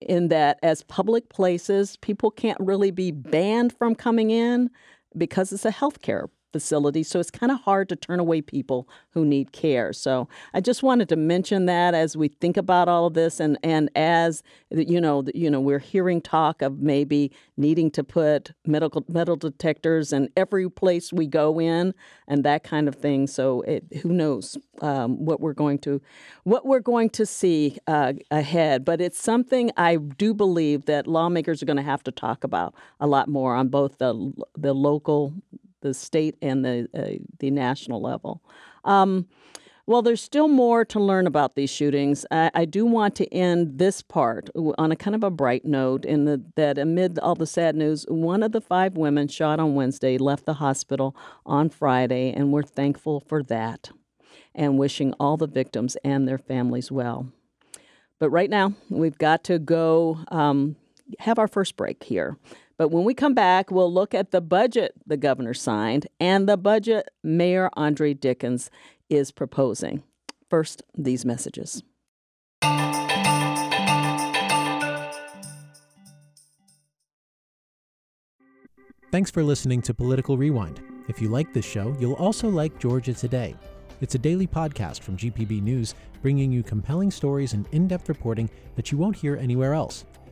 in 0.00 0.28
that 0.28 0.58
as 0.62 0.82
public 0.82 1.30
places, 1.30 1.96
people 1.96 2.30
can't 2.30 2.60
really 2.60 2.90
be 2.90 3.10
banned 3.10 3.72
from 3.72 3.94
coming 3.94 4.30
in 4.30 4.68
because 5.16 5.52
it's 5.52 5.64
a 5.64 5.70
healthcare 5.70 6.28
facility. 6.54 7.02
So 7.02 7.18
it's 7.18 7.32
kind 7.32 7.50
of 7.50 7.60
hard 7.62 7.88
to 7.88 7.96
turn 7.96 8.20
away 8.20 8.40
people 8.40 8.88
who 9.10 9.24
need 9.24 9.50
care. 9.50 9.92
So 9.92 10.28
I 10.54 10.60
just 10.60 10.84
wanted 10.84 11.08
to 11.08 11.16
mention 11.16 11.66
that 11.66 11.94
as 11.94 12.16
we 12.16 12.28
think 12.28 12.56
about 12.56 12.88
all 12.88 13.06
of 13.06 13.14
this, 13.14 13.40
and 13.40 13.58
and 13.64 13.90
as 13.96 14.44
you 14.70 15.00
know, 15.00 15.24
you 15.34 15.50
know, 15.50 15.60
we're 15.60 15.80
hearing 15.80 16.20
talk 16.22 16.62
of 16.62 16.78
maybe 16.78 17.32
needing 17.56 17.90
to 17.90 18.04
put 18.04 18.52
medical 18.64 19.04
metal 19.08 19.34
detectors 19.34 20.12
in 20.12 20.28
every 20.36 20.70
place 20.70 21.12
we 21.12 21.26
go 21.26 21.60
in, 21.60 21.92
and 22.28 22.44
that 22.44 22.62
kind 22.62 22.86
of 22.86 22.94
thing. 22.94 23.26
So 23.26 23.62
it, 23.62 23.82
who 24.02 24.10
knows 24.10 24.56
um, 24.80 25.24
what 25.24 25.40
we're 25.40 25.54
going 25.54 25.80
to 25.80 26.00
what 26.44 26.64
we're 26.64 26.78
going 26.78 27.10
to 27.10 27.26
see 27.26 27.78
uh, 27.88 28.12
ahead. 28.30 28.84
But 28.84 29.00
it's 29.00 29.20
something 29.20 29.72
I 29.76 29.96
do 29.96 30.34
believe 30.34 30.84
that 30.84 31.08
lawmakers 31.08 31.62
are 31.62 31.66
going 31.66 31.78
to 31.78 31.82
have 31.82 32.04
to 32.04 32.12
talk 32.12 32.44
about 32.44 32.74
a 33.00 33.08
lot 33.08 33.26
more 33.26 33.56
on 33.56 33.66
both 33.70 33.98
the 33.98 34.32
the 34.56 34.72
local 34.72 35.34
the 35.84 35.94
state 35.94 36.34
and 36.42 36.64
the 36.64 36.88
uh, 36.92 37.22
the 37.38 37.50
national 37.52 38.02
level. 38.02 38.42
Um, 38.84 39.28
well, 39.86 40.00
there's 40.00 40.22
still 40.22 40.48
more 40.48 40.84
to 40.86 40.98
learn 40.98 41.26
about 41.26 41.56
these 41.56 41.68
shootings. 41.68 42.24
I, 42.30 42.50
I, 42.54 42.64
do 42.64 42.86
want 42.86 43.14
to 43.16 43.26
end 43.34 43.78
this 43.78 44.00
part 44.00 44.48
on 44.78 44.90
a 44.90 44.96
kind 44.96 45.14
of 45.14 45.22
a 45.22 45.30
bright 45.30 45.66
note 45.66 46.06
in 46.06 46.24
the, 46.24 46.42
that 46.56 46.78
amid 46.78 47.18
all 47.18 47.34
the 47.34 47.46
sad 47.46 47.76
news, 47.76 48.06
one 48.08 48.42
of 48.42 48.52
the 48.52 48.62
five 48.62 48.96
women 48.96 49.28
shot 49.28 49.60
on 49.60 49.74
Wednesday 49.74 50.16
left 50.16 50.46
the 50.46 50.54
hospital 50.54 51.14
on 51.44 51.68
Friday, 51.68 52.32
and 52.32 52.50
we're 52.50 52.62
thankful 52.62 53.20
for 53.20 53.42
that 53.42 53.90
and 54.54 54.78
wishing 54.78 55.12
all 55.20 55.36
the 55.36 55.46
victims 55.46 55.98
and 56.02 56.26
their 56.26 56.38
families 56.38 56.90
well. 56.90 57.28
But 58.18 58.30
right 58.30 58.48
now, 58.48 58.72
we've 58.88 59.18
got 59.18 59.44
to 59.44 59.58
go 59.58 60.18
um, 60.28 60.76
have 61.18 61.38
our 61.38 61.48
first 61.48 61.76
break 61.76 62.02
here. 62.04 62.38
But 62.76 62.88
when 62.88 63.04
we 63.04 63.14
come 63.14 63.34
back, 63.34 63.70
we'll 63.70 63.92
look 63.92 64.14
at 64.14 64.30
the 64.30 64.40
budget 64.40 64.94
the 65.06 65.16
governor 65.16 65.54
signed 65.54 66.06
and 66.18 66.48
the 66.48 66.56
budget 66.56 67.08
Mayor 67.22 67.70
Andre 67.74 68.14
Dickens 68.14 68.70
is 69.08 69.30
proposing. 69.30 70.02
First, 70.50 70.82
these 70.96 71.24
messages. 71.24 71.82
Thanks 79.10 79.30
for 79.30 79.44
listening 79.44 79.80
to 79.82 79.94
Political 79.94 80.36
Rewind. 80.36 80.82
If 81.06 81.22
you 81.22 81.28
like 81.28 81.52
this 81.52 81.64
show, 81.64 81.96
you'll 82.00 82.14
also 82.14 82.48
like 82.48 82.80
Georgia 82.80 83.14
Today. 83.14 83.54
It's 84.00 84.16
a 84.16 84.18
daily 84.18 84.48
podcast 84.48 85.02
from 85.02 85.16
GPB 85.16 85.62
News, 85.62 85.94
bringing 86.20 86.50
you 86.50 86.64
compelling 86.64 87.12
stories 87.12 87.52
and 87.52 87.68
in 87.70 87.86
depth 87.86 88.08
reporting 88.08 88.50
that 88.74 88.90
you 88.90 88.98
won't 88.98 89.14
hear 89.14 89.36
anywhere 89.36 89.72
else. 89.72 90.04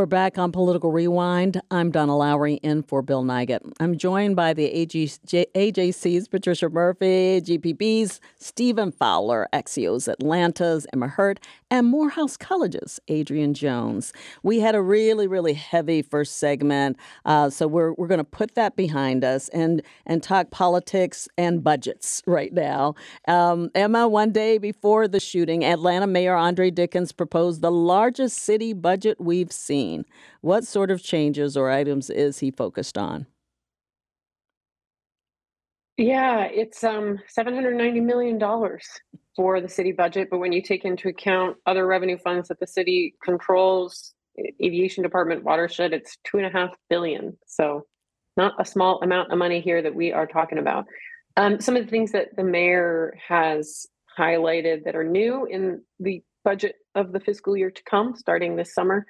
We're 0.00 0.06
back 0.06 0.38
on 0.38 0.50
Political 0.50 0.92
Rewind. 0.92 1.60
I'm 1.70 1.90
Donna 1.90 2.16
Lowry 2.16 2.54
in 2.54 2.82
for 2.84 3.02
Bill 3.02 3.22
Nigut. 3.22 3.60
I'm 3.80 3.98
joined 3.98 4.34
by 4.34 4.54
the 4.54 4.66
AJC's 4.72 6.26
Patricia 6.26 6.70
Murphy, 6.70 7.42
GPB's 7.42 8.18
Stephen 8.38 8.92
Fowler, 8.92 9.46
Axios 9.52 10.10
Atlanta's 10.10 10.86
Emma 10.94 11.06
Hurt, 11.06 11.38
and 11.70 11.86
Morehouse 11.86 12.38
College's 12.38 12.98
Adrienne 13.10 13.52
Jones. 13.52 14.14
We 14.42 14.60
had 14.60 14.74
a 14.74 14.80
really, 14.80 15.26
really 15.26 15.52
heavy 15.52 16.00
first 16.00 16.38
segment, 16.38 16.96
uh, 17.26 17.50
so 17.50 17.68
we're, 17.68 17.92
we're 17.92 18.08
going 18.08 18.18
to 18.18 18.24
put 18.24 18.54
that 18.54 18.76
behind 18.76 19.22
us 19.22 19.50
and, 19.50 19.82
and 20.06 20.22
talk 20.22 20.50
politics 20.50 21.28
and 21.36 21.62
budgets 21.62 22.22
right 22.26 22.54
now. 22.54 22.94
Um, 23.28 23.70
Emma, 23.74 24.08
one 24.08 24.32
day 24.32 24.56
before 24.56 25.08
the 25.08 25.20
shooting, 25.20 25.62
Atlanta 25.62 26.06
Mayor 26.06 26.36
Andre 26.36 26.70
Dickens 26.70 27.12
proposed 27.12 27.60
the 27.60 27.70
largest 27.70 28.38
city 28.38 28.72
budget 28.72 29.20
we've 29.20 29.52
seen. 29.52 29.89
What 30.40 30.64
sort 30.64 30.90
of 30.90 31.02
changes 31.02 31.56
or 31.56 31.70
items 31.70 32.10
is 32.10 32.38
he 32.38 32.50
focused 32.50 32.96
on? 32.96 33.26
Yeah, 35.96 36.44
it's 36.44 36.82
um, 36.82 37.18
$790 37.36 38.02
million 38.02 38.40
for 39.36 39.60
the 39.60 39.68
city 39.68 39.92
budget. 39.92 40.28
But 40.30 40.38
when 40.38 40.52
you 40.52 40.62
take 40.62 40.84
into 40.84 41.08
account 41.08 41.58
other 41.66 41.86
revenue 41.86 42.16
funds 42.16 42.48
that 42.48 42.58
the 42.58 42.66
city 42.66 43.14
controls, 43.22 44.14
aviation 44.62 45.02
department, 45.02 45.44
watershed, 45.44 45.92
it's 45.92 46.16
two 46.24 46.38
and 46.38 46.46
a 46.46 46.50
half 46.50 46.70
billion. 46.88 47.36
So 47.46 47.84
not 48.36 48.54
a 48.58 48.64
small 48.64 49.02
amount 49.02 49.30
of 49.30 49.38
money 49.38 49.60
here 49.60 49.82
that 49.82 49.94
we 49.94 50.12
are 50.12 50.26
talking 50.26 50.58
about. 50.58 50.86
Um, 51.36 51.60
some 51.60 51.76
of 51.76 51.84
the 51.84 51.90
things 51.90 52.12
that 52.12 52.34
the 52.36 52.44
mayor 52.44 53.18
has 53.28 53.86
highlighted 54.18 54.84
that 54.84 54.96
are 54.96 55.04
new 55.04 55.46
in 55.46 55.82
the 55.98 56.22
budget 56.44 56.76
of 56.94 57.12
the 57.12 57.20
fiscal 57.20 57.56
year 57.56 57.70
to 57.70 57.82
come, 57.84 58.16
starting 58.16 58.56
this 58.56 58.74
summer, 58.74 59.06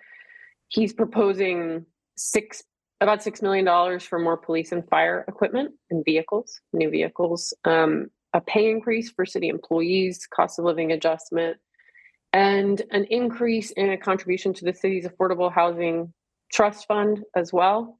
he's 0.70 0.92
proposing 0.92 1.84
six 2.16 2.62
about 3.02 3.22
six 3.22 3.40
million 3.40 3.64
dollars 3.64 4.04
for 4.04 4.18
more 4.18 4.36
police 4.36 4.72
and 4.72 4.86
fire 4.88 5.24
equipment 5.26 5.72
and 5.90 6.04
vehicles, 6.04 6.60
new 6.72 6.90
vehicles, 6.90 7.54
um, 7.64 8.08
a 8.34 8.40
pay 8.40 8.70
increase 8.70 9.10
for 9.10 9.24
city 9.24 9.48
employees, 9.48 10.26
cost 10.26 10.58
of 10.58 10.66
living 10.66 10.92
adjustment, 10.92 11.56
and 12.32 12.82
an 12.90 13.04
increase 13.04 13.70
in 13.72 13.90
a 13.90 13.96
contribution 13.96 14.52
to 14.54 14.64
the 14.64 14.74
city's 14.74 15.06
affordable 15.06 15.52
housing 15.52 16.12
trust 16.52 16.86
fund 16.86 17.22
as 17.34 17.52
well. 17.52 17.98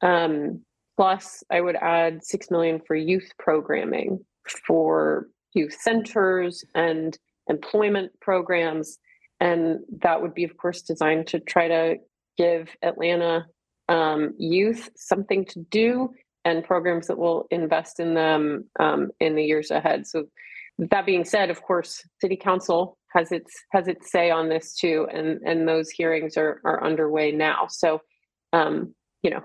Um, 0.00 0.62
plus, 0.96 1.42
I 1.50 1.60
would 1.60 1.76
add 1.76 2.24
six 2.24 2.50
million 2.50 2.80
for 2.86 2.94
youth 2.94 3.30
programming 3.38 4.24
for 4.66 5.26
youth 5.54 5.76
centers 5.80 6.64
and 6.74 7.18
employment 7.48 8.12
programs 8.20 8.98
and 9.40 9.80
that 10.02 10.22
would 10.22 10.34
be, 10.34 10.44
of 10.44 10.56
course, 10.56 10.82
designed 10.82 11.28
to 11.28 11.40
try 11.40 11.68
to 11.68 11.96
give 12.38 12.68
Atlanta 12.82 13.46
um, 13.88 14.34
youth 14.38 14.90
something 14.96 15.44
to 15.46 15.60
do 15.70 16.10
and 16.44 16.64
programs 16.64 17.08
that 17.08 17.18
will 17.18 17.46
invest 17.50 18.00
in 18.00 18.14
them 18.14 18.64
um, 18.78 19.10
in 19.20 19.34
the 19.34 19.44
years 19.44 19.70
ahead. 19.70 20.06
So, 20.06 20.26
that 20.78 21.06
being 21.06 21.24
said, 21.24 21.48
of 21.48 21.62
course, 21.62 22.06
City 22.20 22.36
Council 22.36 22.98
has 23.14 23.32
its 23.32 23.50
has 23.72 23.88
its 23.88 24.10
say 24.10 24.30
on 24.30 24.48
this 24.48 24.74
too, 24.74 25.06
and 25.12 25.40
and 25.44 25.66
those 25.66 25.90
hearings 25.90 26.36
are 26.36 26.60
are 26.64 26.84
underway 26.84 27.32
now. 27.32 27.66
So, 27.68 28.02
um, 28.52 28.94
you 29.22 29.30
know, 29.30 29.42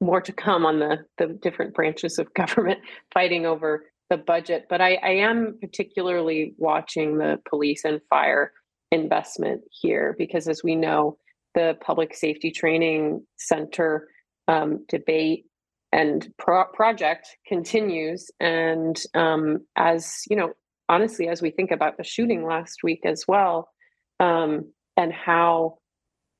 more 0.00 0.20
to 0.22 0.32
come 0.32 0.64
on 0.64 0.78
the 0.78 1.04
the 1.18 1.26
different 1.26 1.74
branches 1.74 2.18
of 2.18 2.32
government 2.34 2.80
fighting 3.12 3.46
over 3.46 3.84
the 4.08 4.16
budget. 4.16 4.66
But 4.68 4.80
I, 4.80 4.94
I 4.96 5.10
am 5.10 5.58
particularly 5.60 6.54
watching 6.58 7.18
the 7.18 7.38
police 7.48 7.84
and 7.84 8.00
fire 8.10 8.52
investment 8.90 9.62
here 9.70 10.14
because, 10.18 10.48
as 10.48 10.62
we 10.62 10.76
know, 10.76 11.16
the 11.54 11.76
Public 11.80 12.14
Safety 12.14 12.50
Training 12.50 13.26
Center 13.36 14.08
um, 14.48 14.84
debate 14.88 15.46
and 15.92 16.32
pro- 16.38 16.66
project 16.66 17.28
continues. 17.46 18.30
And 18.40 19.00
um, 19.14 19.66
as 19.76 20.22
you 20.28 20.36
know, 20.36 20.52
honestly, 20.88 21.28
as 21.28 21.42
we 21.42 21.50
think 21.50 21.70
about 21.70 21.96
the 21.96 22.04
shooting 22.04 22.44
last 22.44 22.82
week 22.82 23.00
as 23.04 23.24
well, 23.26 23.70
um, 24.18 24.72
and 24.96 25.12
how 25.12 25.78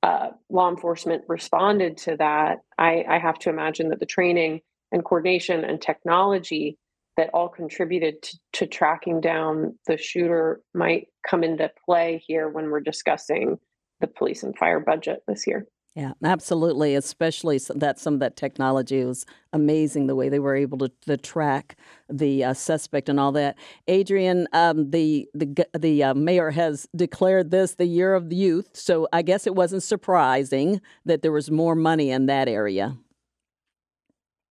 uh, 0.03 0.29
law 0.49 0.71
enforcement 0.71 1.23
responded 1.29 1.97
to 1.99 2.17
that, 2.17 2.59
I, 2.79 3.05
I 3.09 3.19
have 3.19 3.39
to 3.41 3.51
imagine 3.51 3.91
that 3.91 4.01
the 4.01 4.07
training 4.07 4.61
and 4.93 5.05
coordination 5.05 5.65
and 5.65 5.81
technology 5.81 6.79
that 7.21 7.29
all 7.35 7.51
contributed 7.51 8.23
to, 8.23 8.39
to 8.55 8.67
tracking 8.67 9.21
down 9.21 9.79
the 9.87 9.99
shooter 9.99 10.63
might 10.73 11.09
come 11.29 11.45
into 11.45 11.71
play 11.85 12.25
here 12.27 12.49
when 12.49 12.71
we're 12.71 12.81
discussing 12.81 13.59
the 14.01 14.07
police 14.07 14.43
and 14.43 14.57
fire 14.57 14.81
budget 14.81 15.23
this 15.29 15.47
year. 15.47 15.67
Yeah, 15.95 16.13
absolutely. 16.25 16.95
Especially 16.95 17.61
that 17.75 17.99
some 17.99 18.15
of 18.15 18.21
that 18.21 18.37
technology 18.37 19.05
was 19.05 19.27
amazing. 19.53 20.07
The 20.07 20.15
way 20.15 20.31
they 20.31 20.39
were 20.39 20.57
able 20.57 20.79
to, 20.79 20.91
to 21.03 21.19
track 21.19 21.77
the 22.09 22.43
uh, 22.43 22.55
suspect 22.55 23.11
and 23.11 23.21
all 23.21 23.33
that. 23.33 23.59
Adrienne, 23.87 24.47
um, 24.55 24.91
the 24.93 25.29
the 25.35 25.67
the 25.79 26.03
uh, 26.03 26.15
mayor 26.15 26.53
has 26.53 26.89
declared 26.97 27.51
this 27.51 27.75
the 27.75 27.85
year 27.85 28.15
of 28.15 28.31
the 28.31 28.37
youth, 28.37 28.71
so 28.73 29.09
I 29.13 29.21
guess 29.21 29.47
it 29.47 29.55
wasn't 29.55 29.83
surprising 29.83 30.81
that 31.05 31.21
there 31.21 31.33
was 31.33 31.51
more 31.51 31.75
money 31.75 32.11
in 32.11 32.27
that 32.27 32.49
area. 32.49 32.97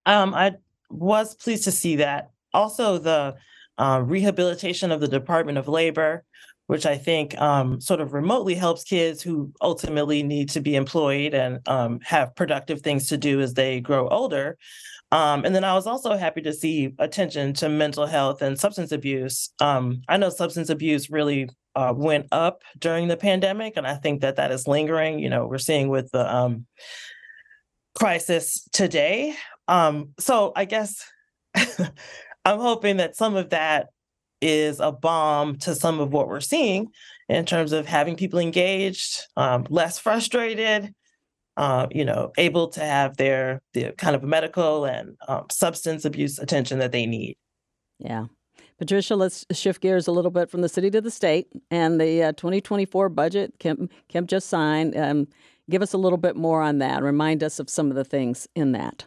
Um, 0.05 0.35
I 0.35 0.57
was 0.91 1.35
pleased 1.35 1.63
to 1.63 1.71
see 1.71 1.95
that 1.95 2.31
also 2.53 2.97
the 2.97 3.35
uh, 3.77 4.01
rehabilitation 4.05 4.91
of 4.91 4.99
the 4.99 5.07
Department 5.07 5.57
of 5.57 5.67
Labor, 5.67 6.23
which 6.67 6.85
I 6.85 6.97
think 6.97 7.39
um, 7.39 7.81
sort 7.81 8.01
of 8.01 8.13
remotely 8.13 8.53
helps 8.53 8.83
kids 8.83 9.21
who 9.21 9.51
ultimately 9.61 10.21
need 10.21 10.49
to 10.49 10.61
be 10.61 10.75
employed 10.75 11.33
and 11.33 11.67
um, 11.67 11.99
have 12.03 12.35
productive 12.35 12.81
things 12.81 13.07
to 13.07 13.17
do 13.17 13.41
as 13.41 13.53
they 13.53 13.79
grow 13.79 14.07
older. 14.09 14.57
Um, 15.11 15.43
and 15.43 15.55
then 15.55 15.63
I 15.63 15.73
was 15.73 15.87
also 15.87 16.15
happy 16.15 16.41
to 16.41 16.53
see 16.53 16.93
attention 16.99 17.53
to 17.55 17.69
mental 17.69 18.05
health 18.05 18.41
and 18.43 18.59
substance 18.59 18.91
abuse. 18.91 19.51
Um, 19.59 20.03
I 20.07 20.17
know 20.17 20.29
substance 20.29 20.69
abuse 20.69 21.09
really 21.09 21.49
uh, 21.75 21.93
went 21.95 22.27
up 22.31 22.61
during 22.77 23.07
the 23.07 23.17
pandemic, 23.17 23.73
and 23.75 23.87
I 23.87 23.95
think 23.95 24.21
that 24.21 24.35
that 24.35 24.51
is 24.51 24.67
lingering. 24.67 25.17
You 25.19 25.29
know, 25.29 25.47
we're 25.47 25.57
seeing 25.57 25.89
with 25.89 26.11
the 26.11 26.31
um, 26.31 26.67
crisis 27.97 28.67
today. 28.71 29.35
Um, 29.67 30.09
so 30.19 30.51
I 30.55 30.65
guess 30.65 31.03
I'm 32.49 32.59
hoping 32.59 32.97
that 32.97 33.15
some 33.15 33.35
of 33.35 33.51
that 33.51 33.89
is 34.41 34.79
a 34.79 34.91
balm 34.91 35.57
to 35.59 35.75
some 35.75 35.99
of 35.99 36.11
what 36.11 36.27
we're 36.27 36.39
seeing 36.39 36.87
in 37.27 37.45
terms 37.45 37.73
of 37.73 37.85
having 37.85 38.15
people 38.15 38.39
engaged, 38.39 39.27
um, 39.37 39.67
less 39.69 39.99
frustrated, 39.99 40.93
uh, 41.57 41.85
you 41.91 42.03
know, 42.03 42.31
able 42.37 42.69
to 42.69 42.79
have 42.79 43.17
their 43.17 43.61
the 43.73 43.91
kind 43.97 44.15
of 44.15 44.23
medical 44.23 44.85
and 44.85 45.15
um, 45.27 45.45
substance 45.51 46.05
abuse 46.05 46.39
attention 46.39 46.79
that 46.79 46.91
they 46.91 47.05
need. 47.05 47.37
Yeah. 47.99 48.25
Patricia, 48.79 49.15
let's 49.15 49.45
shift 49.51 49.81
gears 49.81 50.07
a 50.07 50.11
little 50.11 50.31
bit 50.31 50.49
from 50.49 50.61
the 50.61 50.69
city 50.69 50.89
to 50.89 51.01
the 51.01 51.11
state 51.11 51.49
and 51.69 52.01
the 52.01 52.23
uh, 52.23 52.31
2024 52.31 53.09
budget. 53.09 53.53
Kemp, 53.59 53.91
Kemp 54.07 54.27
just 54.27 54.47
signed. 54.47 54.97
Um, 54.97 55.27
give 55.69 55.83
us 55.83 55.93
a 55.93 55.97
little 55.97 56.17
bit 56.17 56.35
more 56.35 56.63
on 56.63 56.79
that. 56.79 57.03
Remind 57.03 57.43
us 57.43 57.59
of 57.59 57.69
some 57.69 57.91
of 57.91 57.95
the 57.95 58.05
things 58.05 58.47
in 58.55 58.71
that. 58.71 59.05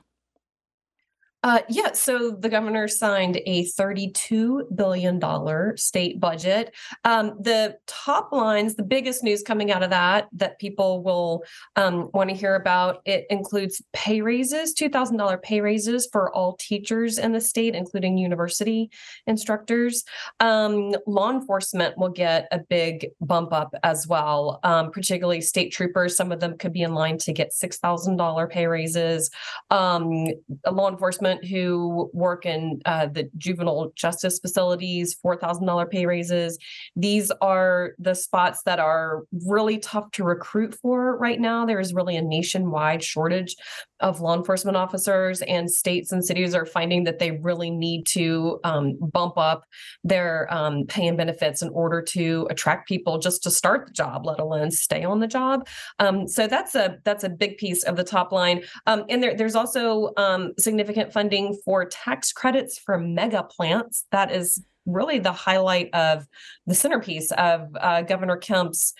Uh, 1.45 1.59
yeah, 1.69 1.91
so 1.91 2.31
the 2.31 2.49
governor 2.49 2.87
signed 2.87 3.41
a 3.47 3.65
$32 3.65 4.77
billion 4.77 5.77
state 5.77 6.21
budget. 6.21 6.73
Um, 7.05 7.37
the 7.41 7.79
top 7.89 8.31
lines, 8.31 8.77
the 8.77 8.85
biggest 8.85 9.25
news 9.25 9.43
coming 9.43 9.73
out 9.73 9.83
of 9.83 9.91
that 9.91 10.29
that 10.35 10.61
people 10.61 11.03
will 11.03 11.43
um, 11.75 12.11
want 12.15 12.31
to 12.31 12.37
hear 12.37 12.55
about, 12.55 13.03
it 13.07 13.27
includes 13.29 13.83
pay 13.93 14.21
raises, 14.21 14.73
$2,000 14.73 15.43
pay 15.43 15.61
raises 15.61 16.09
for 16.13 16.33
all 16.33 16.57
teachers 16.61 17.19
in 17.19 17.33
the 17.33 17.41
state, 17.41 17.75
including 17.75 18.19
university 18.19 18.89
instructors. 19.27 20.05
Um, 20.39 20.95
law 21.09 21.33
enforcement 21.33 21.99
will 21.99 22.11
get 22.11 22.47
a 22.53 22.61
big 22.61 23.09
bump 23.21 23.53
up 23.53 23.75
as 23.83 24.07
well, 24.07 24.61
um, 24.63 24.93
particularly 24.93 25.41
state 25.41 25.71
troopers. 25.73 26.17
Some 26.17 26.31
of 26.31 26.39
them 26.39 26.57
could 26.57 26.73
be 26.73 26.83
in 26.83 26.95
line 26.95 27.19
to 27.19 27.33
get 27.33 27.51
$6,000 27.51 28.49
pay 28.49 28.67
raises. 28.69 29.29
Um, 29.71 30.29
law 30.71 30.89
enforcement 30.89 31.32
who 31.45 32.11
work 32.13 32.47
in 32.47 32.81
uh, 32.87 33.07
the 33.07 33.31
juvenile 33.37 33.93
justice 33.95 34.39
facilities, 34.39 35.17
$4,000 35.25 35.91
pay 35.91 36.07
raises. 36.07 36.59
These 36.97 37.31
are 37.41 37.93
the 37.99 38.15
spots 38.15 38.63
that 38.65 38.79
are 38.79 39.23
really 39.47 39.79
tough 39.79 40.11
to 40.13 40.25
recruit 40.25 40.75
for 40.75 41.17
right 41.19 41.41
now. 41.41 41.65
There 41.67 41.81
is 41.81 41.95
really 41.95 42.17
a 42.17 42.23
nationwide 42.23 43.03
shortage 43.03 43.57
of 44.01 44.21
law 44.21 44.37
enforcement 44.37 44.77
officers, 44.77 45.43
and 45.43 45.71
states 45.71 46.13
and 46.13 46.25
cities 46.25 46.55
are 46.55 46.67
finding 46.67 47.05
that 47.05 47.19
they 47.19 47.31
really 47.31 47.71
need 47.71 48.05
to 48.07 48.59
um, 48.65 48.99
bump 49.01 49.39
up 49.39 49.65
their 50.03 50.53
um, 50.53 50.85
pay 50.87 51.07
and 51.07 51.17
benefits 51.17 51.63
in 51.63 51.69
order 51.71 52.03
to 52.03 52.47
attract 52.51 52.89
people 52.89 53.19
just 53.19 53.43
to 53.45 53.51
start 53.51 53.87
the 53.87 53.93
job, 53.93 54.27
let 54.27 54.41
alone 54.41 54.71
stay 54.71 55.05
on 55.05 55.21
the 55.21 55.29
job. 55.29 55.67
Um, 56.01 56.27
so 56.27 56.47
that's 56.47 56.75
a 56.75 56.99
that's 57.05 57.25
a 57.25 57.29
big 57.29 57.57
piece 57.57 57.85
of 57.85 57.97
the 57.97 58.05
top 58.05 58.33
line. 58.33 58.63
Um, 58.87 59.05
and 59.09 59.23
there, 59.23 59.37
there's 59.37 59.55
also 59.55 60.13
um, 60.17 60.53
significant 60.59 61.13
funding 61.13 61.22
for 61.65 61.85
tax 61.85 62.33
credits 62.33 62.79
for 62.79 62.99
mega 62.99 63.43
plants. 63.43 64.07
That 64.11 64.33
is 64.33 64.65
really 64.87 65.19
the 65.19 65.33
highlight 65.33 65.95
of 65.95 66.27
the 66.67 66.75
centerpiece 66.75 67.31
of 67.33 67.69
uh, 67.81 68.03
Governor 68.03 68.37
Kemp's 68.37 68.95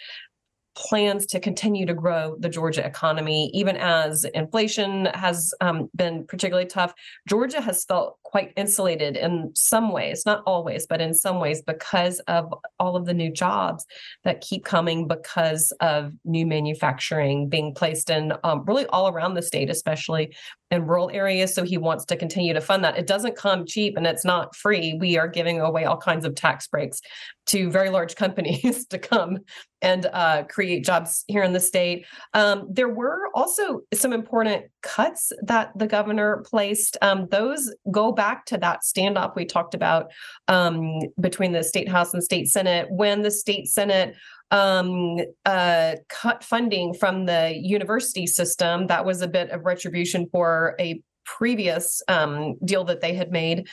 plans 0.75 1.27
to 1.27 1.39
continue 1.39 1.85
to 1.87 1.95
grow 1.95 2.37
the 2.39 2.49
Georgia 2.49 2.85
economy, 2.85 3.51
even 3.53 3.77
as 3.77 4.25
inflation 4.25 5.07
has 5.07 5.53
um, 5.61 5.91
been 5.95 6.27
particularly 6.27 6.67
tough. 6.67 6.95
Georgia 7.29 7.61
has 7.61 7.85
felt 7.85 8.19
quite 8.23 8.53
insulated 8.57 9.17
in 9.17 9.51
some 9.55 9.93
ways, 9.93 10.25
not 10.25 10.43
always, 10.47 10.87
but 10.87 11.01
in 11.01 11.13
some 11.13 11.39
ways, 11.39 11.63
because 11.63 12.21
of 12.21 12.53
all 12.79 12.97
of 12.97 13.05
the 13.05 13.13
new 13.13 13.31
jobs 13.31 13.85
that 14.25 14.41
keep 14.41 14.65
coming 14.65 15.07
because 15.07 15.73
of 15.81 16.13
new 16.25 16.47
manufacturing 16.47 17.49
being 17.49 17.75
placed 17.75 18.09
in 18.09 18.33
um, 18.43 18.65
really 18.65 18.87
all 18.87 19.09
around 19.09 19.35
the 19.35 19.43
state, 19.43 19.69
especially 19.69 20.35
in 20.73 20.87
rural 20.87 21.11
areas. 21.13 21.55
So 21.55 21.65
he 21.65 21.77
wants 21.77 22.07
to 22.07 22.17
continue 22.17 22.55
to 22.55 22.61
fund 22.61 22.83
that. 22.83 22.97
It 22.97 23.07
doesn't 23.07 23.37
come 23.37 23.67
cheap 23.67 23.95
and 23.99 24.07
it's 24.07 24.25
not 24.25 24.57
free. 24.57 24.95
We 24.95 25.19
are 25.19 25.29
giving 25.29 25.61
away 25.61 25.85
all 25.85 25.99
kinds 25.99 26.25
of 26.25 26.35
tax 26.35 26.67
breaks 26.67 27.01
to 27.47 27.71
very 27.71 27.91
large 27.91 28.17
companies 28.25 28.87
to 28.87 28.99
come 28.99 29.39
and 29.83 30.07
uh, 30.13 30.45
create 30.45 30.85
jobs 30.85 31.25
here 31.29 31.43
in 31.43 31.53
the 31.53 31.61
state. 31.61 32.07
Um, 32.33 32.69
there 32.71 32.89
were 32.89 33.29
also 33.35 33.81
some 33.93 34.15
important 34.15 34.65
cuts 34.83 35.31
that 35.43 35.73
the 35.77 35.87
governor 35.87 36.43
placed. 36.49 36.97
Um, 37.03 37.29
those 37.31 37.75
go 37.91 38.11
back 38.11 38.47
to 38.47 38.57
that 38.59 38.81
standoff 38.83 39.37
we 39.37 39.45
talked 39.45 39.75
about 39.75 40.11
um, 40.49 41.01
between 41.21 41.53
the 41.53 41.65
state 41.65 41.89
house 41.89 42.15
and 42.15 42.23
state 42.23 42.49
senate 42.49 42.87
when 42.91 43.21
the 43.23 43.31
state 43.31 43.69
senate 43.69 44.15
um, 44.53 45.19
uh, 45.45 45.97
cut 46.09 46.45
funding 46.45 46.95
from 46.95 47.27
the 47.27 47.59
university 47.61 48.27
system. 48.27 48.87
That 48.87 49.05
was 49.05 49.23
a 49.23 49.29
bit 49.29 49.51
of 49.51 49.65
retribution 49.65 50.29
for 50.31 50.77
a 50.79 51.03
previous 51.25 52.03
um, 52.09 52.57
deal 52.65 52.85
that 52.85 53.01
they 53.01 53.15
had 53.15 53.33
made 53.33 53.67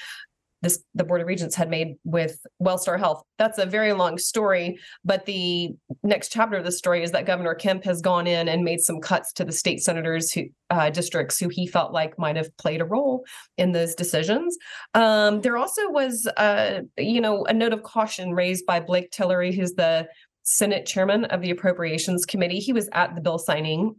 this 0.62 0.84
the 0.94 1.04
board 1.04 1.22
of 1.22 1.28
regents 1.28 1.56
had 1.56 1.70
made 1.70 1.96
with 2.04 2.46
wellstar 2.62 3.00
health 3.00 3.24
that's 3.38 3.58
a 3.58 3.66
very 3.66 3.94
long 3.94 4.18
story 4.18 4.78
but 5.06 5.26
the 5.26 5.70
next 6.04 6.32
chapter 6.32 6.58
of 6.58 6.66
the 6.66 6.72
story 6.72 7.04
is 7.04 7.12
that 7.12 7.26
governor 7.26 7.56
kemp 7.56 7.84
has 7.84 8.02
gone 8.02 8.28
in 8.28 8.50
and 8.50 8.64
made 8.64 8.82
some 8.82 9.00
cuts 9.00 9.32
to 9.32 9.46
the 9.46 9.52
state 9.52 9.82
senators 9.82 10.32
who 10.32 10.44
uh, 10.70 10.90
districts 10.90 11.40
who 11.40 11.50
he 11.50 11.66
felt 11.66 11.94
like 11.94 12.18
might 12.20 12.36
have 12.36 12.56
played 12.58 12.82
a 12.82 12.86
role 12.86 13.24
in 13.58 13.72
those 13.72 13.96
decisions 13.96 14.58
um, 14.94 15.42
there 15.42 15.58
also 15.58 15.90
was 15.90 16.28
uh, 16.38 16.82
you 16.98 17.22
know 17.22 17.46
a 17.46 17.54
note 17.54 17.74
of 17.74 17.84
caution 17.84 18.34
raised 18.34 18.66
by 18.66 18.80
blake 18.80 19.12
tillery 19.12 19.54
who's 19.54 19.74
the 19.74 20.08
senate 20.50 20.86
chairman 20.86 21.26
of 21.26 21.42
the 21.42 21.52
appropriations 21.52 22.26
committee 22.26 22.60
he 22.60 22.74
was 22.74 22.90
at 22.94 23.14
the 23.16 23.22
bill 23.22 23.38
signing 23.38 23.96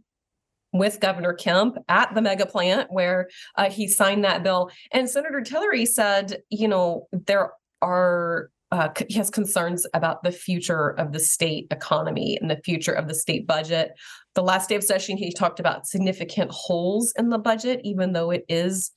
with 0.73 0.99
Governor 0.99 1.33
Kemp 1.33 1.77
at 1.89 2.13
the 2.15 2.21
mega 2.21 2.45
plant 2.45 2.87
where 2.91 3.29
uh, 3.57 3.69
he 3.69 3.87
signed 3.87 4.23
that 4.23 4.43
bill. 4.43 4.71
And 4.91 5.09
Senator 5.09 5.41
Tillery 5.41 5.85
said, 5.85 6.41
you 6.49 6.67
know, 6.67 7.07
there 7.11 7.51
are 7.81 8.49
uh, 8.71 8.87
he 9.09 9.15
has 9.15 9.29
concerns 9.29 9.85
about 9.93 10.23
the 10.23 10.31
future 10.31 10.91
of 10.91 11.11
the 11.11 11.19
state 11.19 11.67
economy 11.71 12.37
and 12.39 12.49
the 12.49 12.61
future 12.63 12.93
of 12.93 13.09
the 13.09 13.13
state 13.13 13.45
budget. 13.45 13.91
The 14.33 14.43
last 14.43 14.69
day 14.69 14.75
of 14.75 14.83
session, 14.83 15.17
he 15.17 15.33
talked 15.33 15.59
about 15.59 15.87
significant 15.87 16.51
holes 16.51 17.13
in 17.17 17.29
the 17.29 17.37
budget, 17.37 17.81
even 17.83 18.13
though 18.13 18.31
it 18.31 18.45
is 18.47 18.91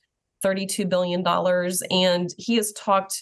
$32 0.45 0.87
billion. 0.87 1.27
And 1.91 2.29
he 2.37 2.55
has 2.55 2.71
talked 2.71 3.21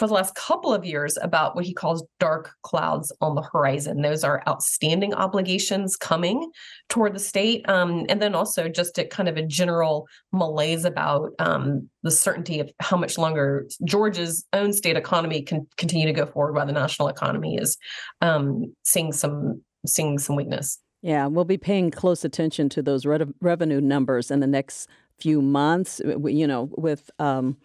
for 0.00 0.06
the 0.06 0.14
last 0.14 0.34
couple 0.34 0.72
of 0.72 0.82
years 0.82 1.18
about 1.20 1.54
what 1.54 1.66
he 1.66 1.74
calls 1.74 2.02
dark 2.18 2.52
clouds 2.62 3.12
on 3.20 3.34
the 3.34 3.42
horizon. 3.42 4.00
Those 4.00 4.24
are 4.24 4.42
outstanding 4.48 5.12
obligations 5.12 5.94
coming 5.94 6.50
toward 6.88 7.14
the 7.14 7.18
state. 7.18 7.68
Um, 7.68 8.06
and 8.08 8.20
then 8.20 8.34
also 8.34 8.66
just 8.70 8.96
a 8.96 9.04
kind 9.04 9.28
of 9.28 9.36
a 9.36 9.42
general 9.42 10.08
malaise 10.32 10.86
about 10.86 11.32
um, 11.38 11.90
the 12.02 12.10
certainty 12.10 12.60
of 12.60 12.70
how 12.80 12.96
much 12.96 13.18
longer 13.18 13.68
Georgia's 13.84 14.46
own 14.54 14.72
state 14.72 14.96
economy 14.96 15.42
can 15.42 15.66
continue 15.76 16.06
to 16.06 16.14
go 16.14 16.24
forward 16.24 16.54
while 16.54 16.64
the 16.64 16.72
national 16.72 17.08
economy 17.08 17.56
is 17.56 17.76
um, 18.22 18.74
seeing 18.82 19.12
some 19.12 19.60
seeing 19.86 20.18
some 20.18 20.34
weakness. 20.34 20.78
Yeah, 21.02 21.26
we'll 21.26 21.44
be 21.44 21.58
paying 21.58 21.90
close 21.90 22.24
attention 22.24 22.70
to 22.70 22.80
those 22.80 23.04
re- 23.04 23.26
revenue 23.42 23.82
numbers 23.82 24.30
in 24.30 24.40
the 24.40 24.46
next 24.46 24.88
few 25.18 25.42
months. 25.42 26.00
You 26.02 26.46
know, 26.46 26.70
with 26.78 27.10
um, 27.18 27.58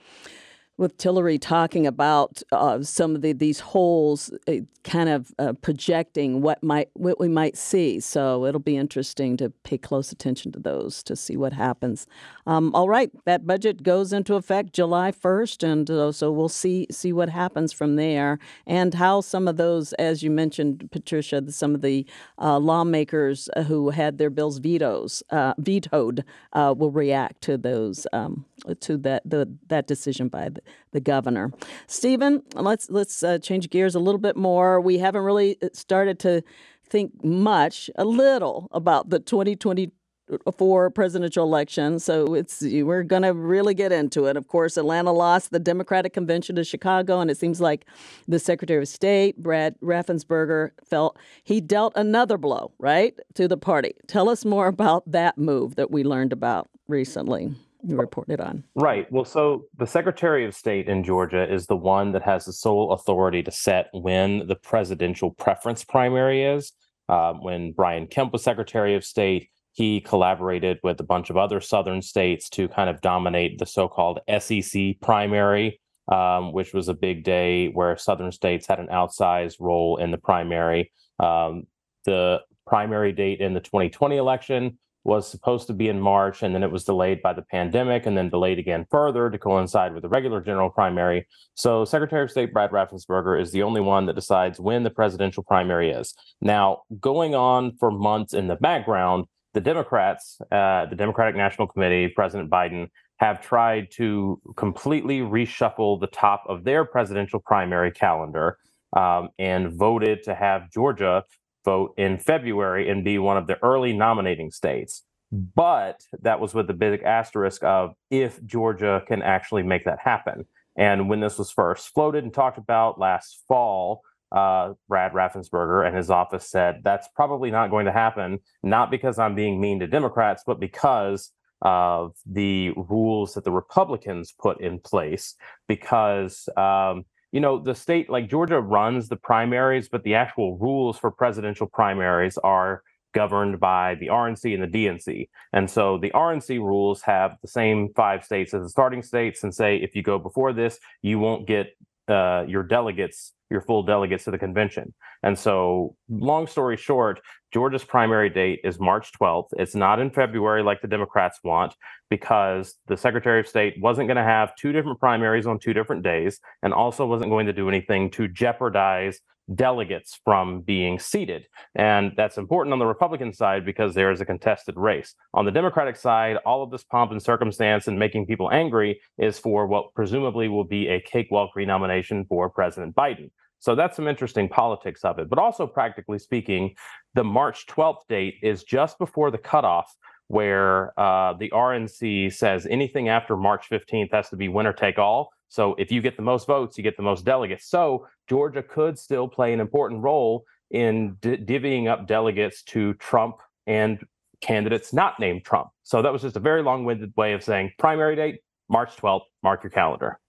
with 0.77 0.97
Tillery 0.97 1.37
talking 1.37 1.87
about 1.87 2.43
uh, 2.51 2.81
some 2.83 3.15
of 3.15 3.21
the, 3.21 3.31
these 3.31 3.59
holes, 3.61 4.31
uh, 4.47 4.55
kind 4.83 5.09
of 5.09 5.33
uh, 5.39 5.53
projecting 5.53 6.41
what 6.41 6.61
might 6.61 6.89
what 6.93 7.19
we 7.19 7.27
might 7.27 7.57
see. 7.57 7.99
So 7.99 8.45
it'll 8.45 8.59
be 8.59 8.77
interesting 8.77 9.37
to 9.37 9.49
pay 9.49 9.77
close 9.77 10.11
attention 10.11 10.51
to 10.51 10.59
those 10.59 11.01
to 11.03 11.15
see 11.15 11.37
what 11.37 11.53
happens. 11.53 12.07
Um, 12.45 12.75
all 12.75 12.89
right, 12.89 13.09
that 13.25 13.47
budget 13.47 13.83
goes 13.83 14.13
into 14.13 14.35
effect 14.35 14.73
July 14.73 15.11
first, 15.11 15.63
and 15.63 15.89
uh, 15.89 16.11
so 16.11 16.31
we'll 16.31 16.49
see 16.49 16.87
see 16.91 17.13
what 17.13 17.29
happens 17.29 17.71
from 17.71 17.95
there, 17.95 18.37
and 18.67 18.93
how 18.93 19.21
some 19.21 19.47
of 19.47 19.57
those, 19.57 19.93
as 19.93 20.23
you 20.23 20.29
mentioned, 20.29 20.89
Patricia, 20.91 21.51
some 21.51 21.73
of 21.73 21.81
the 21.81 22.05
uh, 22.37 22.59
lawmakers 22.59 23.49
uh, 23.55 23.63
who 23.63 23.89
had 23.89 24.17
their 24.17 24.29
bills 24.29 24.59
vetoes 24.59 25.23
vetoed 25.57 26.23
will 26.53 26.91
react 26.91 27.41
to 27.41 27.57
those 27.57 28.05
um, 28.13 28.45
to 28.81 28.97
that 28.97 29.21
the, 29.25 29.49
that 29.67 29.87
decision 29.87 30.27
by 30.27 30.49
the 30.49 30.61
the 30.91 30.99
governor. 30.99 31.51
Stephen, 31.87 32.43
let's 32.55 32.89
let's 32.89 33.23
uh, 33.23 33.37
change 33.39 33.69
gears 33.69 33.95
a 33.95 33.99
little 33.99 34.19
bit 34.19 34.35
more. 34.35 34.79
We 34.79 34.99
haven't 34.99 35.23
really 35.23 35.57
uh, 35.61 35.69
started 35.73 36.19
to 36.19 36.43
think 36.87 37.23
much, 37.23 37.89
a 37.95 38.05
little 38.05 38.67
about 38.71 39.09
the 39.09 39.19
2024 39.19 40.89
presidential 40.91 41.43
election. 41.43 41.99
So 41.99 42.33
it's 42.35 42.61
we're 42.61 43.03
going 43.03 43.23
to 43.23 43.33
really 43.33 43.73
get 43.73 43.91
into 43.91 44.25
it. 44.25 44.37
Of 44.37 44.47
course, 44.47 44.77
Atlanta 44.77 45.11
lost 45.11 45.51
the 45.51 45.59
Democratic 45.59 46.13
convention 46.13 46.55
to 46.55 46.63
Chicago, 46.63 47.19
and 47.19 47.29
it 47.29 47.37
seems 47.37 47.59
like 47.59 47.85
the 48.27 48.39
Secretary 48.39 48.81
of 48.81 48.87
State 48.87 49.37
Brad 49.41 49.75
Raffensperger 49.81 50.71
felt 50.83 51.17
he 51.43 51.59
dealt 51.61 51.93
another 51.95 52.37
blow 52.37 52.71
right 52.79 53.17
to 53.33 53.47
the 53.47 53.57
party. 53.57 53.93
Tell 54.07 54.29
us 54.29 54.45
more 54.45 54.67
about 54.67 55.09
that 55.11 55.37
move 55.37 55.75
that 55.75 55.91
we 55.91 56.03
learned 56.03 56.33
about 56.33 56.69
recently 56.87 57.55
you 57.87 57.95
reported 57.95 58.39
on. 58.39 58.63
Right. 58.75 59.11
Well, 59.11 59.25
so 59.25 59.65
the 59.77 59.85
Secretary 59.85 60.45
of 60.45 60.55
State 60.55 60.87
in 60.87 61.03
Georgia 61.03 61.51
is 61.51 61.67
the 61.67 61.75
one 61.75 62.11
that 62.13 62.23
has 62.23 62.45
the 62.45 62.53
sole 62.53 62.91
authority 62.93 63.43
to 63.43 63.51
set 63.51 63.89
when 63.93 64.47
the 64.47 64.55
presidential 64.55 65.31
preference 65.31 65.83
primary 65.83 66.43
is. 66.43 66.73
Uh, 67.07 67.33
when 67.33 67.71
Brian 67.71 68.07
Kemp 68.07 68.33
was 68.33 68.43
Secretary 68.43 68.95
of 68.95 69.05
State, 69.05 69.49
he 69.73 70.01
collaborated 70.01 70.79
with 70.83 70.99
a 70.99 71.03
bunch 71.03 71.29
of 71.29 71.37
other 71.37 71.59
Southern 71.59 72.01
states 72.01 72.49
to 72.49 72.67
kind 72.69 72.89
of 72.89 73.01
dominate 73.01 73.59
the 73.59 73.65
so 73.65 73.87
called 73.87 74.19
SEC 74.39 74.99
primary, 75.01 75.79
um, 76.11 76.53
which 76.53 76.73
was 76.73 76.87
a 76.87 76.93
big 76.93 77.23
day 77.23 77.67
where 77.67 77.97
Southern 77.97 78.31
states 78.31 78.65
had 78.65 78.79
an 78.79 78.87
outsized 78.87 79.57
role 79.59 79.97
in 79.97 80.11
the 80.11 80.17
primary. 80.17 80.91
Um, 81.19 81.67
the 82.05 82.41
primary 82.65 83.11
date 83.11 83.41
in 83.41 83.53
the 83.53 83.59
2020 83.59 84.17
election 84.17 84.77
was 85.05 85.29
supposed 85.29 85.67
to 85.67 85.73
be 85.73 85.87
in 85.87 86.01
March, 86.01 86.41
and 86.41 86.53
then 86.53 86.63
it 86.63 86.71
was 86.71 86.83
delayed 86.83 87.21
by 87.21 87.31
the 87.31 87.43
pandemic, 87.43 88.05
and 88.05 88.17
then 88.17 88.27
delayed 88.27 88.57
again 88.57 88.85
further 88.89 89.29
to 89.29 89.37
coincide 89.37 89.93
with 89.93 90.01
the 90.01 90.09
regular 90.09 90.41
general 90.41 90.69
primary. 90.69 91.27
So, 91.53 91.85
Secretary 91.85 92.23
of 92.23 92.31
State 92.31 92.51
Brad 92.51 92.71
Raffensperger 92.71 93.39
is 93.39 93.51
the 93.51 93.63
only 93.63 93.81
one 93.81 94.07
that 94.07 94.15
decides 94.15 94.59
when 94.59 94.83
the 94.83 94.89
presidential 94.89 95.43
primary 95.43 95.91
is. 95.91 96.15
Now, 96.41 96.81
going 96.99 97.35
on 97.35 97.77
for 97.77 97.91
months 97.91 98.33
in 98.33 98.47
the 98.47 98.55
background, 98.55 99.25
the 99.53 99.61
Democrats, 99.61 100.41
uh, 100.51 100.87
the 100.87 100.95
Democratic 100.95 101.35
National 101.35 101.67
Committee, 101.67 102.07
President 102.09 102.49
Biden, 102.49 102.89
have 103.17 103.41
tried 103.41 103.89
to 103.91 104.41
completely 104.57 105.19
reshuffle 105.19 106.01
the 106.01 106.07
top 106.07 106.43
of 106.49 106.63
their 106.63 106.83
presidential 106.83 107.39
primary 107.39 107.91
calendar 107.91 108.57
um, 108.97 109.29
and 109.37 109.71
voted 109.71 110.23
to 110.23 110.33
have 110.33 110.71
Georgia 110.71 111.23
vote 111.65 111.93
in 111.97 112.17
February 112.17 112.89
and 112.89 113.03
be 113.03 113.17
one 113.17 113.37
of 113.37 113.47
the 113.47 113.61
early 113.63 113.91
nominating 113.91 114.51
states. 114.51 115.03
But 115.31 116.01
that 116.21 116.39
was 116.39 116.53
with 116.53 116.67
the 116.67 116.73
big 116.73 117.01
asterisk 117.03 117.63
of 117.63 117.93
if 118.09 118.43
Georgia 118.45 119.03
can 119.07 119.21
actually 119.21 119.63
make 119.63 119.83
that 119.85 119.99
happen. 119.99 120.45
And 120.77 121.09
when 121.09 121.19
this 121.19 121.37
was 121.37 121.51
first 121.51 121.89
floated 121.89 122.23
and 122.23 122.33
talked 122.33 122.57
about 122.57 122.99
last 122.99 123.41
fall, 123.47 124.01
uh, 124.31 124.73
Brad 124.87 125.13
Raffensperger 125.13 125.85
and 125.85 125.95
his 125.95 126.09
office 126.09 126.49
said 126.49 126.81
that's 126.83 127.07
probably 127.15 127.51
not 127.51 127.69
going 127.69 127.85
to 127.85 127.91
happen, 127.91 128.39
not 128.63 128.91
because 128.91 129.17
I'm 129.17 129.35
being 129.35 129.59
mean 129.59 129.79
to 129.79 129.87
Democrats, 129.87 130.43
but 130.45 130.59
because 130.59 131.31
of 131.61 132.13
the 132.25 132.71
rules 132.75 133.33
that 133.33 133.43
the 133.43 133.51
Republicans 133.51 134.33
put 134.37 134.61
in 134.61 134.79
place 134.79 135.35
because. 135.67 136.47
Um, 136.55 137.05
you 137.31 137.39
know, 137.39 137.59
the 137.59 137.75
state 137.75 138.09
like 138.09 138.29
Georgia 138.29 138.59
runs 138.59 139.09
the 139.09 139.15
primaries, 139.15 139.89
but 139.89 140.03
the 140.03 140.15
actual 140.15 140.57
rules 140.57 140.97
for 140.97 141.11
presidential 141.11 141.67
primaries 141.67 142.37
are 142.39 142.81
governed 143.13 143.59
by 143.59 143.95
the 143.95 144.07
RNC 144.07 144.53
and 144.53 144.63
the 144.63 144.85
DNC. 144.85 145.29
And 145.53 145.69
so 145.69 145.97
the 145.97 146.11
RNC 146.11 146.59
rules 146.59 147.01
have 147.03 147.37
the 147.41 147.47
same 147.47 147.89
five 147.95 148.23
states 148.23 148.53
as 148.53 148.63
the 148.63 148.69
starting 148.69 149.01
states 149.01 149.43
and 149.43 149.55
say 149.55 149.77
if 149.77 149.95
you 149.95 150.03
go 150.03 150.19
before 150.19 150.53
this, 150.53 150.77
you 151.01 151.17
won't 151.17 151.47
get 151.47 151.75
uh, 152.07 152.45
your 152.47 152.63
delegates, 152.63 153.33
your 153.49 153.61
full 153.61 153.83
delegates 153.83 154.25
to 154.25 154.31
the 154.31 154.37
convention. 154.37 154.93
And 155.23 155.37
so, 155.37 155.95
long 156.09 156.47
story 156.47 156.77
short, 156.77 157.19
Georgia's 157.53 157.83
primary 157.83 158.29
date 158.29 158.59
is 158.63 158.79
March 158.79 159.11
12th. 159.19 159.47
It's 159.53 159.75
not 159.75 159.99
in 159.99 160.09
February 160.11 160.63
like 160.63 160.81
the 160.81 160.87
Democrats 160.87 161.39
want 161.43 161.73
because 162.09 162.75
the 162.87 162.97
Secretary 162.97 163.39
of 163.39 163.47
State 163.47 163.75
wasn't 163.79 164.07
going 164.07 164.17
to 164.17 164.23
have 164.23 164.55
two 164.55 164.71
different 164.71 164.99
primaries 164.99 165.47
on 165.47 165.59
two 165.59 165.73
different 165.73 166.03
days 166.03 166.39
and 166.63 166.73
also 166.73 167.05
wasn't 167.05 167.29
going 167.29 167.45
to 167.47 167.53
do 167.53 167.69
anything 167.69 168.11
to 168.11 168.27
jeopardize 168.27 169.19
delegates 169.53 170.19
from 170.23 170.61
being 170.61 170.97
seated. 170.99 171.45
And 171.75 172.13
that's 172.17 172.37
important 172.37 172.73
on 172.73 172.79
the 172.79 172.85
Republican 172.85 173.33
side 173.33 173.65
because 173.65 173.93
there 173.93 174.11
is 174.11 174.21
a 174.21 174.25
contested 174.25 174.75
race. 174.77 175.13
On 175.33 175.45
the 175.45 175.51
Democratic 175.51 175.95
side, 175.95 176.37
all 176.45 176.63
of 176.63 176.71
this 176.71 176.83
pomp 176.83 177.11
and 177.11 177.21
circumstance 177.21 177.87
and 177.87 177.99
making 177.99 178.25
people 178.25 178.49
angry 178.51 178.99
is 179.17 179.37
for 179.37 179.67
what 179.67 179.93
presumably 179.93 180.47
will 180.47 180.63
be 180.63 180.87
a 180.87 181.01
cakewalk 181.01 181.55
renomination 181.55 182.25
for 182.25 182.49
President 182.49 182.95
Biden. 182.95 183.29
So 183.59 183.73
that's 183.73 183.95
some 183.95 184.07
interesting 184.07 184.47
politics 184.47 185.03
of 185.03 185.17
it. 185.17 185.29
But 185.29 185.39
also, 185.39 185.65
practically 185.65 186.19
speaking, 186.19 186.75
the 187.13 187.23
March 187.23 187.65
12th 187.65 188.07
date 188.07 188.35
is 188.43 188.63
just 188.63 188.99
before 188.99 189.31
the 189.31 189.37
cutoff 189.37 189.91
where 190.27 190.97
uh, 190.99 191.33
the 191.33 191.49
RNC 191.51 192.33
says 192.33 192.65
anything 192.69 193.09
after 193.09 193.37
March 193.37 193.67
15th 193.69 194.11
has 194.11 194.29
to 194.29 194.35
be 194.35 194.47
winner 194.47 194.73
take 194.73 194.97
all. 194.97 195.29
So 195.47 195.75
if 195.75 195.91
you 195.91 196.01
get 196.01 196.17
the 196.17 196.23
most 196.23 196.47
votes, 196.47 196.77
you 196.77 196.83
get 196.83 196.97
the 196.97 197.03
most 197.03 197.25
delegates. 197.25 197.69
So 197.69 198.07
Georgia 198.27 198.63
could 198.63 198.97
still 198.97 199.27
play 199.27 199.53
an 199.53 199.59
important 199.59 200.01
role 200.01 200.43
in 200.71 201.17
d- 201.21 201.37
divvying 201.37 201.87
up 201.87 202.07
delegates 202.07 202.63
to 202.63 202.95
Trump 202.95 203.37
and 203.67 204.03
candidates 204.41 204.93
not 204.93 205.19
named 205.19 205.45
Trump. 205.45 205.69
So 205.83 206.01
that 206.01 206.11
was 206.11 206.23
just 206.23 206.35
a 206.35 206.39
very 206.41 206.63
long 206.63 206.85
winded 206.85 207.13
way 207.15 207.33
of 207.33 207.43
saying 207.43 207.71
primary 207.77 208.15
date, 208.15 208.39
March 208.69 208.95
12th, 208.97 209.21
mark 209.43 209.63
your 209.63 209.69
calendar. 209.69 210.19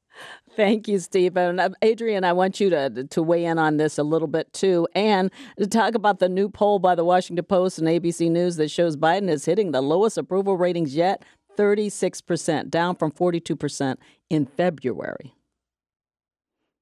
Thank 0.56 0.88
you, 0.88 0.98
Stephen. 0.98 1.60
Uh, 1.60 1.70
Adrienne, 1.84 2.24
I 2.24 2.32
want 2.32 2.60
you 2.60 2.70
to 2.70 3.04
to 3.04 3.22
weigh 3.22 3.44
in 3.44 3.58
on 3.58 3.76
this 3.76 3.98
a 3.98 4.02
little 4.02 4.28
bit 4.28 4.52
too, 4.52 4.88
and 4.94 5.30
to 5.58 5.66
talk 5.66 5.94
about 5.94 6.18
the 6.18 6.28
new 6.28 6.48
poll 6.48 6.78
by 6.78 6.94
the 6.94 7.04
Washington 7.04 7.44
Post 7.44 7.78
and 7.78 7.86
ABC 7.86 8.30
News 8.30 8.56
that 8.56 8.70
shows 8.70 8.96
Biden 8.96 9.28
is 9.28 9.44
hitting 9.44 9.72
the 9.72 9.82
lowest 9.82 10.16
approval 10.16 10.56
ratings 10.56 10.96
yet, 10.96 11.22
36%, 11.58 12.70
down 12.70 12.96
from 12.96 13.12
42% 13.12 13.96
in 14.30 14.46
February. 14.46 15.34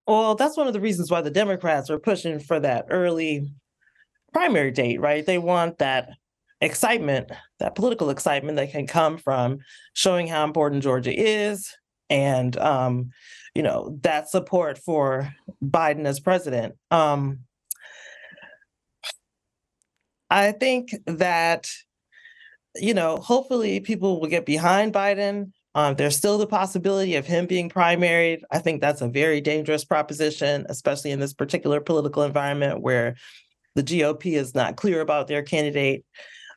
Well, 0.07 0.35
that's 0.35 0.57
one 0.57 0.67
of 0.67 0.73
the 0.73 0.81
reasons 0.81 1.11
why 1.11 1.23
the 1.23 1.31
Democrats 1.31 1.91
are 1.91 1.99
pushing 1.99 2.39
for 2.39 2.61
that 2.61 2.87
early 2.91 3.53
primary 4.33 4.71
date, 4.71 5.01
right? 5.01 5.25
They 5.25 5.39
want 5.39 5.79
that 5.79 6.11
excitement, 6.61 7.31
that 7.59 7.75
political 7.75 8.11
excitement 8.11 8.57
that 8.57 8.71
can 8.71 8.87
come 8.87 9.17
from 9.17 9.59
showing 9.95 10.27
how 10.27 10.45
important 10.45 10.83
Georgia 10.83 11.13
is 11.13 11.75
and 12.11 12.57
um, 12.57 13.11
you 13.55 13.63
know, 13.63 13.99
that 14.03 14.29
support 14.29 14.79
for 14.79 15.33
Biden 15.63 16.07
as 16.07 16.21
president. 16.21 16.75
Um 16.91 17.41
I 20.31 20.53
think 20.53 20.95
that 21.07 21.71
you 22.77 22.95
know, 22.95 23.19
hopefully 23.19 23.81
people 23.81 24.21
will 24.21 24.29
get 24.29 24.47
behind 24.47 24.93
Biden. 24.93 25.53
Um, 25.77 25.95
there's 25.97 26.17
still 26.17 26.39
the 26.39 26.47
possibility 26.47 27.17
of 27.17 27.27
him 27.27 27.47
being 27.47 27.69
primaried. 27.69 28.43
I 28.51 28.59
think 28.59 28.81
that's 28.81 29.01
a 29.01 29.09
very 29.09 29.41
dangerous 29.41 29.85
proposition, 29.85 30.67
especially 30.69 31.11
in 31.11 31.21
this 31.21 31.35
particular 31.35 31.81
political 31.81 32.23
environment 32.23 32.81
where 32.81 33.17
the 33.75 33.83
GOP 33.83 34.37
is 34.37 34.55
not 34.55 34.77
clear 34.77 35.01
about 35.01 35.27
their 35.27 35.43
candidate. 35.43 36.05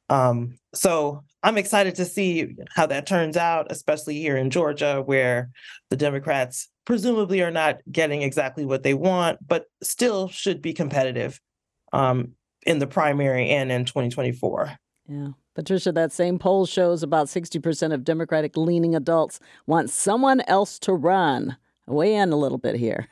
Um, 0.10 0.58
so 0.74 1.24
I'm 1.48 1.58
excited 1.58 1.96
to 1.96 2.04
see 2.04 2.58
how 2.76 2.88
that 2.88 3.08
turns 3.08 3.38
out, 3.38 3.68
especially 3.70 4.16
here 4.16 4.36
in 4.36 4.50
Georgia, 4.50 5.02
where 5.06 5.50
the 5.90 5.96
Democrats 5.96 6.68
presumably 6.86 7.42
are 7.42 7.52
not 7.52 7.80
getting 7.90 8.22
exactly 8.22 8.66
what 8.66 8.84
they 8.84 8.94
want, 8.94 9.40
but 9.48 9.68
still 9.82 10.28
should 10.28 10.62
be 10.62 10.74
competitive 10.74 11.40
um, 11.94 12.34
in 12.66 12.80
the 12.80 12.86
primary 12.86 13.50
and 13.50 13.72
in 13.72 13.86
2024. 13.86 14.78
Yeah. 15.08 15.30
Patricia, 15.56 15.94
that 15.94 16.12
same 16.12 16.38
poll 16.38 16.66
shows 16.66 17.02
about 17.02 17.28
60% 17.28 17.94
of 17.94 18.04
Democratic 18.04 18.58
leaning 18.58 18.94
adults 18.94 19.40
want 19.68 19.90
someone 19.90 20.42
else 20.50 20.78
to 20.80 20.92
run. 20.92 21.56
Weigh 21.88 22.16
in 22.16 22.34
a 22.34 22.36
little 22.36 22.58
bit 22.58 22.76
here 22.76 23.08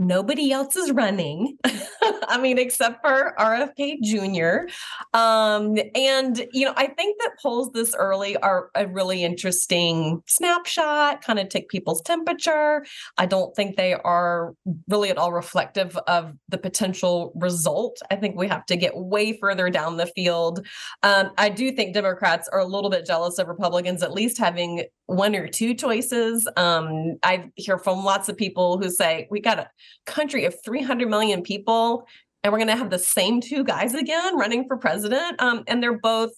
nobody 0.00 0.50
else 0.50 0.76
is 0.76 0.90
running. 0.90 1.56
I 2.28 2.38
mean, 2.40 2.58
except 2.58 3.02
for 3.02 3.34
RFK 3.38 4.00
Jr. 4.02 4.72
Um, 5.16 5.78
and, 5.94 6.46
you 6.52 6.64
know, 6.64 6.72
I 6.76 6.86
think 6.86 7.20
that 7.20 7.32
polls 7.40 7.70
this 7.72 7.94
early 7.94 8.36
are 8.38 8.70
a 8.74 8.86
really 8.86 9.22
interesting 9.22 10.22
snapshot, 10.26 11.22
kind 11.22 11.38
of 11.38 11.48
take 11.48 11.68
people's 11.68 12.00
temperature. 12.02 12.84
I 13.18 13.26
don't 13.26 13.54
think 13.54 13.76
they 13.76 13.94
are 13.94 14.54
really 14.88 15.10
at 15.10 15.18
all 15.18 15.32
reflective 15.32 15.96
of 16.06 16.32
the 16.48 16.58
potential 16.58 17.32
result. 17.34 17.98
I 18.10 18.16
think 18.16 18.36
we 18.36 18.48
have 18.48 18.64
to 18.66 18.76
get 18.76 18.96
way 18.96 19.38
further 19.38 19.68
down 19.68 19.98
the 19.98 20.06
field. 20.06 20.66
Um, 21.02 21.32
I 21.36 21.50
do 21.50 21.72
think 21.72 21.94
Democrats 21.94 22.48
are 22.48 22.60
a 22.60 22.64
little 22.64 22.90
bit 22.90 23.06
jealous 23.06 23.38
of 23.38 23.48
Republicans 23.48 24.02
at 24.02 24.12
least 24.12 24.38
having 24.38 24.84
one 25.10 25.34
or 25.34 25.48
two 25.48 25.74
choices. 25.74 26.46
Um, 26.56 27.16
I 27.24 27.50
hear 27.56 27.78
from 27.78 28.04
lots 28.04 28.28
of 28.28 28.36
people 28.36 28.78
who 28.78 28.88
say, 28.88 29.26
we 29.28 29.40
got 29.40 29.58
a 29.58 29.68
country 30.06 30.44
of 30.44 30.54
300 30.64 31.08
million 31.08 31.42
people 31.42 32.06
and 32.42 32.52
we're 32.52 32.58
going 32.58 32.68
to 32.68 32.76
have 32.76 32.90
the 32.90 32.98
same 32.98 33.40
two 33.40 33.64
guys 33.64 33.92
again 33.92 34.38
running 34.38 34.66
for 34.68 34.76
president. 34.76 35.42
Um, 35.42 35.64
and 35.66 35.82
they're 35.82 35.98
both 35.98 36.30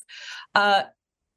uh, 0.54 0.84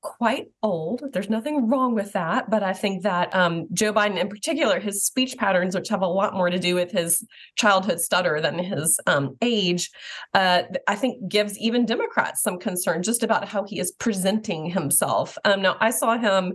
quite 0.05 0.47
old. 0.61 1.01
There's 1.11 1.29
nothing 1.29 1.67
wrong 1.67 1.95
with 1.95 2.13
that. 2.13 2.49
But 2.49 2.61
I 2.61 2.73
think 2.73 3.03
that 3.03 3.33
um, 3.35 3.67
Joe 3.73 3.91
Biden, 3.91 4.19
in 4.19 4.29
particular, 4.29 4.79
his 4.79 5.03
speech 5.03 5.35
patterns, 5.37 5.75
which 5.75 5.89
have 5.89 6.01
a 6.01 6.07
lot 6.07 6.35
more 6.35 6.49
to 6.49 6.59
do 6.59 6.75
with 6.75 6.91
his 6.91 7.25
childhood 7.57 7.99
stutter 7.99 8.39
than 8.39 8.59
his 8.59 8.99
um, 9.07 9.35
age, 9.41 9.89
uh, 10.33 10.63
I 10.87 10.95
think 10.95 11.27
gives 11.27 11.57
even 11.57 11.85
Democrats 11.85 12.43
some 12.43 12.59
concern 12.59 13.01
just 13.01 13.23
about 13.23 13.47
how 13.47 13.63
he 13.63 13.79
is 13.79 13.91
presenting 13.93 14.69
himself. 14.69 15.37
Um, 15.43 15.61
now, 15.63 15.75
I 15.79 15.89
saw 15.89 16.17
him 16.17 16.53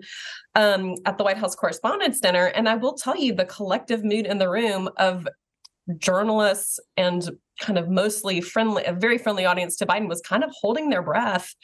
um, 0.55 0.95
at 1.05 1.19
the 1.19 1.25
White 1.25 1.39
House 1.39 1.57
Correspondents' 1.57 2.21
Dinner, 2.21 2.47
and 2.47 2.69
I 2.69 2.77
will 2.77 2.95
tell 2.95 3.17
you 3.17 3.35
the 3.35 3.45
collective 3.45 4.05
mood 4.05 4.27
in 4.27 4.39
the 4.39 4.49
room 4.49 4.89
of 4.97 5.27
journalists 5.99 6.79
and 6.97 7.29
kind 7.61 7.79
of 7.79 7.89
mostly 7.89 8.41
friendly, 8.41 8.85
a 8.85 8.93
very 8.93 9.19
friendly 9.19 9.45
audience 9.45 9.77
to 9.77 9.87
Biden 9.87 10.09
was 10.09 10.21
kind 10.21 10.45
of 10.45 10.51
holding 10.61 10.89
their 10.89 11.03
breath 11.03 11.55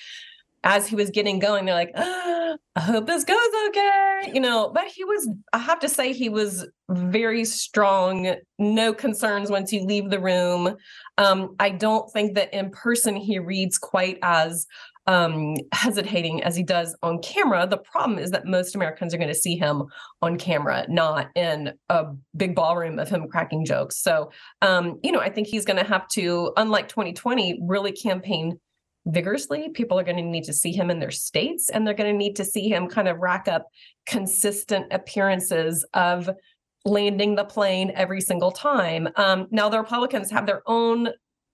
as 0.65 0.87
he 0.87 0.97
was 0.97 1.11
getting 1.11 1.39
going, 1.39 1.65
they're 1.65 1.75
like, 1.75 1.93
oh, 1.95 2.59
I 2.75 2.81
hope 2.81 3.07
this 3.07 3.25
goes 3.25 3.39
okay. 3.69 4.31
You 4.35 4.41
know, 4.41 4.71
but 4.75 4.85
he 4.85 5.05
was, 5.05 5.29
I 5.53 5.59
have 5.59 5.79
to 5.81 5.89
say, 5.89 6.13
he 6.13 6.29
was 6.29 6.67
very 6.91 7.45
strong, 7.45 8.35
no 8.59 8.93
concerns 8.93 9.51
once 9.51 9.73
you 9.73 9.85
leave 9.85 10.11
the 10.11 10.21
room. 10.21 10.77
Um, 11.19 11.55
I 11.61 11.71
don't 11.71 12.11
think 12.13 12.35
that 12.35 12.53
in 12.53 12.71
person 12.71 13.17
he 13.17 13.39
reads 13.39 13.79
quite 13.79 14.19
as 14.23 14.67
um, 15.07 15.57
hesitating 15.73 16.43
as 16.43 16.57
he 16.57 16.63
does 16.63 16.97
on 17.03 17.23
camera. 17.23 17.67
The 17.67 17.79
problem 17.79 18.19
is 18.19 18.31
that 18.33 18.45
most 18.45 18.75
Americans 18.75 19.15
are 19.15 19.19
going 19.19 19.29
to 19.29 19.35
see 19.35 19.57
him 19.57 19.85
on 20.21 20.37
camera, 20.37 20.85
not 20.89 21.29
in 21.37 21.73
a 21.89 22.07
big 22.37 22.55
ballroom 22.55 22.99
of 22.99 23.09
him 23.09 23.29
cracking 23.29 23.65
jokes. 23.65 23.97
So, 23.99 24.31
um, 24.63 24.99
you 25.03 25.13
know, 25.13 25.21
I 25.21 25.31
think 25.31 25.47
he's 25.47 25.65
going 25.65 25.79
to 25.79 25.89
have 25.89 26.09
to, 26.09 26.53
unlike 26.57 26.89
2020, 26.89 27.61
really 27.63 27.93
campaign 27.93 28.59
vigorously. 29.07 29.71
People 29.71 29.99
are 29.99 30.05
going 30.05 30.17
to 30.17 30.23
need 30.23 30.45
to 30.45 30.53
see 30.53 30.73
him 30.73 30.91
in 30.91 30.99
their 30.99 31.11
states, 31.11 31.71
and 31.71 31.87
they're 31.87 31.95
going 31.95 32.13
to 32.13 32.17
need 32.17 32.37
to 32.37 32.45
see 32.45 32.69
him 32.69 32.89
kind 32.89 33.09
of 33.09 33.19
rack 33.19 33.49
up 33.49 33.67
consistent 34.07 34.87
appearances 34.93 35.85
of 35.95 36.29
landing 36.85 37.35
the 37.35 37.45
plane 37.45 37.93
every 37.95 38.21
single 38.21 38.53
time. 38.53 39.09
Um, 39.17 39.49
now, 39.51 39.69
the 39.69 39.79
Republicans 39.79 40.31
have 40.31 40.47
their 40.47 40.63
own 40.67 41.09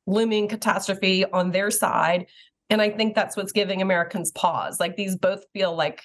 looming 0.06 0.48
catastrophe 0.48 1.24
on 1.26 1.50
their 1.50 1.70
side. 1.70 2.26
And 2.70 2.80
I 2.80 2.90
think 2.90 3.14
that's 3.14 3.36
what's 3.36 3.52
giving 3.52 3.82
Americans 3.82 4.32
pause. 4.32 4.80
Like 4.80 4.96
these 4.96 5.16
both 5.16 5.44
feel 5.52 5.74
like 5.76 6.02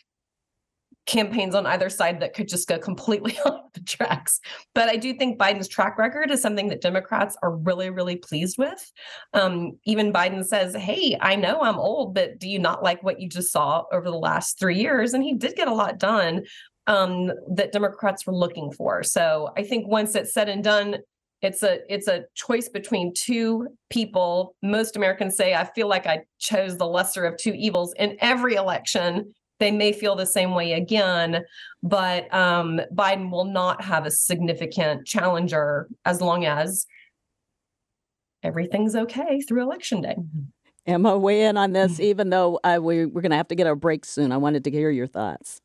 campaigns 1.07 1.55
on 1.55 1.65
either 1.65 1.89
side 1.89 2.19
that 2.19 2.35
could 2.35 2.47
just 2.47 2.67
go 2.67 2.77
completely 2.77 3.37
off 3.45 3.73
the 3.73 3.79
tracks. 3.81 4.39
But 4.75 4.89
I 4.89 4.97
do 4.97 5.13
think 5.13 5.39
Biden's 5.39 5.67
track 5.67 5.97
record 5.97 6.29
is 6.29 6.41
something 6.41 6.67
that 6.67 6.81
Democrats 6.81 7.35
are 7.41 7.55
really, 7.55 7.89
really 7.89 8.17
pleased 8.17 8.57
with. 8.57 8.91
Um, 9.33 9.79
even 9.85 10.13
Biden 10.13 10.45
says, 10.45 10.75
Hey, 10.75 11.17
I 11.19 11.35
know 11.35 11.61
I'm 11.61 11.79
old, 11.79 12.13
but 12.13 12.37
do 12.39 12.47
you 12.47 12.59
not 12.59 12.83
like 12.83 13.01
what 13.01 13.19
you 13.19 13.27
just 13.27 13.51
saw 13.51 13.85
over 13.91 14.09
the 14.11 14.17
last 14.17 14.59
three 14.59 14.77
years? 14.77 15.13
And 15.13 15.23
he 15.23 15.33
did 15.33 15.55
get 15.55 15.67
a 15.67 15.73
lot 15.73 15.97
done 15.97 16.43
um, 16.85 17.31
that 17.55 17.71
Democrats 17.71 18.27
were 18.27 18.35
looking 18.35 18.71
for. 18.71 19.03
So 19.03 19.51
I 19.57 19.63
think 19.63 19.87
once 19.87 20.15
it's 20.15 20.33
said 20.33 20.49
and 20.49 20.63
done, 20.63 20.97
it's 21.41 21.61
a 21.61 21.79
it's 21.93 22.07
a 22.07 22.23
choice 22.33 22.67
between 22.67 23.13
two 23.13 23.67
people 23.91 24.55
most 24.63 24.95
americans 24.95 25.37
say 25.37 25.53
i 25.53 25.63
feel 25.63 25.87
like 25.87 26.07
i 26.07 26.19
chose 26.39 26.77
the 26.77 26.87
lesser 26.87 27.25
of 27.25 27.37
two 27.37 27.53
evils 27.53 27.93
in 27.99 28.17
every 28.21 28.55
election 28.55 29.31
they 29.59 29.71
may 29.71 29.91
feel 29.91 30.15
the 30.15 30.25
same 30.25 30.53
way 30.53 30.73
again, 30.73 31.43
but 31.83 32.33
um, 32.33 32.79
Biden 32.93 33.31
will 33.31 33.45
not 33.45 33.83
have 33.83 34.05
a 34.05 34.11
significant 34.11 35.05
challenger 35.05 35.87
as 36.05 36.21
long 36.21 36.45
as 36.45 36.85
everything's 38.43 38.95
okay 38.95 39.41
through 39.41 39.63
election 39.63 40.01
day. 40.01 40.15
Mm-hmm. 40.17 40.41
Emma, 40.85 41.17
weigh 41.17 41.43
in 41.43 41.57
on 41.57 41.73
this, 41.73 41.99
even 41.99 42.29
though 42.29 42.59
I, 42.63 42.79
we, 42.79 43.05
we're 43.05 43.21
going 43.21 43.31
to 43.31 43.37
have 43.37 43.49
to 43.49 43.55
get 43.55 43.67
our 43.67 43.75
break 43.75 44.05
soon. 44.05 44.31
I 44.31 44.37
wanted 44.37 44.63
to 44.63 44.71
hear 44.71 44.89
your 44.89 45.07
thoughts. 45.07 45.59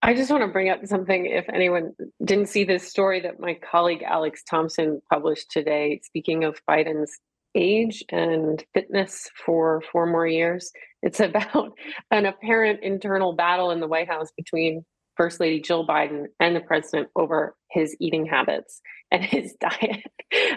I 0.00 0.14
just 0.14 0.30
want 0.30 0.42
to 0.42 0.48
bring 0.48 0.70
up 0.70 0.84
something 0.86 1.26
if 1.26 1.46
anyone 1.50 1.92
didn't 2.24 2.48
see 2.48 2.64
this 2.64 2.88
story 2.88 3.20
that 3.20 3.40
my 3.40 3.54
colleague 3.54 4.02
Alex 4.02 4.42
Thompson 4.42 5.00
published 5.10 5.50
today, 5.50 6.00
speaking 6.02 6.44
of 6.44 6.58
Biden's 6.68 7.18
age 7.54 8.04
and 8.10 8.64
fitness 8.74 9.30
for 9.44 9.82
four 9.92 10.06
more 10.06 10.26
years. 10.26 10.72
It's 11.02 11.20
about 11.20 11.72
an 12.10 12.26
apparent 12.26 12.80
internal 12.82 13.34
battle 13.34 13.70
in 13.70 13.80
the 13.80 13.88
White 13.88 14.08
House 14.08 14.30
between 14.36 14.84
First 15.16 15.40
Lady 15.40 15.60
Jill 15.60 15.86
Biden 15.86 16.26
and 16.40 16.56
the 16.56 16.60
president 16.60 17.08
over 17.14 17.54
his 17.70 17.96
eating 18.00 18.26
habits 18.26 18.80
and 19.10 19.22
his 19.24 19.54
diet. 19.60 20.02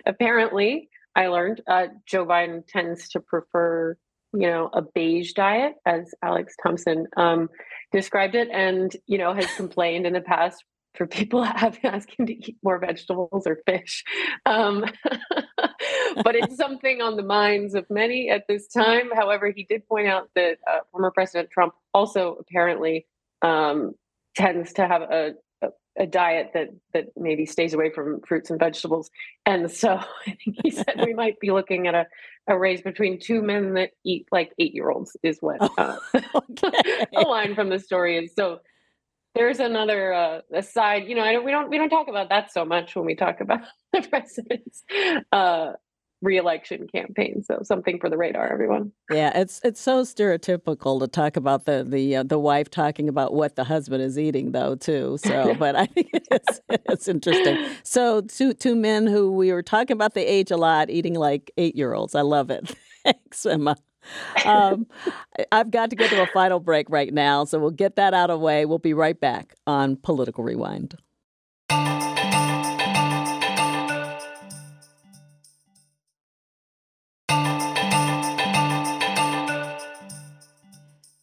Apparently, 0.06 0.90
I 1.16 1.28
learned 1.28 1.62
uh, 1.68 1.88
Joe 2.06 2.26
Biden 2.26 2.66
tends 2.68 3.10
to 3.10 3.20
prefer, 3.20 3.98
you 4.34 4.48
know, 4.48 4.70
a 4.72 4.82
beige 4.82 5.34
diet, 5.34 5.74
as 5.86 6.14
Alex 6.24 6.56
Thompson 6.62 7.08
um, 7.18 7.50
described 7.92 8.36
it, 8.36 8.50
and 8.52 8.96
you 9.08 9.18
know 9.18 9.34
has 9.34 9.52
complained 9.56 10.06
in 10.06 10.14
the 10.14 10.22
past 10.22 10.64
for 10.96 11.08
people 11.08 11.44
him 12.18 12.26
to 12.26 12.34
eat 12.34 12.58
more 12.64 12.80
vegetables 12.80 13.46
or 13.46 13.62
fish. 13.66 14.04
Um, 14.46 14.86
but 16.24 16.36
it's 16.36 16.58
something 16.58 17.02
on 17.02 17.16
the 17.16 17.24
minds 17.24 17.76
of 17.76 17.90
many 17.90 18.30
at 18.30 18.48
this 18.48 18.68
time. 18.68 19.10
However, 19.14 19.52
he 19.56 19.64
did 19.64 19.88
point 19.88 20.08
out 20.08 20.30
that 20.36 20.58
uh, 20.70 20.80
former 20.92 21.12
President 21.12 21.50
Trump 21.52 21.74
also 21.94 22.36
apparently 22.40 23.06
um, 23.42 23.94
tends 24.36 24.74
to 24.74 24.88
have 24.88 25.02
a, 25.04 25.34
a, 25.62 25.68
a 25.98 26.08
diet 26.08 26.52
that 26.54 26.70
that 26.94 27.08
maybe 27.16 27.46
stays 27.46 27.74
away 27.74 27.92
from 27.92 28.22
fruits 28.22 28.50
and 28.50 28.60
vegetables. 28.60 29.10
And 29.46 29.70
so 29.72 29.94
I 30.28 30.38
think 30.44 30.58
he 30.64 30.72
said 30.72 31.04
we 31.06 31.14
might 31.14 31.40
be 31.40 31.52
looking 31.52 31.88
at 31.88 31.96
a, 31.96 32.08
a 32.48 32.58
race 32.58 32.82
between 32.82 33.20
two 33.20 33.42
men 33.42 33.74
that 33.74 33.92
eat 34.04 34.28
like 34.32 34.54
eight 34.58 34.74
year 34.74 34.90
olds 34.90 35.16
is 35.24 35.38
what 35.42 35.58
uh, 35.78 35.98
okay. 36.16 37.06
a 37.16 37.22
line 37.22 37.56
from 37.56 37.70
the 37.70 37.80
story 37.80 38.18
is. 38.18 38.34
So 38.36 38.60
there's 39.38 39.60
another 39.60 40.14
uh, 40.14 40.42
aside. 40.54 41.08
You 41.08 41.16
know, 41.16 41.24
I 41.24 41.34
don't, 41.34 41.46
we 41.46 41.52
don't 41.52 41.70
we 41.70 41.78
don't 41.78 41.90
talk 41.90 42.08
about 42.08 42.30
that 42.30 42.52
so 42.52 42.66
much 42.66 42.96
when 42.96 43.06
we 43.06 43.16
talk 43.16 43.40
about 43.40 43.62
the 43.94 44.02
president's 44.02 44.84
uh, 45.32 45.74
reelection 46.22 46.88
campaign. 46.88 47.44
So 47.44 47.60
something 47.62 48.00
for 48.00 48.10
the 48.10 48.18
radar, 48.18 48.52
everyone. 48.52 48.92
Yeah, 49.12 49.38
it's 49.38 49.62
it's 49.64 49.80
so 49.80 50.02
stereotypical 50.02 51.00
to 51.00 51.08
talk 51.08 51.38
about 51.38 51.66
the 51.66 51.86
the 51.88 52.18
uh, 52.18 52.24
the 52.24 52.40
wife 52.40 52.70
talking 52.70 53.08
about 53.08 53.34
what 53.34 53.56
the 53.56 53.64
husband 53.64 54.02
is 54.02 54.18
eating, 54.18 54.52
though, 54.52 54.76
too. 54.76 55.18
So, 55.24 55.54
but 55.60 55.76
I 55.76 55.86
think 55.86 56.10
it's 56.14 56.62
it's 56.70 57.08
interesting. 57.08 57.70
So, 57.84 58.22
two 58.22 58.54
two 58.54 58.76
men 58.76 59.08
who 59.08 59.32
we 59.32 59.54
were 59.54 59.64
talking 59.64 59.94
about 59.94 60.14
the 60.14 60.22
age 60.22 60.52
a 60.52 60.58
lot, 60.58 60.90
eating 60.90 61.14
like 61.14 61.52
eight 61.58 61.76
year 61.76 61.94
olds. 61.94 62.16
I 62.16 62.22
love 62.22 62.50
it. 62.50 62.76
Thanks, 63.04 63.46
Emma. 63.46 63.78
Um, 64.46 64.88
I've 65.52 65.72
got 65.72 65.90
to 65.90 65.96
get 65.96 66.10
to 66.12 66.22
a 66.22 66.28
final 66.28 66.60
break 66.60 66.90
right 66.90 67.14
now, 67.14 67.44
so 67.46 67.60
we'll 67.60 67.72
get 67.72 67.96
that 67.96 68.14
out 68.14 68.30
of 68.30 68.40
the 68.40 68.46
way. 68.46 68.66
We'll 68.66 68.78
be 68.78 68.94
right 68.94 69.20
back 69.20 69.56
on 69.66 69.98
Political 69.98 70.44
Rewind. 70.44 70.96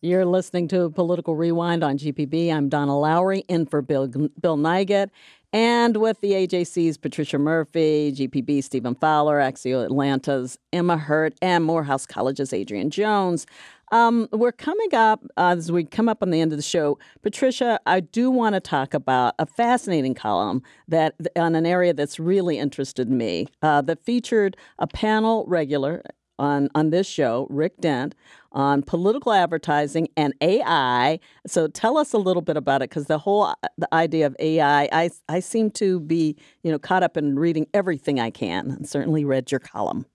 You're 0.04 0.26
listening 0.26 0.68
to 0.68 0.90
Political 0.90 1.34
Rewind 1.34 1.82
on 1.82 1.96
GPB. 1.96 2.52
I'm 2.52 2.68
Donna 2.68 2.98
Lowry, 2.98 3.38
in 3.48 3.64
for 3.64 3.80
Bill, 3.80 4.06
Bill 4.06 4.58
Nigut, 4.58 5.08
and 5.54 5.98
with 5.98 6.20
the 6.20 6.32
AJC's 6.32 6.98
Patricia 6.98 7.38
Murphy, 7.38 8.12
GPB 8.12 8.64
Stephen 8.64 8.96
Fowler, 8.96 9.38
Axios 9.38 9.84
Atlanta's 9.84 10.58
Emma 10.72 10.96
Hurt, 10.96 11.32
and 11.40 11.64
Morehouse 11.64 12.06
College's 12.06 12.52
Adrienne 12.52 12.90
Jones. 12.90 13.46
Um, 13.92 14.28
we're 14.32 14.50
coming 14.50 14.92
up 14.94 15.24
uh, 15.36 15.54
as 15.56 15.70
we 15.70 15.84
come 15.84 16.08
up 16.08 16.24
on 16.24 16.30
the 16.30 16.40
end 16.40 16.50
of 16.50 16.58
the 16.58 16.62
show. 16.62 16.98
Patricia, 17.22 17.78
I 17.86 18.00
do 18.00 18.32
want 18.32 18.54
to 18.56 18.60
talk 18.60 18.94
about 18.94 19.34
a 19.38 19.46
fascinating 19.46 20.14
column 20.14 20.60
that 20.88 21.14
on 21.36 21.54
an 21.54 21.66
area 21.66 21.94
that's 21.94 22.18
really 22.18 22.58
interested 22.58 23.08
me 23.08 23.46
uh, 23.62 23.80
that 23.82 24.04
featured 24.04 24.56
a 24.80 24.88
panel 24.88 25.44
regular 25.46 26.02
on 26.38 26.68
on 26.74 26.90
this 26.90 27.06
show, 27.06 27.46
Rick 27.50 27.80
Dent, 27.80 28.14
on 28.52 28.82
political 28.82 29.32
advertising 29.32 30.08
and 30.16 30.34
AI. 30.40 31.18
So 31.46 31.68
tell 31.68 31.96
us 31.98 32.12
a 32.12 32.18
little 32.18 32.42
bit 32.42 32.56
about 32.56 32.82
it, 32.82 32.90
because 32.90 33.06
the 33.06 33.18
whole 33.18 33.44
uh, 33.44 33.54
the 33.78 33.92
idea 33.94 34.26
of 34.26 34.36
AI, 34.38 34.88
I 34.92 35.10
I 35.28 35.40
seem 35.40 35.70
to 35.72 36.00
be 36.00 36.36
you 36.62 36.72
know 36.72 36.78
caught 36.78 37.02
up 37.02 37.16
in 37.16 37.38
reading 37.38 37.66
everything 37.74 38.20
I 38.20 38.30
can, 38.30 38.70
and 38.70 38.88
certainly 38.88 39.24
read 39.24 39.50
your 39.50 39.60
column. 39.60 40.06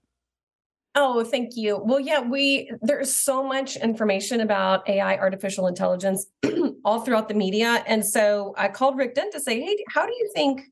Oh, 0.95 1.23
thank 1.23 1.55
you. 1.55 1.81
Well, 1.83 1.99
yeah, 1.99 2.19
we 2.19 2.71
there's 2.81 3.15
so 3.15 3.43
much 3.43 3.77
information 3.77 4.41
about 4.41 4.87
AI, 4.89 5.17
artificial 5.17 5.67
intelligence, 5.67 6.25
all 6.85 7.01
throughout 7.01 7.29
the 7.29 7.35
media, 7.35 7.83
and 7.87 8.05
so 8.05 8.53
I 8.57 8.67
called 8.69 8.97
Rick 8.97 9.15
Dent 9.15 9.31
to 9.33 9.39
say, 9.39 9.61
hey, 9.61 9.77
how 9.89 10.05
do 10.05 10.11
you 10.11 10.31
think 10.33 10.63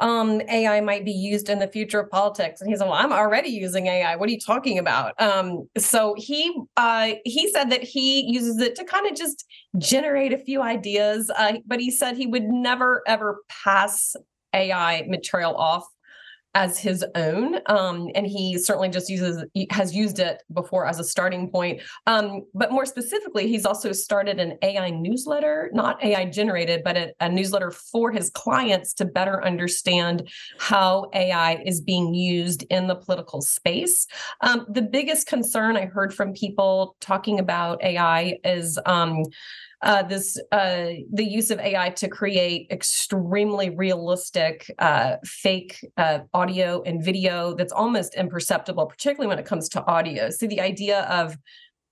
um, 0.00 0.40
AI 0.50 0.80
might 0.80 1.04
be 1.04 1.12
used 1.12 1.48
in 1.48 1.58
the 1.58 1.68
future 1.68 2.00
of 2.00 2.10
politics. 2.10 2.60
And 2.60 2.68
he's 2.68 2.80
like, 2.80 2.90
well, 2.90 2.98
I'm 2.98 3.12
already 3.12 3.48
using 3.48 3.86
AI. 3.86 4.16
What 4.16 4.28
are 4.28 4.32
you 4.32 4.40
talking 4.40 4.78
about? 4.78 5.20
Um, 5.20 5.68
so 5.78 6.14
he 6.16 6.54
uh, 6.76 7.12
he 7.24 7.50
said 7.50 7.70
that 7.70 7.82
he 7.82 8.30
uses 8.30 8.60
it 8.60 8.74
to 8.76 8.84
kind 8.84 9.06
of 9.06 9.16
just 9.16 9.44
generate 9.78 10.32
a 10.32 10.38
few 10.38 10.62
ideas, 10.62 11.30
uh, 11.36 11.54
but 11.66 11.80
he 11.80 11.90
said 11.90 12.16
he 12.16 12.26
would 12.26 12.44
never 12.44 13.02
ever 13.06 13.38
pass 13.48 14.14
AI 14.52 15.04
material 15.08 15.54
off 15.56 15.86
as 16.56 16.78
his 16.78 17.04
own 17.14 17.56
um, 17.66 18.08
and 18.14 18.26
he 18.26 18.56
certainly 18.56 18.88
just 18.88 19.10
uses 19.10 19.44
has 19.70 19.94
used 19.94 20.18
it 20.18 20.42
before 20.54 20.86
as 20.86 20.98
a 20.98 21.04
starting 21.04 21.50
point. 21.50 21.82
Um, 22.06 22.46
but 22.54 22.72
more 22.72 22.86
specifically 22.86 23.46
he's 23.46 23.66
also 23.66 23.92
started 23.92 24.40
an 24.40 24.56
ai 24.62 24.88
newsletter 24.88 25.70
not 25.74 26.02
ai 26.02 26.24
generated 26.24 26.82
but 26.82 26.96
a, 26.96 27.12
a, 27.20 27.28
newsletter 27.28 27.70
for 27.70 28.10
his 28.10 28.30
clients 28.30 28.94
to 28.94 29.04
better 29.04 29.44
understand 29.44 30.30
how 30.58 31.10
ai 31.12 31.62
is 31.66 31.82
being 31.82 32.14
used 32.14 32.64
in 32.70 32.86
the 32.86 32.96
political 32.96 33.42
space. 33.42 34.06
Um, 34.40 34.64
the 34.70 34.82
biggest 34.82 35.26
concern 35.26 35.76
i 35.76 35.84
heard 35.84 36.14
from 36.14 36.32
people 36.32 36.96
talking 37.00 37.38
about 37.38 37.84
ai 37.84 38.38
is 38.44 38.78
um, 38.86 39.24
uh, 39.86 40.02
this 40.02 40.36
uh, 40.50 40.86
the 41.12 41.24
use 41.24 41.52
of 41.52 41.60
AI 41.60 41.90
to 41.90 42.08
create 42.08 42.66
extremely 42.72 43.70
realistic 43.70 44.68
uh, 44.80 45.14
fake 45.24 45.78
uh, 45.96 46.18
audio 46.34 46.82
and 46.82 47.04
video 47.04 47.54
that's 47.54 47.72
almost 47.72 48.16
imperceptible, 48.16 48.84
particularly 48.86 49.28
when 49.28 49.38
it 49.38 49.46
comes 49.46 49.68
to 49.68 49.86
audio. 49.86 50.28
So 50.30 50.48
the 50.48 50.60
idea 50.60 51.02
of 51.02 51.38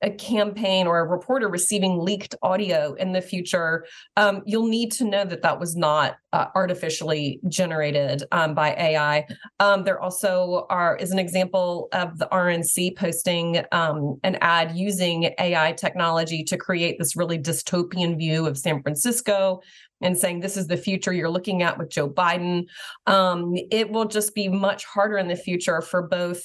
a 0.04 0.10
campaign 0.10 0.86
or 0.86 1.00
a 1.00 1.04
reporter 1.04 1.48
receiving 1.48 1.98
leaked 1.98 2.34
audio 2.42 2.92
in 2.94 3.12
the 3.12 3.22
future, 3.22 3.86
um, 4.16 4.42
you'll 4.44 4.68
need 4.68 4.92
to 4.92 5.04
know 5.04 5.24
that 5.24 5.42
that 5.42 5.58
was 5.58 5.74
not 5.74 6.16
uh, 6.34 6.46
artificially 6.54 7.40
generated 7.48 8.22
um, 8.30 8.54
by 8.54 8.74
AI. 8.74 9.26
Um, 9.60 9.84
there 9.84 10.00
also 10.00 10.66
are 10.68 10.96
is 10.96 11.10
an 11.10 11.18
example 11.18 11.88
of 11.92 12.18
the 12.18 12.28
RNC 12.30 12.96
posting 12.96 13.64
um, 13.72 14.20
an 14.22 14.36
ad 14.42 14.76
using 14.76 15.32
AI 15.38 15.72
technology 15.72 16.44
to 16.44 16.58
create 16.58 16.98
this 16.98 17.16
really 17.16 17.38
dystopian 17.38 18.18
view 18.18 18.46
of 18.46 18.58
San 18.58 18.82
Francisco 18.82 19.60
and 20.02 20.18
saying 20.18 20.40
this 20.40 20.58
is 20.58 20.66
the 20.66 20.76
future 20.76 21.14
you're 21.14 21.30
looking 21.30 21.62
at 21.62 21.78
with 21.78 21.88
Joe 21.88 22.10
Biden. 22.10 22.66
Um, 23.06 23.54
it 23.70 23.90
will 23.90 24.04
just 24.04 24.34
be 24.34 24.48
much 24.48 24.84
harder 24.84 25.16
in 25.16 25.28
the 25.28 25.36
future 25.36 25.80
for 25.80 26.02
both 26.02 26.42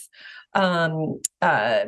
um, 0.53 1.19
uh, 1.41 1.85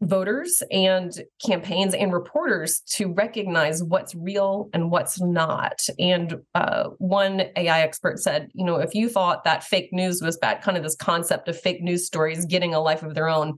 voters 0.00 0.62
and 0.70 1.12
campaigns 1.44 1.92
and 1.92 2.12
reporters 2.12 2.80
to 2.86 3.12
recognize 3.12 3.82
what's 3.82 4.14
real 4.14 4.70
and 4.72 4.90
what's 4.90 5.20
not. 5.20 5.80
And 5.98 6.36
uh, 6.54 6.90
one 6.98 7.42
AI 7.56 7.80
expert 7.80 8.20
said, 8.20 8.48
you 8.54 8.64
know, 8.64 8.76
if 8.76 8.94
you 8.94 9.08
thought 9.08 9.44
that 9.44 9.64
fake 9.64 9.92
news 9.92 10.22
was 10.22 10.36
bad, 10.36 10.62
kind 10.62 10.76
of 10.76 10.84
this 10.84 10.94
concept 10.94 11.48
of 11.48 11.58
fake 11.58 11.82
news 11.82 12.06
stories 12.06 12.46
getting 12.46 12.74
a 12.74 12.80
life 12.80 13.02
of 13.02 13.14
their 13.14 13.28
own, 13.28 13.56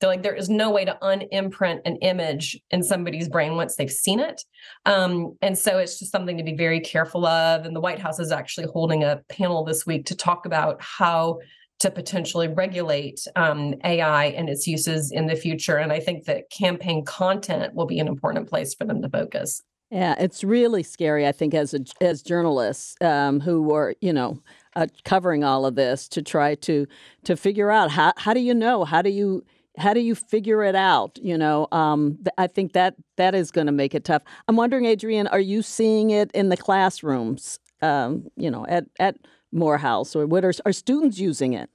they're 0.00 0.10
like, 0.10 0.22
there 0.22 0.34
is 0.34 0.48
no 0.48 0.70
way 0.70 0.84
to 0.84 0.96
unimprint 1.02 1.80
an 1.84 1.96
image 1.96 2.60
in 2.70 2.82
somebody's 2.82 3.28
brain 3.28 3.56
once 3.56 3.76
they've 3.76 3.90
seen 3.90 4.20
it. 4.20 4.44
Um, 4.86 5.36
and 5.42 5.58
so 5.58 5.78
it's 5.78 5.98
just 5.98 6.12
something 6.12 6.36
to 6.36 6.44
be 6.44 6.54
very 6.54 6.80
careful 6.80 7.26
of. 7.26 7.64
And 7.64 7.74
the 7.74 7.80
White 7.80 7.98
House 7.98 8.20
is 8.20 8.30
actually 8.30 8.68
holding 8.72 9.02
a 9.02 9.22
panel 9.28 9.64
this 9.64 9.86
week 9.86 10.06
to 10.06 10.14
talk 10.14 10.46
about 10.46 10.80
how 10.80 11.40
to 11.80 11.90
potentially 11.90 12.48
regulate 12.48 13.20
um, 13.36 13.74
AI 13.84 14.26
and 14.26 14.48
its 14.48 14.66
uses 14.66 15.12
in 15.12 15.26
the 15.26 15.36
future. 15.36 15.76
And 15.76 15.92
I 15.92 16.00
think 16.00 16.24
that 16.24 16.50
campaign 16.50 17.04
content 17.04 17.74
will 17.74 17.86
be 17.86 18.00
an 18.00 18.08
important 18.08 18.48
place 18.48 18.74
for 18.74 18.84
them 18.84 19.00
to 19.02 19.08
focus. 19.08 19.62
Yeah, 19.90 20.16
it's 20.18 20.44
really 20.44 20.82
scary. 20.82 21.26
I 21.26 21.32
think 21.32 21.54
as 21.54 21.72
a, 21.72 21.80
as 22.00 22.22
journalists 22.22 22.94
um, 23.00 23.40
who 23.40 23.72
are, 23.72 23.94
you 24.00 24.12
know, 24.12 24.42
uh, 24.76 24.86
covering 25.04 25.44
all 25.44 25.64
of 25.64 25.76
this 25.76 26.08
to 26.08 26.22
try 26.22 26.54
to 26.56 26.86
to 27.24 27.36
figure 27.36 27.70
out 27.70 27.90
how 27.90 28.12
how 28.16 28.34
do 28.34 28.40
you 28.40 28.54
know 28.54 28.84
how 28.84 29.00
do 29.00 29.10
you 29.10 29.44
how 29.78 29.94
do 29.94 30.00
you 30.00 30.14
figure 30.14 30.62
it 30.62 30.74
out? 30.74 31.18
You 31.22 31.38
know, 31.38 31.68
um, 31.72 32.16
th- 32.16 32.34
I 32.36 32.48
think 32.48 32.74
that 32.74 32.96
that 33.16 33.34
is 33.34 33.50
going 33.50 33.66
to 33.66 33.72
make 33.72 33.94
it 33.94 34.04
tough. 34.04 34.22
I'm 34.46 34.56
wondering, 34.56 34.86
Adrienne, 34.86 35.26
are 35.28 35.40
you 35.40 35.62
seeing 35.62 36.10
it 36.10 36.30
in 36.32 36.48
the 36.48 36.56
classrooms? 36.56 37.58
Um, 37.80 38.28
you 38.36 38.50
know, 38.50 38.66
at 38.68 38.86
at 38.98 39.16
Morehouse, 39.52 40.14
or 40.14 40.26
what 40.26 40.44
are 40.44 40.52
are 40.64 40.72
students 40.72 41.18
using 41.18 41.52
it? 41.54 41.70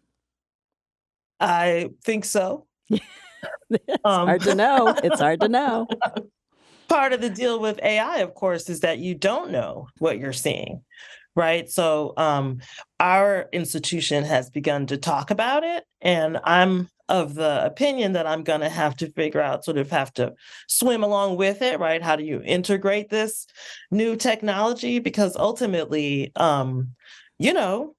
I 1.39 1.89
think 2.03 2.25
so. 2.25 2.67
it's 2.89 4.05
um, 4.05 4.27
hard 4.27 4.41
to 4.41 4.55
know. 4.55 4.95
It's 5.03 5.19
hard 5.19 5.41
to 5.41 5.49
know. 5.49 5.87
Part 6.87 7.13
of 7.13 7.21
the 7.21 7.29
deal 7.29 7.59
with 7.59 7.79
AI, 7.81 8.17
of 8.17 8.33
course, 8.33 8.69
is 8.69 8.81
that 8.81 8.99
you 8.99 9.15
don't 9.15 9.51
know 9.51 9.87
what 9.99 10.19
you're 10.19 10.33
seeing, 10.33 10.83
right? 11.35 11.69
So 11.69 12.13
um, 12.17 12.59
our 12.99 13.49
institution 13.51 14.23
has 14.25 14.49
begun 14.49 14.85
to 14.87 14.97
talk 14.97 15.31
about 15.31 15.63
it, 15.63 15.85
and 16.01 16.39
I'm 16.43 16.89
of 17.09 17.35
the 17.35 17.65
opinion 17.65 18.13
that 18.13 18.25
I'm 18.25 18.43
going 18.43 18.61
to 18.61 18.69
have 18.69 18.95
to 18.97 19.11
figure 19.11 19.41
out, 19.41 19.65
sort 19.65 19.77
of 19.77 19.89
have 19.91 20.13
to 20.13 20.33
swim 20.67 21.03
along 21.03 21.37
with 21.37 21.61
it, 21.61 21.79
right? 21.79 22.01
How 22.01 22.15
do 22.15 22.23
you 22.23 22.41
integrate 22.43 23.09
this 23.09 23.45
new 23.91 24.15
technology? 24.15 24.99
Because 24.99 25.35
ultimately, 25.35 26.31
um, 26.37 26.95
you 27.39 27.53
know, 27.53 27.95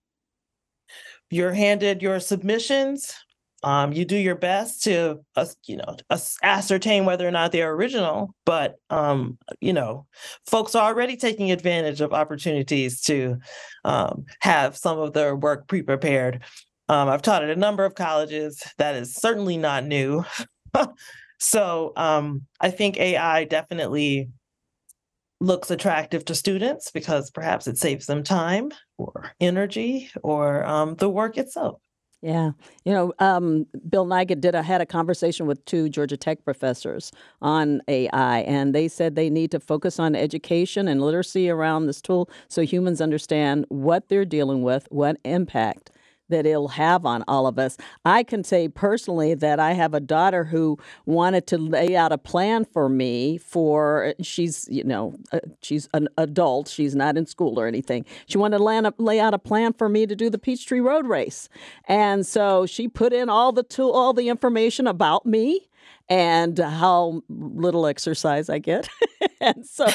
you're 1.30 1.52
handed 1.52 2.02
your 2.02 2.20
submissions. 2.20 3.14
Um, 3.62 3.94
you 3.94 4.04
do 4.04 4.16
your 4.16 4.34
best 4.34 4.82
to, 4.84 5.20
uh, 5.36 5.46
you 5.66 5.78
know, 5.78 5.96
ascertain 6.42 7.06
whether 7.06 7.26
or 7.26 7.30
not 7.30 7.50
they're 7.50 7.72
original. 7.72 8.34
But 8.44 8.76
um, 8.90 9.38
you 9.60 9.72
know, 9.72 10.06
folks 10.46 10.74
are 10.74 10.86
already 10.86 11.16
taking 11.16 11.50
advantage 11.50 12.02
of 12.02 12.12
opportunities 12.12 13.00
to 13.02 13.38
um, 13.84 14.26
have 14.40 14.76
some 14.76 14.98
of 14.98 15.14
their 15.14 15.34
work 15.34 15.66
pre-prepared. 15.66 16.42
Um, 16.90 17.08
I've 17.08 17.22
taught 17.22 17.42
at 17.42 17.50
a 17.50 17.56
number 17.56 17.84
of 17.86 17.94
colleges. 17.94 18.62
That 18.76 18.94
is 18.94 19.14
certainly 19.14 19.56
not 19.56 19.86
new. 19.86 20.24
so 21.38 21.92
um, 21.96 22.42
I 22.60 22.70
think 22.70 22.98
AI 22.98 23.44
definitely 23.44 24.28
looks 25.44 25.70
attractive 25.70 26.24
to 26.26 26.34
students 26.34 26.90
because 26.90 27.30
perhaps 27.30 27.66
it 27.66 27.78
saves 27.78 28.06
them 28.06 28.22
time 28.22 28.70
or 28.98 29.32
energy 29.40 30.10
or 30.22 30.64
um, 30.64 30.94
the 30.96 31.08
work 31.08 31.36
itself. 31.38 31.80
Yeah, 32.22 32.52
you 32.86 32.92
know, 32.94 33.12
um, 33.18 33.66
Bill 33.86 34.06
Nigut 34.06 34.40
did 34.40 34.54
a, 34.54 34.62
had 34.62 34.80
a 34.80 34.86
conversation 34.86 35.44
with 35.46 35.62
two 35.66 35.90
Georgia 35.90 36.16
Tech 36.16 36.42
professors 36.42 37.12
on 37.42 37.82
AI, 37.86 38.38
and 38.40 38.74
they 38.74 38.88
said 38.88 39.14
they 39.14 39.28
need 39.28 39.50
to 39.50 39.60
focus 39.60 39.98
on 39.98 40.16
education 40.16 40.88
and 40.88 41.02
literacy 41.02 41.50
around 41.50 41.84
this 41.84 42.00
tool 42.00 42.30
so 42.48 42.62
humans 42.62 43.02
understand 43.02 43.66
what 43.68 44.08
they're 44.08 44.24
dealing 44.24 44.62
with, 44.62 44.88
what 44.90 45.18
impact 45.26 45.90
that 46.28 46.46
it'll 46.46 46.68
have 46.68 47.04
on 47.04 47.24
all 47.28 47.46
of 47.46 47.58
us. 47.58 47.76
I 48.04 48.22
can 48.22 48.44
say 48.44 48.68
personally 48.68 49.34
that 49.34 49.60
I 49.60 49.72
have 49.72 49.94
a 49.94 50.00
daughter 50.00 50.44
who 50.44 50.78
wanted 51.06 51.46
to 51.48 51.58
lay 51.58 51.96
out 51.96 52.12
a 52.12 52.18
plan 52.18 52.64
for 52.64 52.88
me 52.88 53.38
for 53.38 54.14
she's 54.20 54.66
you 54.70 54.84
know 54.84 55.14
uh, 55.32 55.40
she's 55.62 55.88
an 55.94 56.08
adult 56.18 56.68
she's 56.68 56.94
not 56.94 57.16
in 57.16 57.26
school 57.26 57.58
or 57.58 57.66
anything. 57.66 58.04
She 58.26 58.38
wanted 58.38 58.58
to 58.58 58.64
lay, 58.98 59.20
out 59.20 59.34
a 59.34 59.38
plan 59.38 59.72
for 59.72 59.88
me 59.88 60.06
to 60.06 60.16
do 60.16 60.28
the 60.28 60.38
Peachtree 60.38 60.80
Road 60.80 61.06
Race, 61.06 61.48
and 61.86 62.26
so 62.26 62.66
she 62.66 62.88
put 62.88 63.12
in 63.12 63.28
all 63.28 63.52
the 63.52 63.62
tool 63.62 63.92
all 63.92 64.12
the 64.12 64.28
information 64.28 64.86
about 64.86 65.24
me 65.24 65.68
and 66.08 66.58
how 66.58 67.22
little 67.28 67.86
exercise 67.86 68.50
I 68.50 68.58
get. 68.58 68.88
and 69.40 69.66
so, 69.66 69.86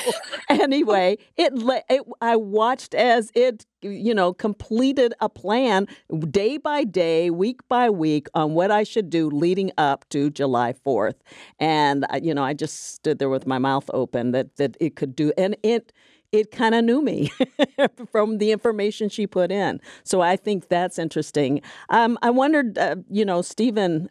anyway, 0.50 1.18
it, 1.38 1.54
it, 1.90 2.02
I 2.22 2.36
watched 2.36 2.96
as 2.96 3.32
it, 3.36 3.66
you 3.82 4.14
know, 4.14 4.34
completed 4.34 5.14
a 5.22 5.30
plan 5.30 5.88
day 6.30 6.58
by 6.58 6.84
day, 6.84 7.30
week 7.30 7.62
by 7.68 7.90
week 7.90 8.28
on 8.34 8.54
what 8.54 8.72
I 8.72 8.84
should 8.84 9.10
do 9.10 9.30
leading 9.30 9.72
up 9.78 10.08
to 10.10 10.30
July 10.30 10.74
4th. 10.86 11.16
And, 11.60 12.06
you 12.22 12.34
know, 12.34 12.44
I 12.44 12.54
just 12.54 12.96
stood 12.96 13.20
there 13.20 13.30
with 13.30 13.46
my 13.46 13.60
mouth 13.60 13.90
open 13.94 14.32
that, 14.32 14.56
that 14.58 14.78
it 14.80 14.96
could 14.96 15.16
do. 15.16 15.32
And 15.38 15.56
it, 15.64 15.94
it 16.32 16.52
kind 16.52 16.76
of 16.76 16.84
knew 16.84 17.02
me 17.02 17.32
from 18.12 18.38
the 18.38 18.52
information 18.52 19.10
she 19.10 19.28
put 19.28 19.52
in. 19.52 19.80
So 20.04 20.22
I 20.22 20.36
think 20.36 20.70
that's 20.70 21.00
interesting. 21.00 21.62
Um, 21.90 22.18
I 22.22 22.30
wondered, 22.30 22.78
uh, 22.78 22.98
you 23.10 23.26
know, 23.26 23.42
Stephen, 23.42 24.10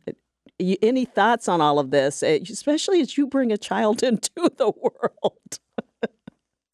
any 0.60 1.04
thoughts 1.04 1.48
on 1.48 1.60
all 1.60 1.78
of 1.78 1.90
this, 1.90 2.22
eh, 2.22 2.40
especially 2.48 3.00
as 3.00 3.16
you 3.16 3.26
bring 3.26 3.52
a 3.52 3.58
child 3.58 4.02
into 4.02 4.50
the 4.56 4.70
world? 4.70 5.58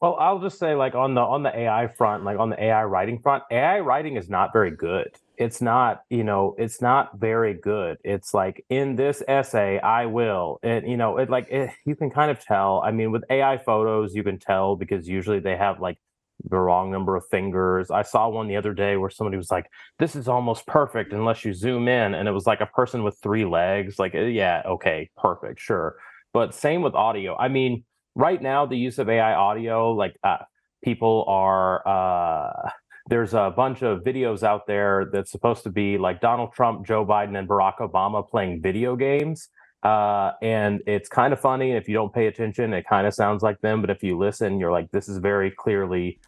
well, 0.01 0.17
I'll 0.19 0.41
just 0.41 0.59
say, 0.59 0.75
like 0.75 0.95
on 0.95 1.15
the 1.15 1.21
on 1.21 1.43
the 1.43 1.57
AI 1.57 1.89
front, 1.89 2.25
like 2.25 2.39
on 2.39 2.51
the 2.51 2.63
AI 2.63 2.85
writing 2.85 3.21
front, 3.21 3.45
AI 3.51 3.81
writing 3.81 4.17
is 4.17 4.29
not 4.29 4.53
very 4.53 4.71
good. 4.71 5.11
It's 5.37 5.61
not, 5.61 6.05
you 6.11 6.23
know, 6.23 6.55
it's 6.59 6.81
not 6.81 7.19
very 7.19 7.55
good. 7.55 7.99
It's 8.05 8.33
like 8.33 8.65
in 8.69 8.97
this 8.97 9.23
essay, 9.27 9.81
I 9.81 10.07
will, 10.07 10.61
and 10.63 10.89
you 10.89 10.97
know, 10.97 11.19
it 11.19 11.31
like 11.31 11.49
it, 11.51 11.71
you 11.87 11.97
can 11.97 12.11
kind 12.11 12.31
of 12.31 12.39
tell. 12.39 12.83
I 12.85 12.91
mean, 12.91 13.13
with 13.13 13.25
AI 13.31 13.59
photos, 13.59 14.15
you 14.15 14.23
can 14.23 14.39
tell 14.39 14.77
because 14.77 15.09
usually 15.09 15.41
they 15.41 15.57
have 15.57 15.81
like 15.81 15.99
the 16.49 16.59
wrong 16.59 16.91
number 16.91 17.17
of 17.17 17.25
fingers. 17.31 17.91
I 17.91 18.03
saw 18.03 18.29
one 18.29 18.49
the 18.49 18.57
other 18.57 18.75
day 18.75 18.97
where 18.97 19.11
somebody 19.11 19.37
was 19.37 19.51
like, 19.51 19.67
"This 19.99 20.17
is 20.17 20.29
almost 20.29 20.67
perfect 20.67 21.13
unless 21.13 21.45
you 21.45 21.53
zoom 21.53 21.89
in," 21.89 22.15
and 22.15 22.29
it 22.29 22.33
was 22.33 22.47
like 22.47 22.61
a 22.61 22.67
person 22.67 23.03
with 23.05 23.19
three 23.23 23.45
legs. 23.45 23.99
Like, 23.99 24.15
eh, 24.15 24.27
yeah, 24.27 24.63
okay, 24.67 25.11
perfect, 25.17 25.61
sure. 25.61 25.97
But 26.33 26.55
same 26.55 26.83
with 26.83 26.95
audio. 26.95 27.37
I 27.37 27.49
mean, 27.49 27.85
right 28.15 28.41
now 28.41 28.67
the 28.67 28.77
use 28.77 28.99
of 28.99 29.09
AI 29.09 29.35
audio, 29.35 29.93
like 29.93 30.17
uh, 30.23 30.39
people 30.83 31.25
are. 31.29 31.87
Uh, 31.87 32.71
there's 33.07 33.35
a 33.35 33.53
bunch 33.55 33.83
of 33.83 34.01
videos 34.01 34.43
out 34.43 34.67
there 34.67 35.11
that's 35.13 35.31
supposed 35.31 35.63
to 35.65 35.71
be 35.71 35.99
like 35.99 36.21
Donald 36.23 36.55
Trump, 36.55 36.87
Joe 36.87 37.05
Biden, 37.05 37.39
and 37.39 37.47
Barack 37.47 37.79
Obama 37.79 38.27
playing 38.27 38.63
video 38.63 38.97
games. 38.97 39.51
Uh, 39.85 40.33
and 40.43 40.83
it's 40.87 41.09
kind 41.11 41.33
of 41.35 41.41
funny. 41.41 41.73
If 41.73 41.89
you 41.89 41.95
don't 41.95 42.15
pay 42.15 42.29
attention, 42.29 42.75
it 42.75 42.87
kind 42.89 43.07
of 43.07 43.15
sounds 43.15 43.43
like 43.43 43.61
them. 43.63 43.83
But 43.83 43.91
if 43.91 44.03
you 44.03 44.19
listen, 44.19 44.61
you're 44.61 44.73
like, 44.73 44.91
this 44.93 45.09
is 45.09 45.19
very 45.19 45.53
clearly 45.53 46.21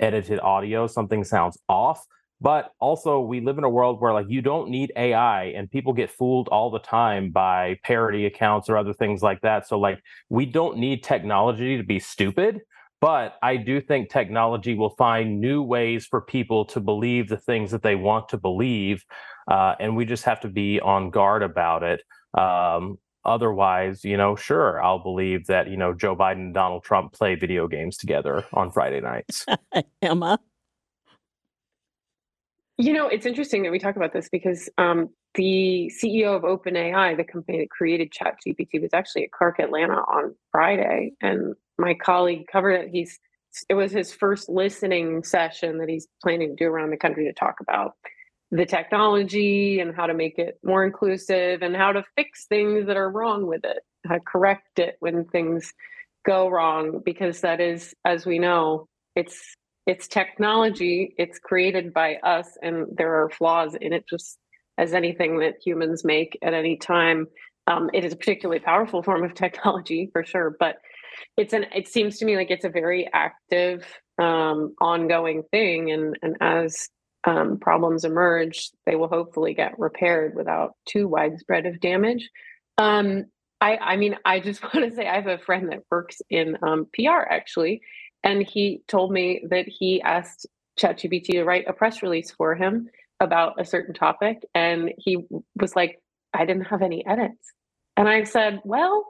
edited 0.00 0.40
audio, 0.40 0.86
something 0.86 1.24
sounds 1.24 1.58
off. 1.68 2.06
But 2.40 2.72
also, 2.80 3.20
we 3.20 3.40
live 3.40 3.58
in 3.58 3.64
a 3.64 3.70
world 3.70 4.00
where 4.00 4.12
like 4.12 4.26
you 4.28 4.42
don't 4.42 4.70
need 4.70 4.92
AI, 4.96 5.44
and 5.46 5.70
people 5.70 5.92
get 5.94 6.10
fooled 6.10 6.48
all 6.48 6.70
the 6.70 6.78
time 6.80 7.30
by 7.30 7.78
parody 7.84 8.26
accounts 8.26 8.68
or 8.68 8.76
other 8.78 8.92
things 8.94 9.22
like 9.22 9.40
that. 9.42 9.66
So 9.68 9.78
like 9.78 10.00
we 10.28 10.46
don't 10.46 10.78
need 10.78 11.02
technology 11.02 11.76
to 11.78 11.82
be 11.84 11.98
stupid. 11.98 12.60
But 13.00 13.36
I 13.42 13.56
do 13.58 13.80
think 13.80 14.10
technology 14.10 14.74
will 14.74 14.90
find 14.96 15.40
new 15.40 15.62
ways 15.62 16.06
for 16.06 16.20
people 16.22 16.64
to 16.66 16.80
believe 16.80 17.28
the 17.28 17.38
things 17.38 17.70
that 17.72 17.82
they 17.82 17.94
want 17.96 18.28
to 18.30 18.38
believe. 18.38 19.04
Uh, 19.50 19.74
and 19.80 19.96
we 19.96 20.04
just 20.06 20.24
have 20.24 20.40
to 20.40 20.48
be 20.48 20.80
on 20.80 21.10
guard 21.10 21.42
about 21.42 21.82
it. 21.82 22.02
Um, 22.34 22.98
otherwise, 23.24 24.04
you 24.04 24.16
know, 24.16 24.36
sure, 24.36 24.82
I'll 24.82 25.02
believe 25.02 25.46
that, 25.46 25.68
you 25.68 25.76
know, 25.76 25.94
Joe 25.94 26.16
Biden 26.16 26.32
and 26.32 26.54
Donald 26.54 26.84
Trump 26.84 27.12
play 27.12 27.34
video 27.34 27.68
games 27.68 27.96
together 27.96 28.44
on 28.52 28.70
Friday 28.70 29.00
nights. 29.00 29.46
Emma? 30.02 30.38
You 32.78 32.94
know, 32.94 33.08
it's 33.08 33.26
interesting 33.26 33.62
that 33.64 33.72
we 33.72 33.78
talk 33.78 33.96
about 33.96 34.14
this 34.14 34.30
because 34.30 34.70
um, 34.78 35.10
the 35.34 35.92
CEO 36.02 36.34
of 36.34 36.42
OpenAI, 36.42 37.14
the 37.14 37.24
company 37.24 37.58
that 37.58 37.70
created 37.70 38.10
ChatGPT, 38.10 38.80
was 38.80 38.94
actually 38.94 39.24
at 39.24 39.32
Clark 39.32 39.58
Atlanta 39.58 39.96
on 39.96 40.34
Friday, 40.50 41.12
and 41.20 41.54
my 41.78 41.92
colleague 41.92 42.46
covered 42.50 42.72
it. 42.72 42.88
He's 42.90 43.18
it 43.68 43.74
was 43.74 43.92
his 43.92 44.12
first 44.12 44.48
listening 44.48 45.24
session 45.24 45.78
that 45.78 45.88
he's 45.88 46.06
planning 46.22 46.56
to 46.56 46.64
do 46.64 46.70
around 46.70 46.90
the 46.90 46.96
country 46.96 47.24
to 47.24 47.32
talk 47.32 47.56
about 47.60 47.96
the 48.50 48.66
technology 48.66 49.80
and 49.80 49.94
how 49.94 50.06
to 50.06 50.14
make 50.14 50.38
it 50.38 50.58
more 50.64 50.84
inclusive 50.84 51.62
and 51.62 51.76
how 51.76 51.92
to 51.92 52.02
fix 52.16 52.46
things 52.46 52.86
that 52.86 52.96
are 52.96 53.10
wrong 53.10 53.46
with 53.46 53.64
it, 53.64 53.78
how 54.06 54.14
to 54.14 54.20
correct 54.20 54.78
it 54.78 54.96
when 55.00 55.24
things 55.26 55.72
go 56.26 56.48
wrong, 56.48 57.00
because 57.04 57.40
that 57.42 57.60
is, 57.60 57.94
as 58.04 58.26
we 58.26 58.38
know, 58.38 58.86
it's 59.14 59.54
it's 59.86 60.06
technology, 60.06 61.14
it's 61.16 61.38
created 61.38 61.92
by 61.92 62.16
us, 62.16 62.46
and 62.62 62.86
there 62.96 63.22
are 63.22 63.30
flaws 63.30 63.74
in 63.80 63.92
it, 63.92 64.04
just 64.08 64.38
as 64.78 64.92
anything 64.92 65.38
that 65.38 65.54
humans 65.64 66.04
make 66.04 66.38
at 66.42 66.54
any 66.54 66.76
time. 66.76 67.26
Um, 67.66 67.90
it 67.92 68.04
is 68.04 68.12
a 68.12 68.16
particularly 68.16 68.60
powerful 68.60 69.02
form 69.02 69.24
of 69.24 69.34
technology 69.34 70.10
for 70.12 70.24
sure, 70.24 70.54
but 70.58 70.76
it's 71.36 71.52
an 71.52 71.66
it 71.74 71.88
seems 71.88 72.18
to 72.18 72.24
me 72.24 72.36
like 72.36 72.50
it's 72.50 72.64
a 72.64 72.70
very 72.70 73.08
active 73.12 73.84
um, 74.18 74.74
ongoing 74.80 75.42
thing 75.50 75.90
and 75.90 76.16
and 76.22 76.36
as 76.40 76.88
um, 77.24 77.58
problems 77.58 78.04
emerge, 78.04 78.70
they 78.86 78.96
will 78.96 79.08
hopefully 79.08 79.54
get 79.54 79.78
repaired 79.78 80.34
without 80.34 80.72
too 80.86 81.06
widespread 81.06 81.66
of 81.66 81.80
damage. 81.80 82.30
Um, 82.78 83.26
I, 83.60 83.76
I, 83.76 83.96
mean, 83.96 84.16
I 84.24 84.40
just 84.40 84.62
want 84.74 84.88
to 84.88 84.94
say 84.94 85.06
I 85.06 85.16
have 85.16 85.26
a 85.26 85.38
friend 85.38 85.70
that 85.70 85.80
works 85.90 86.22
in 86.30 86.56
um, 86.62 86.86
PR 86.94 87.20
actually, 87.28 87.82
and 88.22 88.42
he 88.42 88.82
told 88.88 89.12
me 89.12 89.44
that 89.50 89.66
he 89.68 90.00
asked 90.02 90.46
ChatGPT 90.78 91.32
to 91.32 91.44
write 91.44 91.68
a 91.68 91.72
press 91.72 92.02
release 92.02 92.30
for 92.30 92.54
him 92.54 92.88
about 93.20 93.60
a 93.60 93.64
certain 93.64 93.94
topic, 93.94 94.38
and 94.54 94.92
he 94.96 95.18
was 95.54 95.76
like, 95.76 96.00
"I 96.32 96.46
didn't 96.46 96.64
have 96.64 96.80
any 96.80 97.06
edits," 97.06 97.52
and 97.96 98.08
I 98.08 98.24
said, 98.24 98.60
"Well." 98.64 99.06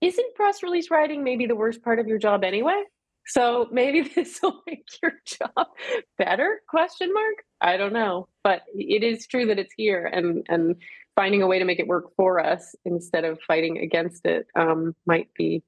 Isn't 0.00 0.36
press 0.36 0.62
release 0.62 0.92
writing 0.92 1.24
maybe 1.24 1.46
the 1.46 1.56
worst 1.56 1.82
part 1.82 1.98
of 1.98 2.06
your 2.06 2.18
job 2.18 2.44
anyway? 2.44 2.80
So 3.28 3.68
maybe 3.70 4.00
this 4.14 4.40
will 4.42 4.62
make 4.66 4.86
your 5.02 5.12
job 5.24 5.68
better? 6.16 6.60
Question 6.68 7.12
mark. 7.12 7.36
I 7.60 7.76
don't 7.76 7.92
know, 7.92 8.28
but 8.42 8.62
it 8.74 9.04
is 9.04 9.26
true 9.26 9.46
that 9.46 9.58
it's 9.58 9.74
here, 9.76 10.06
and 10.06 10.44
and 10.48 10.76
finding 11.14 11.42
a 11.42 11.46
way 11.46 11.58
to 11.58 11.64
make 11.64 11.78
it 11.80 11.86
work 11.86 12.14
for 12.16 12.38
us 12.38 12.74
instead 12.84 13.24
of 13.24 13.40
fighting 13.46 13.78
against 13.78 14.24
it 14.24 14.46
um, 14.56 14.94
might 15.06 15.32
be 15.34 15.62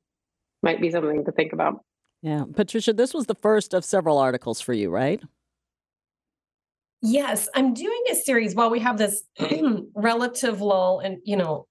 might 0.63 0.81
be 0.81 0.91
something 0.91 1.25
to 1.25 1.33
think 1.33 1.53
about. 1.53 1.85
Yeah, 2.23 2.45
Patricia, 2.55 2.93
this 2.93 3.15
was 3.15 3.27
the 3.27 3.35
first 3.35 3.73
of 3.73 3.85
several 3.85 4.19
articles 4.19 4.61
for 4.61 4.75
you, 4.75 4.91
right? 4.91 5.23
Yes, 7.03 7.49
I'm 7.55 7.73
doing 7.73 8.03
a 8.11 8.15
series 8.15 8.55
while 8.55 8.71
we 8.71 8.79
have 8.81 8.99
this 8.99 9.23
relative 9.95 10.61
lull, 10.61 11.01
and 11.01 11.19
you 11.25 11.37
know, 11.37 11.67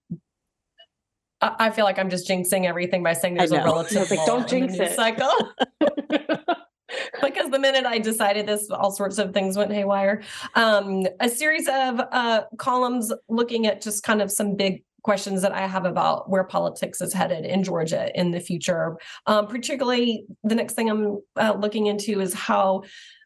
I, 1.41 1.69
feel 1.69 1.85
like 1.85 1.97
I'm 1.97 2.09
just 2.09 2.27
jinxing 2.27 2.65
everything 2.65 3.01
by 3.01 3.13
saying 3.13 3.35
there's 3.35 3.51
a 3.51 3.57
relative 3.57 4.09
like, 4.11 4.25
don't 4.25 4.47
jinx 4.47 4.73
it. 4.77 4.93
cycle. 4.93 5.31
because 7.21 7.49
the 7.51 7.59
minute 7.59 7.85
I 7.85 7.99
decided 7.99 8.47
this, 8.47 8.69
all 8.69 8.91
sorts 8.91 9.17
of 9.17 9.33
things 9.33 9.57
went 9.57 9.71
haywire. 9.71 10.21
Um, 10.55 11.05
a 11.19 11.29
series 11.29 11.67
of 11.67 12.01
uh, 12.11 12.43
columns 12.57 13.13
looking 13.27 13.67
at 13.67 13.81
just 13.81 14.03
kind 14.03 14.21
of 14.21 14.31
some 14.31 14.55
big 14.55 14.83
questions 15.03 15.41
that 15.41 15.53
I 15.53 15.65
have 15.65 15.85
about 15.85 16.29
where 16.29 16.43
politics 16.43 17.01
is 17.01 17.13
headed 17.13 17.45
in 17.45 17.63
Georgia 17.63 18.11
in 18.19 18.31
the 18.31 18.39
future. 18.39 18.97
Um, 19.27 19.47
particularly, 19.47 20.25
the 20.43 20.55
next 20.55 20.73
thing 20.73 20.89
I'm 20.89 21.19
uh, 21.35 21.55
looking 21.57 21.87
into 21.87 22.19
is 22.19 22.33
how 22.33 22.83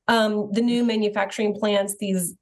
um, 0.07 0.49
the 0.51 0.61
new 0.61 0.83
manufacturing 0.83 1.55
plants, 1.55 1.95
these 1.99 2.35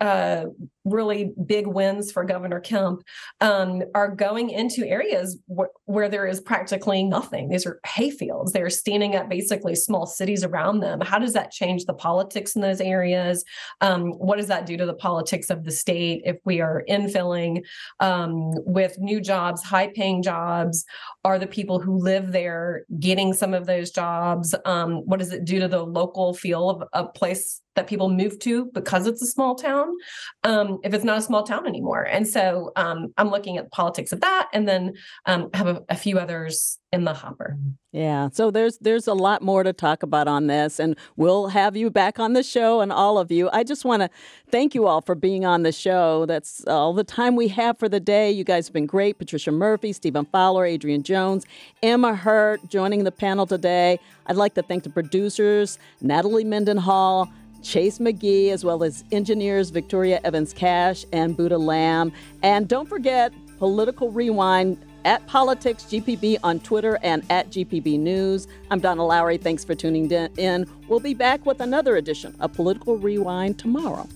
uh, 0.00 0.44
really 0.84 1.32
big 1.46 1.66
wins 1.66 2.10
for 2.12 2.24
Governor 2.24 2.60
Kemp, 2.60 3.02
um, 3.40 3.82
are 3.94 4.08
going 4.08 4.50
into 4.50 4.86
areas 4.86 5.38
wh- 5.48 5.70
where 5.84 6.08
there 6.08 6.26
is 6.26 6.40
practically 6.40 7.02
nothing. 7.02 7.48
These 7.48 7.66
are 7.66 7.80
hayfields. 7.86 8.52
They're 8.52 8.70
standing 8.70 9.14
up 9.16 9.28
basically 9.28 9.74
small 9.74 10.06
cities 10.06 10.44
around 10.44 10.80
them. 10.80 11.00
How 11.00 11.18
does 11.18 11.32
that 11.34 11.50
change 11.50 11.84
the 11.84 11.94
politics 11.94 12.54
in 12.56 12.62
those 12.62 12.80
areas? 12.80 13.44
Um, 13.80 14.12
what 14.12 14.36
does 14.36 14.48
that 14.48 14.66
do 14.66 14.76
to 14.76 14.86
the 14.86 14.94
politics 14.94 15.50
of 15.50 15.64
the 15.64 15.72
state 15.72 16.22
if 16.24 16.38
we 16.44 16.60
are 16.60 16.84
infilling 16.88 17.64
um, 18.00 18.52
with 18.64 18.98
new 18.98 19.20
jobs, 19.20 19.62
high 19.62 19.88
paying 19.88 20.22
jobs? 20.22 20.84
Are 21.24 21.38
the 21.38 21.46
people 21.46 21.80
who 21.80 21.96
live 21.98 22.32
there 22.32 22.84
getting 22.98 23.32
some 23.32 23.54
of 23.54 23.66
those 23.66 23.90
jobs? 23.90 24.54
Um, 24.64 24.98
what 25.06 25.18
does 25.18 25.32
it 25.32 25.44
do 25.44 25.60
to 25.60 25.68
the 25.68 25.84
local 25.84 26.34
feel 26.34 26.70
of 26.70 26.82
a 26.92 27.04
place 27.04 27.62
that 27.74 27.86
people 27.86 28.08
move 28.08 28.38
to 28.38 28.66
because 28.66 29.06
it's 29.06 29.22
a 29.22 29.26
small 29.26 29.54
town 29.54 29.88
um, 30.44 30.78
if 30.84 30.94
it's 30.94 31.04
not 31.04 31.18
a 31.18 31.22
small 31.22 31.42
town 31.42 31.66
anymore 31.66 32.02
and 32.02 32.26
so 32.26 32.72
um, 32.76 33.12
i'm 33.16 33.30
looking 33.30 33.56
at 33.56 33.64
the 33.64 33.70
politics 33.70 34.12
of 34.12 34.20
that 34.20 34.48
and 34.52 34.68
then 34.68 34.92
um, 35.26 35.48
have 35.54 35.66
a, 35.66 35.82
a 35.88 35.96
few 35.96 36.18
others 36.18 36.78
in 36.92 37.04
the 37.04 37.14
hopper 37.14 37.56
Yeah, 37.92 38.28
so 38.32 38.50
there's 38.50 38.76
there's 38.78 39.06
a 39.06 39.14
lot 39.14 39.40
more 39.42 39.62
to 39.62 39.72
talk 39.72 40.02
about 40.02 40.28
on 40.28 40.46
this, 40.46 40.78
and 40.78 40.96
we'll 41.16 41.48
have 41.48 41.74
you 41.74 41.90
back 41.90 42.18
on 42.18 42.34
the 42.34 42.42
show, 42.42 42.80
and 42.82 42.92
all 42.92 43.18
of 43.18 43.32
you. 43.32 43.48
I 43.52 43.64
just 43.64 43.84
want 43.84 44.02
to 44.02 44.10
thank 44.50 44.74
you 44.74 44.86
all 44.86 45.00
for 45.00 45.14
being 45.14 45.44
on 45.44 45.62
the 45.62 45.72
show. 45.72 46.26
That's 46.26 46.64
all 46.66 46.92
the 46.92 47.04
time 47.04 47.34
we 47.34 47.48
have 47.48 47.78
for 47.78 47.88
the 47.88 48.00
day. 48.00 48.30
You 48.30 48.44
guys 48.44 48.66
have 48.66 48.74
been 48.74 48.86
great. 48.86 49.18
Patricia 49.18 49.50
Murphy, 49.50 49.92
Stephen 49.92 50.26
Fowler, 50.26 50.66
Adrienne 50.66 51.02
Jones, 51.02 51.46
Emma 51.82 52.14
Hurt 52.14 52.68
joining 52.68 53.04
the 53.04 53.12
panel 53.12 53.46
today. 53.46 53.98
I'd 54.26 54.36
like 54.36 54.54
to 54.54 54.62
thank 54.62 54.84
the 54.84 54.90
producers, 54.90 55.78
Natalie 56.00 56.44
Mendenhall. 56.44 57.28
Chase 57.62 57.98
McGee, 57.98 58.50
as 58.50 58.64
well 58.64 58.82
as 58.82 59.04
engineers 59.12 59.70
Victoria 59.70 60.20
Evans 60.24 60.52
Cash 60.52 61.04
and 61.12 61.36
Buddha 61.36 61.58
Lamb. 61.58 62.12
And 62.42 62.68
don't 62.68 62.88
forget 62.88 63.32
Political 63.58 64.10
Rewind 64.10 64.78
at 65.04 65.26
Politics 65.26 65.84
GPB 65.84 66.38
on 66.42 66.60
Twitter 66.60 66.98
and 67.02 67.24
at 67.30 67.50
GPB 67.50 67.98
News. 67.98 68.48
I'm 68.70 68.80
Donna 68.80 69.04
Lowry. 69.04 69.36
Thanks 69.36 69.64
for 69.64 69.74
tuning 69.74 70.10
in. 70.10 70.66
We'll 70.88 71.00
be 71.00 71.14
back 71.14 71.44
with 71.46 71.60
another 71.60 71.96
edition 71.96 72.34
of 72.40 72.52
Political 72.52 72.98
Rewind 72.98 73.58
tomorrow. 73.58 74.08